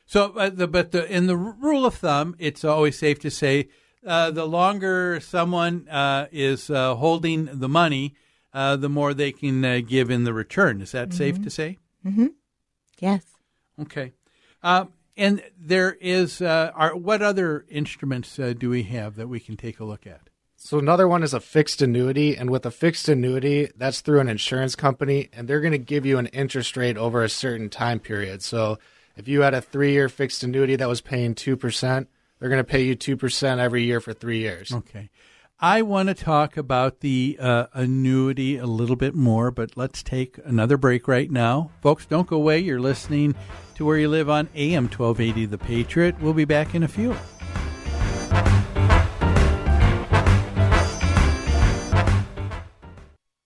So, 0.05 0.33
uh, 0.37 0.51
the, 0.51 0.67
but 0.67 0.91
the, 0.91 1.11
in 1.11 1.25
the 1.25 1.35
rule 1.35 1.87
of 1.87 1.95
thumb, 1.95 2.35
it's 2.37 2.63
always 2.63 2.95
safe 2.95 3.17
to 3.21 3.31
say 3.31 3.69
uh, 4.05 4.29
the 4.29 4.45
longer 4.45 5.19
someone 5.19 5.89
uh, 5.89 6.27
is 6.31 6.69
uh, 6.69 6.93
holding 6.93 7.49
the 7.51 7.67
money, 7.67 8.13
uh, 8.53 8.75
the 8.75 8.87
more 8.87 9.15
they 9.15 9.31
can 9.31 9.65
uh, 9.65 9.79
give 9.83 10.11
in 10.11 10.25
the 10.25 10.33
return. 10.33 10.79
Is 10.79 10.91
that 10.91 11.11
safe 11.11 11.41
to 11.41 11.49
say? 11.49 11.79
Mm-hmm. 12.05 12.27
Yes. 12.99 13.23
Okay. 13.81 14.11
Uh, 14.61 14.85
and 15.17 15.41
there 15.57 15.93
is, 15.93 16.39
are, 16.39 16.95
what 16.95 17.23
other 17.23 17.65
instruments 17.67 18.35
do 18.35 18.69
we 18.69 18.83
have 18.83 19.15
that 19.15 19.27
we 19.27 19.39
can 19.39 19.57
take 19.57 19.79
a 19.79 19.85
look 19.85 20.05
at? 20.05 20.29
So 20.65 20.79
another 20.79 21.09
one 21.09 21.23
is 21.23 21.33
a 21.33 21.41
fixed 21.41 21.81
annuity, 21.81 22.37
and 22.37 22.49
with 22.49 22.65
a 22.65 22.71
fixed 22.71 23.09
annuity, 23.09 23.67
that's 23.75 23.99
through 23.99 24.21
an 24.21 24.29
insurance 24.29 24.77
company, 24.77 25.27
and 25.33 25.45
they're 25.45 25.59
going 25.59 25.73
to 25.73 25.77
give 25.77 26.05
you 26.05 26.17
an 26.17 26.27
interest 26.27 26.77
rate 26.77 26.95
over 26.95 27.21
a 27.21 27.27
certain 27.27 27.69
time 27.69 27.99
period. 27.99 28.41
So 28.41 28.79
if 29.17 29.27
you 29.27 29.41
had 29.41 29.53
a 29.53 29.61
three-year 29.61 30.07
fixed 30.07 30.41
annuity 30.41 30.77
that 30.77 30.87
was 30.87 31.01
paying 31.01 31.35
two 31.35 31.57
percent, 31.57 32.07
they're 32.39 32.47
going 32.47 32.63
to 32.63 32.63
pay 32.63 32.81
you 32.81 32.95
two 32.95 33.17
percent 33.17 33.59
every 33.59 33.83
year 33.83 33.99
for 33.99 34.13
three 34.13 34.39
years. 34.39 34.71
Okay. 34.71 35.09
I 35.59 35.81
want 35.81 36.07
to 36.07 36.15
talk 36.15 36.55
about 36.55 37.01
the 37.01 37.37
uh, 37.41 37.65
annuity 37.73 38.55
a 38.55 38.65
little 38.65 38.95
bit 38.95 39.15
more, 39.15 39.51
but 39.51 39.75
let's 39.75 40.01
take 40.01 40.39
another 40.45 40.77
break 40.77 41.09
right 41.09 41.29
now. 41.29 41.71
Folks, 41.81 42.05
don't 42.05 42.27
go 42.27 42.37
away. 42.37 42.59
You're 42.59 42.79
listening 42.79 43.35
to 43.75 43.83
Where 43.83 43.97
You 43.97 44.07
Live 44.07 44.29
on 44.29 44.47
AM 44.55 44.85
1280 44.85 45.45
The 45.45 45.57
Patriot. 45.57 46.21
We'll 46.21 46.31
be 46.31 46.45
back 46.45 46.73
in 46.73 46.83
a 46.83 46.87
few. 46.87 47.13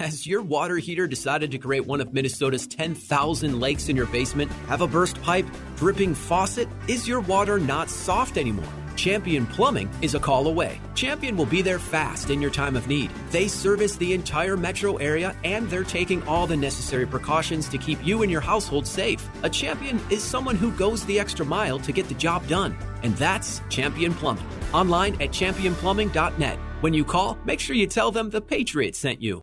Has 0.00 0.24
your 0.28 0.42
water 0.42 0.76
heater 0.76 1.08
decided 1.08 1.50
to 1.50 1.58
create 1.58 1.84
one 1.84 2.00
of 2.00 2.12
Minnesota's 2.12 2.68
10,000 2.68 3.58
lakes 3.58 3.88
in 3.88 3.96
your 3.96 4.06
basement? 4.06 4.52
Have 4.68 4.80
a 4.80 4.86
burst 4.86 5.20
pipe? 5.22 5.46
Dripping 5.76 6.14
faucet? 6.14 6.68
Is 6.86 7.08
your 7.08 7.18
water 7.20 7.58
not 7.58 7.90
soft 7.90 8.38
anymore? 8.38 8.72
Champion 8.94 9.44
Plumbing 9.44 9.90
is 10.00 10.14
a 10.14 10.20
call 10.20 10.46
away. 10.46 10.80
Champion 10.94 11.36
will 11.36 11.46
be 11.46 11.62
there 11.62 11.80
fast 11.80 12.30
in 12.30 12.40
your 12.40 12.50
time 12.50 12.76
of 12.76 12.86
need. 12.86 13.10
They 13.32 13.48
service 13.48 13.96
the 13.96 14.12
entire 14.12 14.56
metro 14.56 14.96
area 14.98 15.36
and 15.42 15.68
they're 15.68 15.82
taking 15.82 16.22
all 16.28 16.46
the 16.46 16.56
necessary 16.56 17.06
precautions 17.06 17.68
to 17.70 17.78
keep 17.78 18.04
you 18.06 18.22
and 18.22 18.30
your 18.30 18.40
household 18.40 18.86
safe. 18.86 19.28
A 19.42 19.50
champion 19.50 20.00
is 20.10 20.22
someone 20.22 20.54
who 20.54 20.70
goes 20.72 21.04
the 21.06 21.18
extra 21.18 21.44
mile 21.44 21.80
to 21.80 21.90
get 21.90 22.06
the 22.06 22.14
job 22.14 22.46
done. 22.46 22.76
And 23.02 23.16
that's 23.16 23.62
Champion 23.68 24.14
Plumbing. 24.14 24.46
Online 24.72 25.14
at 25.14 25.30
championplumbing.net. 25.30 26.58
When 26.82 26.94
you 26.94 27.04
call, 27.04 27.36
make 27.44 27.58
sure 27.58 27.74
you 27.74 27.88
tell 27.88 28.12
them 28.12 28.30
the 28.30 28.40
Patriot 28.40 28.94
sent 28.94 29.20
you. 29.20 29.42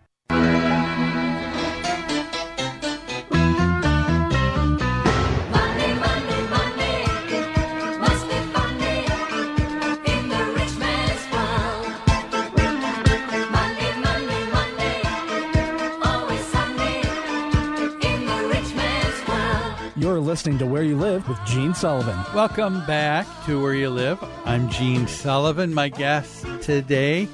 Listening 20.41 20.57
to 20.57 20.65
Where 20.65 20.81
You 20.81 20.97
Live 20.97 21.29
with 21.29 21.37
Gene 21.45 21.75
Sullivan. 21.75 22.17
Welcome 22.33 22.83
back 22.87 23.27
to 23.45 23.61
Where 23.61 23.75
You 23.75 23.91
Live. 23.91 24.17
I'm 24.43 24.71
Gene 24.71 25.05
Sullivan. 25.05 25.71
My 25.71 25.87
guest 25.87 26.47
today, 26.63 27.27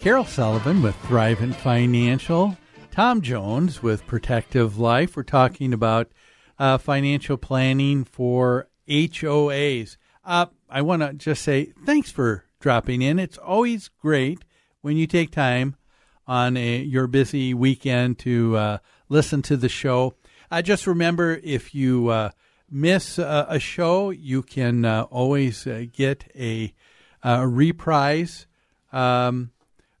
Carol 0.00 0.24
Sullivan 0.24 0.82
with 0.82 0.96
Thrivent 1.02 1.54
Financial, 1.54 2.58
Tom 2.90 3.20
Jones 3.20 3.84
with 3.84 4.04
Protective 4.08 4.78
Life. 4.78 5.16
We're 5.16 5.22
talking 5.22 5.72
about 5.72 6.10
uh, 6.58 6.76
financial 6.78 7.36
planning 7.36 8.02
for 8.02 8.68
HOAs. 8.88 9.96
Uh, 10.24 10.46
I 10.68 10.82
want 10.82 11.02
to 11.02 11.12
just 11.12 11.42
say 11.42 11.66
thanks 11.86 12.10
for 12.10 12.46
dropping 12.58 13.02
in. 13.02 13.20
It's 13.20 13.38
always 13.38 13.90
great 14.00 14.40
when 14.80 14.96
you 14.96 15.06
take 15.06 15.30
time 15.30 15.76
on 16.26 16.56
a, 16.56 16.78
your 16.78 17.06
busy 17.06 17.54
weekend 17.54 18.18
to 18.20 18.56
uh, 18.56 18.78
listen 19.08 19.40
to 19.42 19.56
the 19.56 19.68
show. 19.68 20.14
I 20.52 20.60
just 20.60 20.86
remember 20.86 21.40
if 21.42 21.74
you 21.74 22.08
uh, 22.08 22.30
miss 22.70 23.18
uh, 23.18 23.46
a 23.48 23.58
show, 23.58 24.10
you 24.10 24.42
can 24.42 24.84
uh, 24.84 25.04
always 25.04 25.66
uh, 25.66 25.86
get 25.90 26.30
a, 26.36 26.74
reprise 27.24 28.46
um, 28.92 29.52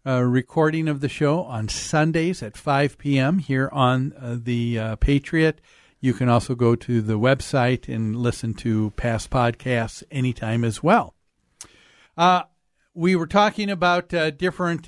recording 0.04 0.88
of 0.88 1.00
the 1.00 1.08
show 1.08 1.42
on 1.44 1.68
Sundays 1.68 2.42
at 2.42 2.58
5 2.58 2.98
p.m. 2.98 3.38
here 3.38 3.70
on 3.72 4.12
uh, 4.20 4.36
the 4.38 4.78
uh, 4.78 4.96
Patriot. 4.96 5.62
You 6.00 6.12
can 6.12 6.28
also 6.28 6.54
go 6.54 6.76
to 6.76 7.00
the 7.00 7.18
website 7.18 7.88
and 7.88 8.14
listen 8.14 8.52
to 8.54 8.90
past 8.90 9.30
podcasts 9.30 10.02
anytime 10.10 10.64
as 10.64 10.82
well. 10.82 11.14
we 12.92 13.16
were 13.16 13.26
talking 13.26 13.70
about 13.70 14.10
different 14.36 14.86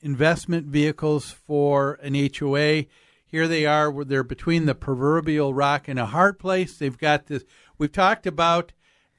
investment 0.00 0.66
vehicles 0.66 1.30
for 1.30 2.00
an 2.02 2.14
HOA 2.36 2.86
here 3.34 3.48
they 3.48 3.66
are 3.66 3.90
where 3.90 4.04
they're 4.04 4.22
between 4.22 4.64
the 4.64 4.76
proverbial 4.76 5.52
rock 5.52 5.88
and 5.88 5.98
a 5.98 6.06
hard 6.06 6.38
place. 6.38 6.78
They've 6.78 6.96
got 6.96 7.26
this 7.26 7.42
we've 7.76 7.90
talked 7.90 8.28
about 8.28 8.72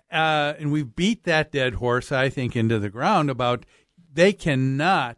uh, 0.10 0.54
and 0.58 0.72
we've 0.72 0.96
beat 0.96 1.26
that 1.26 1.52
dead 1.52 1.74
horse 1.74 2.14
i 2.14 2.30
think 2.30 2.56
into 2.56 2.80
the 2.80 2.90
ground 2.90 3.30
about 3.30 3.66
they 4.14 4.32
cannot 4.32 5.18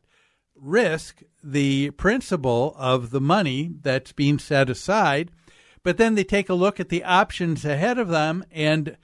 risk 0.56 1.22
the 1.44 1.92
principle 1.92 2.74
of 2.76 3.12
the 3.12 3.22
money 3.22 3.70
that's 3.84 4.14
being 4.14 4.40
set 4.40 4.68
aside. 4.68 5.30
But 5.84 5.98
then 5.98 6.16
they 6.16 6.24
take 6.24 6.50
a 6.50 6.56
look 6.56 6.80
at 6.80 6.90
the 6.90 7.04
options 7.04 7.64
ahead 7.64 8.00
of 8.00 8.08
them 8.08 8.44
and 8.50 8.98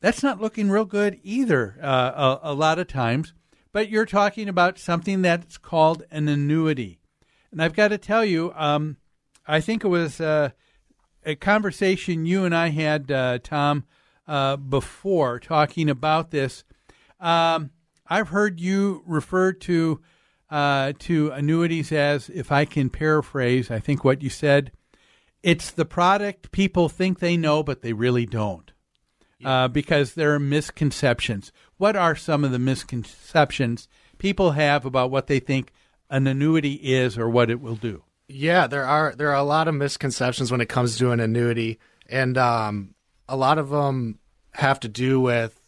that's 0.00 0.22
not 0.22 0.40
looking 0.40 0.70
real 0.70 0.86
good 0.86 1.20
either 1.22 1.76
uh, 1.82 2.38
a, 2.42 2.52
a 2.52 2.54
lot 2.54 2.78
of 2.78 2.88
times. 2.88 3.34
But 3.70 3.90
you're 3.90 4.06
talking 4.06 4.48
about 4.48 4.78
something 4.78 5.20
that's 5.20 5.58
called 5.58 6.04
an 6.10 6.26
annuity. 6.26 7.00
And 7.52 7.62
i've 7.62 7.74
got 7.74 7.88
to 7.88 7.98
tell 7.98 8.24
you 8.24 8.54
um, 8.56 8.96
I 9.46 9.60
think 9.60 9.84
it 9.84 9.88
was 9.88 10.20
uh, 10.20 10.50
a 11.24 11.34
conversation 11.34 12.26
you 12.26 12.44
and 12.44 12.54
I 12.54 12.68
had, 12.68 13.10
uh, 13.10 13.38
Tom, 13.42 13.84
uh, 14.26 14.56
before 14.56 15.40
talking 15.40 15.90
about 15.90 16.30
this. 16.30 16.64
Um, 17.18 17.70
I've 18.06 18.28
heard 18.28 18.60
you 18.60 19.02
refer 19.06 19.52
to 19.52 20.00
uh, 20.50 20.92
to 20.98 21.30
annuities 21.30 21.92
as, 21.92 22.28
if 22.28 22.50
I 22.50 22.64
can 22.64 22.90
paraphrase, 22.90 23.70
I 23.70 23.78
think 23.78 24.02
what 24.02 24.20
you 24.20 24.28
said, 24.28 24.72
it's 25.42 25.70
the 25.70 25.84
product 25.84 26.50
people 26.50 26.88
think 26.88 27.20
they 27.20 27.36
know, 27.36 27.62
but 27.62 27.82
they 27.82 27.92
really 27.92 28.26
don't. 28.26 28.72
Uh, 29.42 29.68
because 29.68 30.14
there 30.14 30.34
are 30.34 30.40
misconceptions. 30.40 31.50
What 31.78 31.96
are 31.96 32.14
some 32.14 32.44
of 32.44 32.50
the 32.50 32.58
misconceptions 32.58 33.88
people 34.18 34.50
have 34.50 34.84
about 34.84 35.10
what 35.10 35.28
they 35.28 35.40
think 35.40 35.72
an 36.10 36.26
annuity 36.26 36.74
is 36.74 37.16
or 37.16 37.30
what 37.30 37.48
it 37.48 37.58
will 37.58 37.76
do? 37.76 38.02
Yeah, 38.32 38.66
there 38.66 38.84
are 38.84 39.14
there 39.16 39.30
are 39.30 39.36
a 39.36 39.42
lot 39.42 39.66
of 39.68 39.74
misconceptions 39.74 40.50
when 40.50 40.60
it 40.60 40.68
comes 40.68 40.96
to 40.98 41.10
an 41.10 41.20
annuity, 41.20 41.78
and 42.08 42.38
um, 42.38 42.94
a 43.28 43.36
lot 43.36 43.58
of 43.58 43.70
them 43.70 44.18
have 44.52 44.80
to 44.80 44.88
do 44.88 45.20
with 45.20 45.60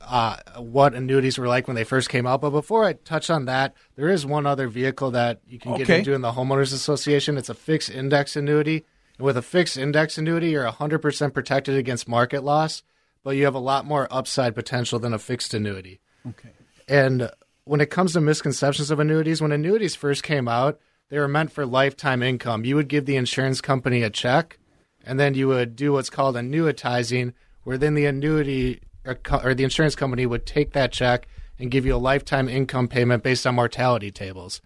uh, 0.00 0.36
what 0.56 0.94
annuities 0.94 1.38
were 1.38 1.48
like 1.48 1.66
when 1.66 1.74
they 1.74 1.84
first 1.84 2.08
came 2.08 2.26
out. 2.26 2.40
But 2.40 2.50
before 2.50 2.84
I 2.84 2.92
touch 2.92 3.30
on 3.30 3.46
that, 3.46 3.74
there 3.96 4.08
is 4.08 4.24
one 4.24 4.46
other 4.46 4.68
vehicle 4.68 5.10
that 5.12 5.40
you 5.46 5.58
can 5.58 5.72
get 5.72 5.82
Okay. 5.82 5.98
into 5.98 6.14
in 6.14 6.20
the 6.20 6.32
homeowners 6.32 6.72
association. 6.72 7.36
It's 7.36 7.48
a 7.48 7.54
fixed 7.54 7.90
index 7.90 8.36
annuity. 8.36 8.84
And 9.18 9.24
with 9.26 9.36
a 9.36 9.42
fixed 9.42 9.76
index 9.76 10.16
annuity, 10.18 10.50
you're 10.50 10.70
100% 10.70 11.34
protected 11.34 11.76
against 11.76 12.06
market 12.08 12.44
loss, 12.44 12.82
but 13.24 13.30
you 13.36 13.44
have 13.44 13.54
a 13.56 13.58
lot 13.60 13.84
more 13.84 14.06
upside 14.10 14.54
potential 14.54 14.98
than 15.00 15.12
a 15.12 15.18
fixed 15.18 15.52
annuity. 15.52 16.00
Okay. 16.26 16.50
And 16.86 17.30
when 17.64 17.80
it 17.80 17.90
comes 17.90 18.12
to 18.12 18.20
misconceptions 18.20 18.90
of 18.90 19.00
annuities, 19.00 19.42
when 19.42 19.52
annuities 19.52 19.94
first 19.96 20.22
came 20.22 20.46
out, 20.48 20.78
they 21.08 21.18
were 21.18 21.28
meant 21.28 21.52
for 21.52 21.64
lifetime 21.64 22.22
income. 22.22 22.64
You 22.64 22.76
would 22.76 22.88
give 22.88 23.06
the 23.06 23.16
insurance 23.16 23.60
company 23.60 24.02
a 24.02 24.10
check, 24.10 24.58
and 25.04 25.18
then 25.18 25.34
you 25.34 25.48
would 25.48 25.76
do 25.76 25.92
what's 25.92 26.10
called 26.10 26.36
annuitizing, 26.36 27.32
where 27.64 27.78
then 27.78 27.94
the 27.94 28.06
annuity 28.06 28.80
or, 29.04 29.18
or 29.42 29.54
the 29.54 29.64
insurance 29.64 29.94
company 29.94 30.26
would 30.26 30.44
take 30.44 30.72
that 30.72 30.92
check 30.92 31.26
and 31.58 31.70
give 31.70 31.86
you 31.86 31.94
a 31.94 31.96
lifetime 31.96 32.48
income 32.48 32.88
payment 32.88 33.22
based 33.22 33.46
on 33.46 33.54
mortality 33.54 34.10
tables. 34.10 34.60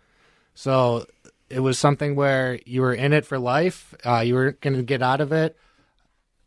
So 0.55 1.07
it 1.49 1.61
was 1.61 1.78
something 1.78 2.16
where 2.16 2.59
you 2.66 2.80
were 2.80 2.95
in 2.95 3.12
it 3.12 3.24
for 3.24 3.38
life. 3.38 3.95
Uh, 4.05 4.20
you 4.20 4.34
weren't 4.34 4.61
going 4.61 4.76
to 4.76 4.82
get 4.82 5.03
out 5.03 5.20
of 5.20 5.32
it. 5.32 5.57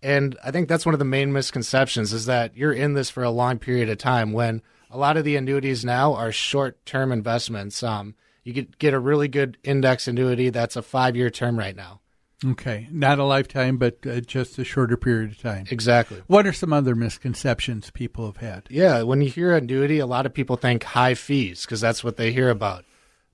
And 0.03 0.37
I 0.43 0.51
think 0.51 0.67
that's 0.67 0.85
one 0.85 0.93
of 0.93 0.99
the 0.99 1.05
main 1.05 1.33
misconceptions 1.33 2.13
is 2.13 2.25
that 2.25 2.55
you're 2.55 2.73
in 2.73 2.93
this 2.93 3.09
for 3.09 3.23
a 3.23 3.31
long 3.31 3.57
period 3.57 3.89
of 3.89 3.97
time 3.97 4.33
when 4.33 4.61
a 4.91 4.97
lot 4.97 5.17
of 5.17 5.23
the 5.23 5.35
annuities 5.35 5.83
now 5.83 6.13
are 6.13 6.31
short-term 6.31 7.11
investments. 7.11 7.81
Um, 7.81 8.13
you 8.45 8.53
could 8.53 8.79
get 8.79 8.93
a 8.93 8.99
really 8.99 9.27
good 9.27 9.57
index 9.63 10.07
annuity 10.07 10.49
that's 10.49 10.77
a 10.77 10.81
five-year 10.81 11.29
term 11.29 11.59
right 11.59 11.75
now. 11.75 11.99
Okay, 12.45 12.87
not 12.91 13.17
a 13.17 13.23
lifetime, 13.23 13.77
but 13.77 13.97
uh, 14.05 14.19
just 14.19 14.59
a 14.59 14.63
shorter 14.63 14.97
period 14.97 15.31
of 15.31 15.41
time. 15.41 15.65
Exactly. 15.71 16.21
What 16.27 16.45
are 16.45 16.53
some 16.53 16.71
other 16.71 16.93
misconceptions 16.93 17.89
people 17.91 18.25
have 18.27 18.37
had? 18.37 18.67
Yeah, 18.69 19.01
when 19.03 19.21
you 19.21 19.29
hear 19.29 19.55
annuity, 19.55 19.99
a 19.99 20.05
lot 20.05 20.25
of 20.25 20.33
people 20.33 20.57
think 20.57 20.83
high 20.83 21.15
fees 21.15 21.65
because 21.65 21.81
that's 21.81 22.03
what 22.03 22.17
they 22.17 22.31
hear 22.31 22.49
about. 22.49 22.85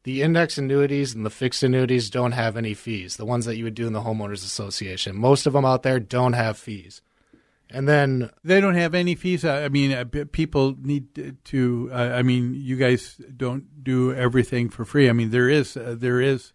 The 0.04 0.22
index 0.22 0.58
annuities 0.58 1.14
and 1.14 1.26
the 1.26 1.30
fixed 1.30 1.62
annuities 1.62 2.10
don't 2.10 2.32
have 2.32 2.56
any 2.56 2.74
fees. 2.74 3.18
The 3.18 3.26
ones 3.26 3.46
that 3.46 3.58
you 3.58 3.66
would 3.66 3.76
do 3.76 3.86
in 3.86 3.94
the 3.94 4.02
homeowners 4.02 4.46
association, 4.46 5.16
most 5.16 5.46
of 5.46 5.54
them 5.54 5.66
out 5.66 5.84
there 5.84 6.00
don't 6.00 6.34
have 6.34 6.58
fees. 6.58 7.02
And 7.74 7.88
then 7.88 8.30
they 8.44 8.60
don't 8.60 8.76
have 8.76 8.94
any 8.94 9.16
fees. 9.16 9.46
I 9.46 9.70
mean, 9.70 9.92
uh, 9.94 10.06
people 10.32 10.76
need 10.80 11.38
to. 11.46 11.90
Uh, 11.92 11.96
I 11.96 12.22
mean, 12.22 12.54
you 12.56 12.76
guys 12.76 13.20
don't 13.36 13.84
do 13.84 14.14
everything 14.14 14.70
for 14.70 14.86
free. 14.86 15.10
I 15.10 15.14
mean, 15.14 15.32
there 15.32 15.50
is 15.50 15.78
uh, 15.78 15.96
there 15.98 16.22
is 16.22 16.54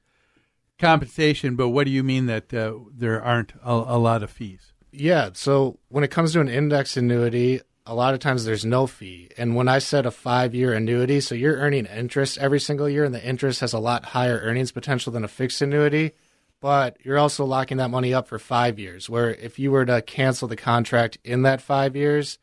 compensation, 0.78 1.56
but 1.56 1.70
what 1.70 1.84
do 1.84 1.90
you 1.90 2.02
mean 2.02 2.26
that 2.26 2.52
uh, 2.52 2.74
there 2.94 3.22
aren't 3.22 3.52
a, 3.64 3.72
a, 3.72 3.98
lot 3.98 4.22
of 4.22 4.30
fees? 4.30 4.72
Yeah, 4.92 5.30
so 5.32 5.78
when 5.88 6.04
it 6.04 6.10
comes 6.10 6.32
to 6.32 6.40
an 6.40 6.48
index 6.48 6.96
annuity, 6.96 7.60
a 7.86 7.94
lot 7.94 8.14
of 8.14 8.20
times 8.20 8.44
there's 8.44 8.64
no 8.64 8.86
fee. 8.86 9.30
And 9.38 9.54
when 9.54 9.68
I 9.68 9.78
said 9.78 10.06
a 10.06 10.10
five 10.10 10.54
year 10.54 10.72
annuity, 10.72 11.20
so 11.20 11.34
you're 11.34 11.56
earning 11.56 11.86
interest 11.86 12.38
every 12.38 12.60
single 12.60 12.88
year, 12.88 13.04
and 13.04 13.14
the 13.14 13.26
interest 13.26 13.60
has 13.60 13.72
a 13.72 13.78
lot 13.78 14.06
higher 14.06 14.38
earnings 14.38 14.72
potential 14.72 15.12
than 15.12 15.24
a 15.24 15.28
fixed 15.28 15.62
annuity. 15.62 16.12
But 16.60 16.96
you're 17.04 17.18
also 17.18 17.44
locking 17.44 17.76
that 17.76 17.90
money 17.90 18.14
up 18.14 18.28
for 18.28 18.38
five 18.38 18.78
years, 18.78 19.10
where 19.10 19.34
if 19.34 19.58
you 19.58 19.70
were 19.70 19.84
to 19.84 20.02
cancel 20.02 20.48
the 20.48 20.56
contract 20.56 21.18
in 21.22 21.42
that 21.42 21.60
five 21.60 21.94
years, 21.94 22.38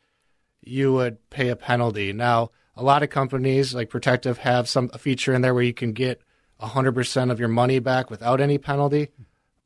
you 0.62 0.92
would 0.92 1.30
pay 1.30 1.48
a 1.48 1.56
penalty. 1.56 2.12
Now, 2.12 2.50
a 2.76 2.82
lot 2.82 3.02
of 3.02 3.10
companies 3.10 3.74
like 3.74 3.90
Protective 3.90 4.38
have 4.38 4.68
some 4.68 4.90
a 4.92 4.98
feature 4.98 5.34
in 5.34 5.42
there 5.42 5.54
where 5.54 5.62
you 5.62 5.74
can 5.74 5.92
get 5.92 6.22
100% 6.60 7.30
of 7.30 7.38
your 7.38 7.48
money 7.48 7.78
back 7.78 8.10
without 8.10 8.40
any 8.40 8.58
penalty, 8.58 9.08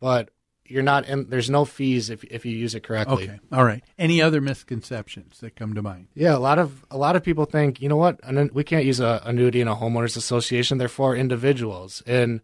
but 0.00 0.30
you're 0.64 0.82
not 0.82 1.06
in, 1.06 1.28
there's 1.28 1.48
no 1.48 1.64
fees 1.64 2.10
if 2.10 2.24
if 2.24 2.44
you 2.44 2.54
use 2.56 2.74
it 2.74 2.82
correctly. 2.82 3.24
Okay. 3.24 3.40
All 3.52 3.64
right. 3.64 3.82
Any 3.98 4.20
other 4.20 4.40
misconceptions 4.40 5.40
that 5.40 5.56
come 5.56 5.74
to 5.74 5.82
mind? 5.82 6.08
Yeah, 6.14 6.36
a 6.36 6.38
lot 6.38 6.58
of 6.58 6.84
a 6.90 6.98
lot 6.98 7.16
of 7.16 7.22
people 7.22 7.44
think, 7.46 7.80
you 7.80 7.88
know 7.88 7.96
what, 7.96 8.20
we 8.52 8.64
can't 8.64 8.84
use 8.84 9.00
a 9.00 9.22
annuity 9.24 9.60
in 9.60 9.68
a 9.68 9.76
homeowners 9.76 10.16
association. 10.16 10.78
They're 10.78 10.88
for 10.88 11.16
individuals, 11.16 12.02
and 12.06 12.40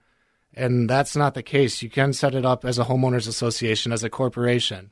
and 0.57 0.89
that's 0.89 1.17
not 1.17 1.35
the 1.35 1.43
case. 1.43 1.83
You 1.83 1.91
can 1.91 2.13
set 2.13 2.35
it 2.35 2.45
up 2.45 2.65
as 2.65 2.79
a 2.79 2.85
homeowners 2.85 3.29
association 3.29 3.93
as 3.93 4.05
a 4.05 4.11
corporation. 4.11 4.91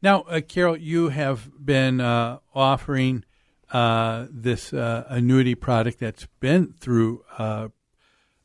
Now, 0.00 0.22
uh, 0.22 0.40
Carol, 0.40 0.76
you 0.76 1.08
have 1.08 1.50
been 1.64 2.00
uh, 2.00 2.38
offering 2.54 3.24
uh, 3.70 4.26
this 4.30 4.72
uh, 4.72 5.04
annuity 5.08 5.54
product 5.54 5.98
that's 5.98 6.26
been 6.40 6.74
through 6.78 7.24
uh, 7.36 7.68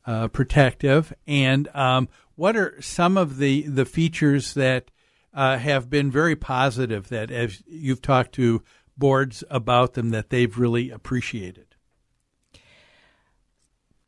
uh, 0.06 0.28
protective. 0.28 1.12
And 1.26 1.68
um, 1.74 2.08
what 2.34 2.56
are 2.56 2.80
some 2.80 3.16
of 3.16 3.38
the, 3.38 3.62
the 3.62 3.84
features 3.84 4.54
that 4.54 4.90
uh, 5.32 5.58
have 5.58 5.88
been 5.88 6.10
very 6.10 6.36
positive 6.36 7.08
that 7.08 7.30
as 7.30 7.62
you've 7.66 8.02
talked 8.02 8.32
to 8.32 8.62
boards 8.96 9.42
about 9.50 9.94
them 9.94 10.10
that 10.10 10.30
they've 10.30 10.58
really 10.58 10.90
appreciated? 10.90 11.66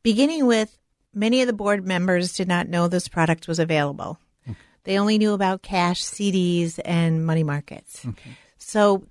Beginning 0.02 0.46
with 0.46 0.78
many 1.16 1.40
of 1.40 1.46
the 1.46 1.52
board 1.52 1.86
members 1.86 2.34
did 2.34 2.46
not 2.46 2.68
know 2.68 2.86
this 2.86 3.08
product 3.08 3.48
was 3.48 3.58
available. 3.58 4.18
Okay. 4.48 4.58
They 4.84 4.98
only 4.98 5.18
knew 5.18 5.32
about 5.32 5.62
cash, 5.62 6.04
CDs, 6.04 6.78
and 6.84 7.26
money 7.26 7.42
markets. 7.42 8.04
Okay. 8.06 8.36
So 8.58 9.06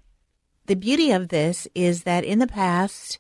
the 0.67 0.75
beauty 0.75 1.11
of 1.11 1.29
this 1.29 1.67
is 1.75 2.03
that 2.03 2.23
in 2.23 2.39
the 2.39 2.47
past, 2.47 3.19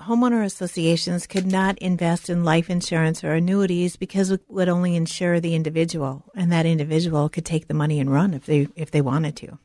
homeowner 0.00 0.44
associations 0.44 1.26
could 1.26 1.46
not 1.46 1.78
invest 1.78 2.28
in 2.28 2.44
life 2.44 2.68
insurance 2.68 3.24
or 3.24 3.32
annuities 3.32 3.96
because 3.96 4.30
it 4.30 4.42
would 4.48 4.68
only 4.68 4.94
insure 4.94 5.40
the 5.40 5.54
individual 5.54 6.24
and 6.34 6.52
that 6.52 6.66
individual 6.66 7.28
could 7.28 7.44
take 7.44 7.68
the 7.68 7.74
money 7.74 8.00
and 8.00 8.12
run 8.12 8.34
if 8.34 8.46
they 8.46 8.68
if 8.76 8.90
they 8.90 9.00
wanted 9.00 9.36
to. 9.36 9.58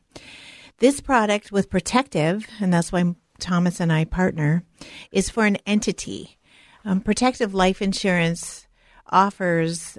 This 0.78 1.00
product 1.00 1.52
with 1.52 1.70
Protective, 1.70 2.46
and 2.60 2.72
that's 2.72 2.90
why 2.90 3.14
Thomas 3.38 3.78
and 3.78 3.92
I 3.92 4.04
partner, 4.04 4.64
is 5.12 5.30
for 5.30 5.44
an 5.44 5.58
entity. 5.66 6.38
Um, 6.84 7.00
Protective 7.00 7.54
Life 7.54 7.80
Insurance 7.80 8.66
offers 9.10 9.98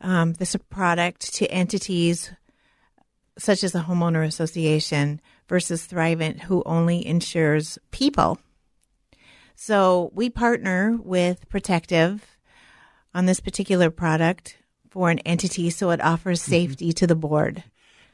um, 0.00 0.34
this 0.34 0.56
product 0.70 1.34
to 1.34 1.50
entities 1.50 2.32
such 3.38 3.64
as 3.64 3.74
a 3.74 3.82
homeowner 3.82 4.24
association 4.24 5.20
versus 5.48 5.86
Thrivent, 5.86 6.40
who 6.42 6.62
only 6.66 7.04
insures 7.06 7.78
people 7.90 8.38
so 9.62 10.10
we 10.14 10.30
partner 10.30 10.98
with 11.02 11.46
Protective 11.50 12.38
on 13.14 13.26
this 13.26 13.40
particular 13.40 13.90
product 13.90 14.56
for 14.88 15.10
an 15.10 15.18
entity, 15.18 15.68
so 15.68 15.90
it 15.90 16.00
offers 16.00 16.40
mm-hmm. 16.40 16.50
safety 16.50 16.86
mm-hmm. 16.86 16.94
to 16.94 17.06
the 17.06 17.14
board. 17.14 17.64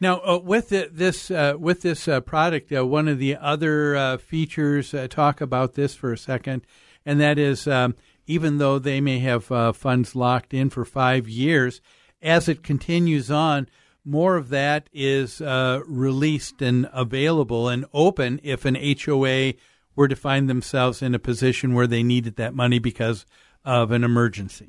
Now, 0.01 0.18
uh, 0.26 0.39
with 0.39 0.70
the, 0.70 0.91
this 0.91 1.30
uh, 1.30 1.55
with 1.57 1.82
this 1.82 2.09
uh, 2.09 2.20
product, 2.20 2.72
uh, 2.72 2.84
one 2.84 3.07
of 3.07 3.20
the 3.20 3.37
other 3.37 3.95
uh, 3.95 4.16
features 4.16 4.93
uh, 4.93 5.07
talk 5.09 5.41
about 5.41 5.74
this 5.74 5.95
for 5.95 6.12
a 6.12 6.18
second, 6.18 6.66
and 7.07 7.21
that 7.21 7.39
is 7.39 7.67
um, 7.67 7.95
even 8.27 8.59
though 8.59 8.79
they 8.79 9.01
may 9.01 9.21
have 9.21 9.45
funds 9.77 10.15
locked 10.15 10.53
in 10.53 10.69
for 10.69 10.85
five 10.85 11.29
years, 11.29 11.81
as 12.21 12.49
it 12.49 12.63
continues 12.63 13.31
on, 13.31 13.69
more 14.05 14.37
of 14.37 14.51
that 14.51 14.91
is 14.93 15.41
released 15.41 16.61
and 16.61 16.89
available 16.93 17.69
and 17.69 17.87
open 17.95 18.41
if 18.43 18.65
an 18.65 18.77
HOA 18.77 19.55
were 19.95 20.09
to 20.09 20.17
find 20.17 20.49
themselves 20.49 21.03
in 21.03 21.15
a 21.15 21.19
position 21.19 21.73
where 21.73 21.87
they 21.87 22.03
needed 22.03 22.37
that 22.37 22.55
money 22.55 22.79
because 22.79 23.25
of 23.65 23.91
an 23.91 24.05
emergency. 24.05 24.69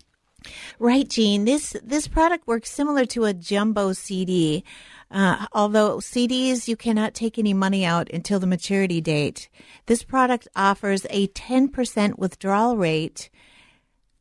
Right, 0.79 1.07
Gene. 1.07 1.45
This 1.45 1.75
this 1.83 2.07
product 2.07 2.47
works 2.47 2.71
similar 2.71 3.05
to 3.07 3.25
a 3.25 3.33
jumbo 3.33 3.93
CD. 3.93 4.63
Uh, 5.09 5.47
although 5.53 5.97
CDs, 5.97 6.67
you 6.67 6.75
cannot 6.75 7.13
take 7.13 7.39
any 7.39 7.53
money 7.53 7.85
out 7.85 8.11
until 8.11 8.39
the 8.39 8.47
maturity 8.47 8.99
date. 8.99 9.47
This 9.85 10.03
product 10.03 10.47
offers 10.55 11.05
a 11.09 11.27
10% 11.27 12.17
withdrawal 12.17 12.75
rate 12.75 13.29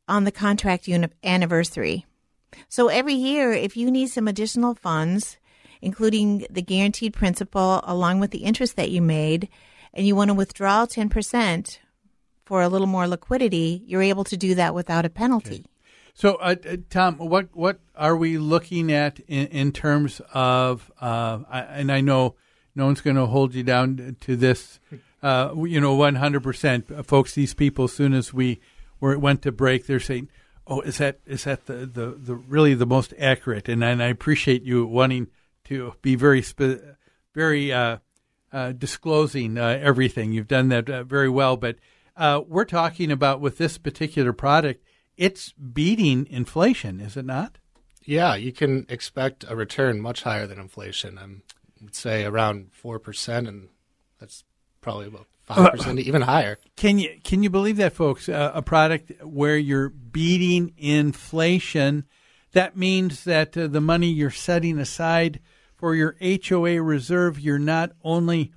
on 0.09 0.25
the 0.25 0.31
contract 0.31 0.89
anniversary. 1.25 2.07
So 2.69 2.89
every 2.89 3.15
year, 3.15 3.53
if 3.53 3.77
you 3.77 3.91
need 3.91 4.09
some 4.09 4.29
additional 4.29 4.75
funds, 4.75 5.39
including 5.83 6.47
the 6.49 6.63
guaranteed 6.63 7.13
principal 7.13 7.81
along 7.85 8.21
with 8.21 8.31
the 8.31 8.45
interest 8.45 8.77
that 8.77 8.91
you 8.91 9.03
made, 9.03 9.49
and 9.93 10.07
you 10.07 10.15
want 10.15 10.29
to 10.29 10.35
withdraw 10.35 10.87
10% 10.87 11.79
for 12.45 12.63
a 12.63 12.69
little 12.69 12.87
more 12.87 13.09
liquidity, 13.09 13.83
you're 13.87 14.03
able 14.03 14.25
to 14.25 14.37
do 14.37 14.55
that 14.55 14.75
without 14.75 15.05
a 15.05 15.11
penalty. 15.11 15.57
Okay. 15.57 15.65
So, 16.19 16.37
uh, 16.37 16.57
uh, 16.67 16.77
Tom, 16.89 17.19
what 17.19 17.51
what 17.53 17.79
are 17.95 18.17
we 18.17 18.39
looking 18.39 18.91
at 18.91 19.21
in, 19.29 19.49
in 19.49 19.71
terms 19.71 20.23
of? 20.33 20.91
Uh, 20.99 21.41
and 21.51 21.93
I 21.93 22.01
know 22.01 22.37
no 22.75 22.87
one's 22.87 23.03
going 23.03 23.17
to 23.17 23.27
hold 23.27 23.55
you 23.55 23.63
down 23.63 24.17
to 24.21 24.35
this, 24.35 24.81
uh, 25.23 25.53
you 25.55 25.79
know, 25.79 25.93
one 25.93 26.15
hundred 26.15 26.43
percent, 26.43 27.07
folks. 27.07 27.35
These 27.35 27.53
people, 27.53 27.85
as 27.85 27.93
soon 27.93 28.15
as 28.15 28.33
we 28.33 28.61
were, 28.99 29.19
went 29.19 29.43
to 29.43 29.53
break, 29.53 29.87
they're 29.87 30.01
saying, 30.01 30.31
"Oh, 30.67 30.81
is 30.81 30.97
that 30.97 31.21
is 31.27 31.45
that 31.45 31.67
the, 31.67 31.85
the, 31.85 32.17
the 32.19 32.35
really 32.35 32.73
the 32.73 32.87
most 32.87 33.13
accurate?" 33.19 33.69
And, 33.69 33.85
and 33.85 34.03
I 34.03 34.07
appreciate 34.07 34.63
you 34.63 34.87
wanting 34.87 35.27
to 35.65 35.97
be 36.01 36.15
very 36.15 36.41
spe- 36.41 36.81
very 37.35 37.75
uh, 37.75 37.99
uh, 38.55 38.73
disclosing 38.73 39.59
everything. 39.59 40.33
You've 40.33 40.49
done 40.49 40.69
that 40.69 40.87
very 40.87 41.29
well. 41.29 41.59
But 41.59 41.77
we're 42.49 42.65
talking 42.65 43.13
about 43.13 43.43
with 43.43 43.59
this 43.59 43.77
particular 43.77 44.33
product, 44.33 44.83
it's 45.17 45.53
beating 45.53 46.27
inflation, 46.31 47.01
is 47.01 47.17
it 47.17 47.25
not? 47.25 47.59
Yeah, 48.05 48.35
you 48.37 48.53
can 48.53 48.87
expect 48.89 49.45
a 49.49 49.57
return 49.57 50.01
much 50.01 50.23
higher 50.23 50.47
than 50.47 50.61
inflation. 50.61 51.19
I 51.19 51.27
would 51.83 51.95
say 51.95 52.25
around 52.25 52.71
four 52.73 52.99
percent, 52.99 53.49
and 53.49 53.69
that's 54.21 54.45
probably 54.81 55.09
about 55.09 55.27
five 55.43 55.73
percent, 55.73 55.99
even 55.99 56.23
higher. 56.23 56.59
Can 56.77 56.99
you 56.99 57.19
can 57.25 57.43
you 57.43 57.51
believe 57.51 57.77
that, 57.79 57.95
folks? 57.95 58.29
Uh, 58.29 58.53
a 58.55 58.63
product 58.63 59.13
where 59.23 59.57
you're 59.57 59.89
beating 59.89 60.73
inflation. 60.77 62.05
That 62.53 62.77
means 62.77 63.25
that 63.25 63.57
uh, 63.57 63.67
the 63.67 63.81
money 63.81 64.09
you're 64.09 64.31
setting 64.31 64.79
aside 64.79 65.41
for 65.75 65.95
your 65.95 66.17
HOA 66.23 66.81
reserve, 66.81 67.39
you're 67.39 67.59
not 67.59 67.93
only 68.03 68.53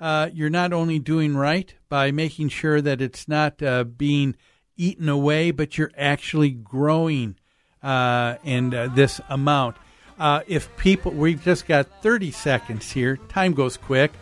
uh, 0.00 0.30
you're 0.32 0.50
not 0.50 0.72
only 0.72 0.98
doing 0.98 1.36
right 1.36 1.74
by 1.88 2.10
making 2.10 2.48
sure 2.48 2.80
that 2.80 3.00
it's 3.00 3.28
not 3.28 3.62
uh, 3.62 3.84
being 3.84 4.34
eaten 4.76 5.08
away, 5.08 5.50
but 5.50 5.78
you're 5.78 5.92
actually 5.96 6.50
growing 6.50 7.36
uh, 7.82 8.36
in 8.44 8.74
uh, 8.74 8.88
this 8.94 9.20
amount. 9.28 9.76
Uh, 10.18 10.40
if 10.46 10.74
people, 10.76 11.12
we've 11.12 11.42
just 11.42 11.66
got 11.66 11.86
30 12.02 12.30
seconds 12.30 12.92
here. 12.92 13.16
Time 13.28 13.52
goes 13.52 13.76
quick. 13.76 14.12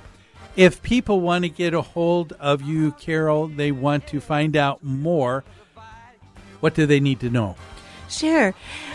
If 0.57 0.83
people 0.83 1.21
want 1.21 1.45
to 1.45 1.49
get 1.49 1.75
a 1.75 1.83
hold 1.83 2.33
of 2.35 2.63
you, 2.63 2.93
Carol, 2.93 3.49
they 3.49 3.73
want 3.73 4.07
to 4.09 4.21
find 4.21 4.57
out 4.57 4.83
more. 4.83 5.45
What 6.61 6.75
do 6.75 6.87
they 6.87 7.01
need 7.01 7.21
to 7.21 7.31
know? 7.31 7.57
Sure. 8.09 8.55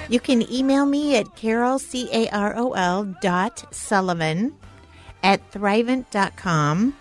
You 0.10 0.20
can 0.20 0.50
email 0.52 0.86
me 0.86 1.16
at 1.18 1.36
carol, 1.36 1.80
C 1.80 2.08
A 2.14 2.30
R 2.30 2.56
O 2.56 2.74
L 2.74 3.16
dot 3.22 3.74
Sullivan 3.74 4.56
at 5.24 5.52
thrivent.com 5.52 6.94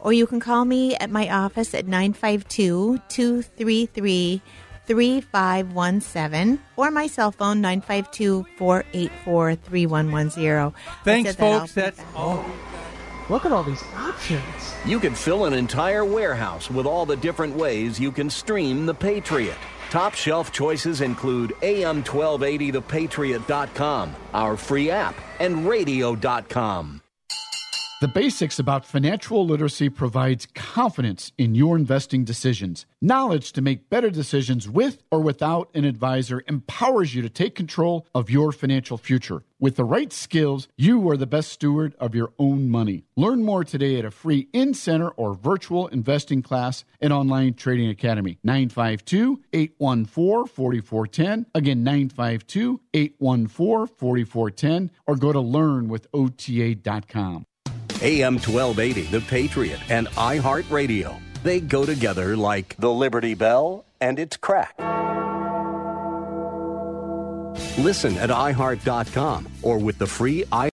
or 0.00 0.12
you 0.12 0.26
can 0.26 0.40
call 0.40 0.64
me 0.64 0.96
at 0.96 1.10
my 1.10 1.30
office 1.30 1.74
at 1.74 1.86
952 1.86 3.00
233 3.08 4.42
3517 4.86 6.58
or 6.76 6.90
my 6.90 7.06
cell 7.06 7.30
phone 7.30 7.60
952 7.60 8.46
484 8.56 9.54
3110. 9.56 10.72
Thanks, 11.04 11.36
folks. 11.36 11.72
That's 11.72 12.00
all. 12.14 12.44
Look 13.28 13.44
at 13.44 13.52
all 13.52 13.62
these 13.62 13.84
options. 13.94 14.42
You 14.86 14.98
could 14.98 15.14
fill 15.16 15.44
an 15.44 15.52
entire 15.52 16.04
warehouse 16.04 16.68
with 16.70 16.86
all 16.86 17.04
the 17.04 17.16
different 17.16 17.54
ways 17.54 18.00
you 18.00 18.10
can 18.10 18.30
stream 18.30 18.86
The 18.86 18.94
Patriot. 18.94 19.58
Top 19.90 20.14
shelf 20.14 20.50
choices 20.52 21.02
include 21.02 21.50
AM1280thepatriot.com, 21.62 24.14
our 24.34 24.56
free 24.56 24.90
app, 24.90 25.14
and 25.40 25.68
radio.com. 25.68 26.97
The 28.00 28.06
Basics 28.06 28.60
About 28.60 28.86
Financial 28.86 29.44
Literacy 29.44 29.88
provides 29.88 30.46
confidence 30.54 31.32
in 31.36 31.56
your 31.56 31.74
investing 31.74 32.22
decisions. 32.22 32.86
Knowledge 33.00 33.50
to 33.54 33.60
make 33.60 33.90
better 33.90 34.08
decisions 34.08 34.68
with 34.68 35.02
or 35.10 35.18
without 35.18 35.68
an 35.74 35.84
advisor 35.84 36.44
empowers 36.46 37.16
you 37.16 37.22
to 37.22 37.28
take 37.28 37.56
control 37.56 38.06
of 38.14 38.30
your 38.30 38.52
financial 38.52 38.98
future. 38.98 39.42
With 39.58 39.74
the 39.74 39.82
right 39.82 40.12
skills, 40.12 40.68
you 40.76 41.10
are 41.10 41.16
the 41.16 41.26
best 41.26 41.50
steward 41.50 41.96
of 41.98 42.14
your 42.14 42.32
own 42.38 42.70
money. 42.70 43.02
Learn 43.16 43.42
more 43.42 43.64
today 43.64 43.98
at 43.98 44.04
a 44.04 44.12
free 44.12 44.46
in 44.52 44.74
center 44.74 45.08
or 45.08 45.34
virtual 45.34 45.88
investing 45.88 46.40
class 46.40 46.84
at 47.02 47.10
Online 47.10 47.54
Trading 47.54 47.90
Academy. 47.90 48.38
952 48.44 49.42
814 49.52 50.54
4410. 50.54 51.46
Again, 51.52 51.82
952 51.82 52.80
814 52.94 53.96
4410. 53.96 54.92
Or 55.08 55.16
go 55.16 55.32
to 55.32 55.40
learnwithota.com. 55.40 57.44
AM 58.02 58.34
1280, 58.34 59.02
The 59.02 59.20
Patriot, 59.20 59.80
and 59.88 60.08
iHeartRadio. 60.08 61.20
They 61.42 61.60
go 61.60 61.84
together 61.86 62.36
like 62.36 62.76
the 62.78 62.90
Liberty 62.90 63.34
Bell 63.34 63.84
and 64.00 64.18
its 64.18 64.36
crack. 64.36 64.74
Listen 67.78 68.16
at 68.18 68.30
iHeart.com 68.30 69.48
or 69.62 69.78
with 69.78 69.98
the 69.98 70.06
free 70.06 70.44
i 70.50 70.66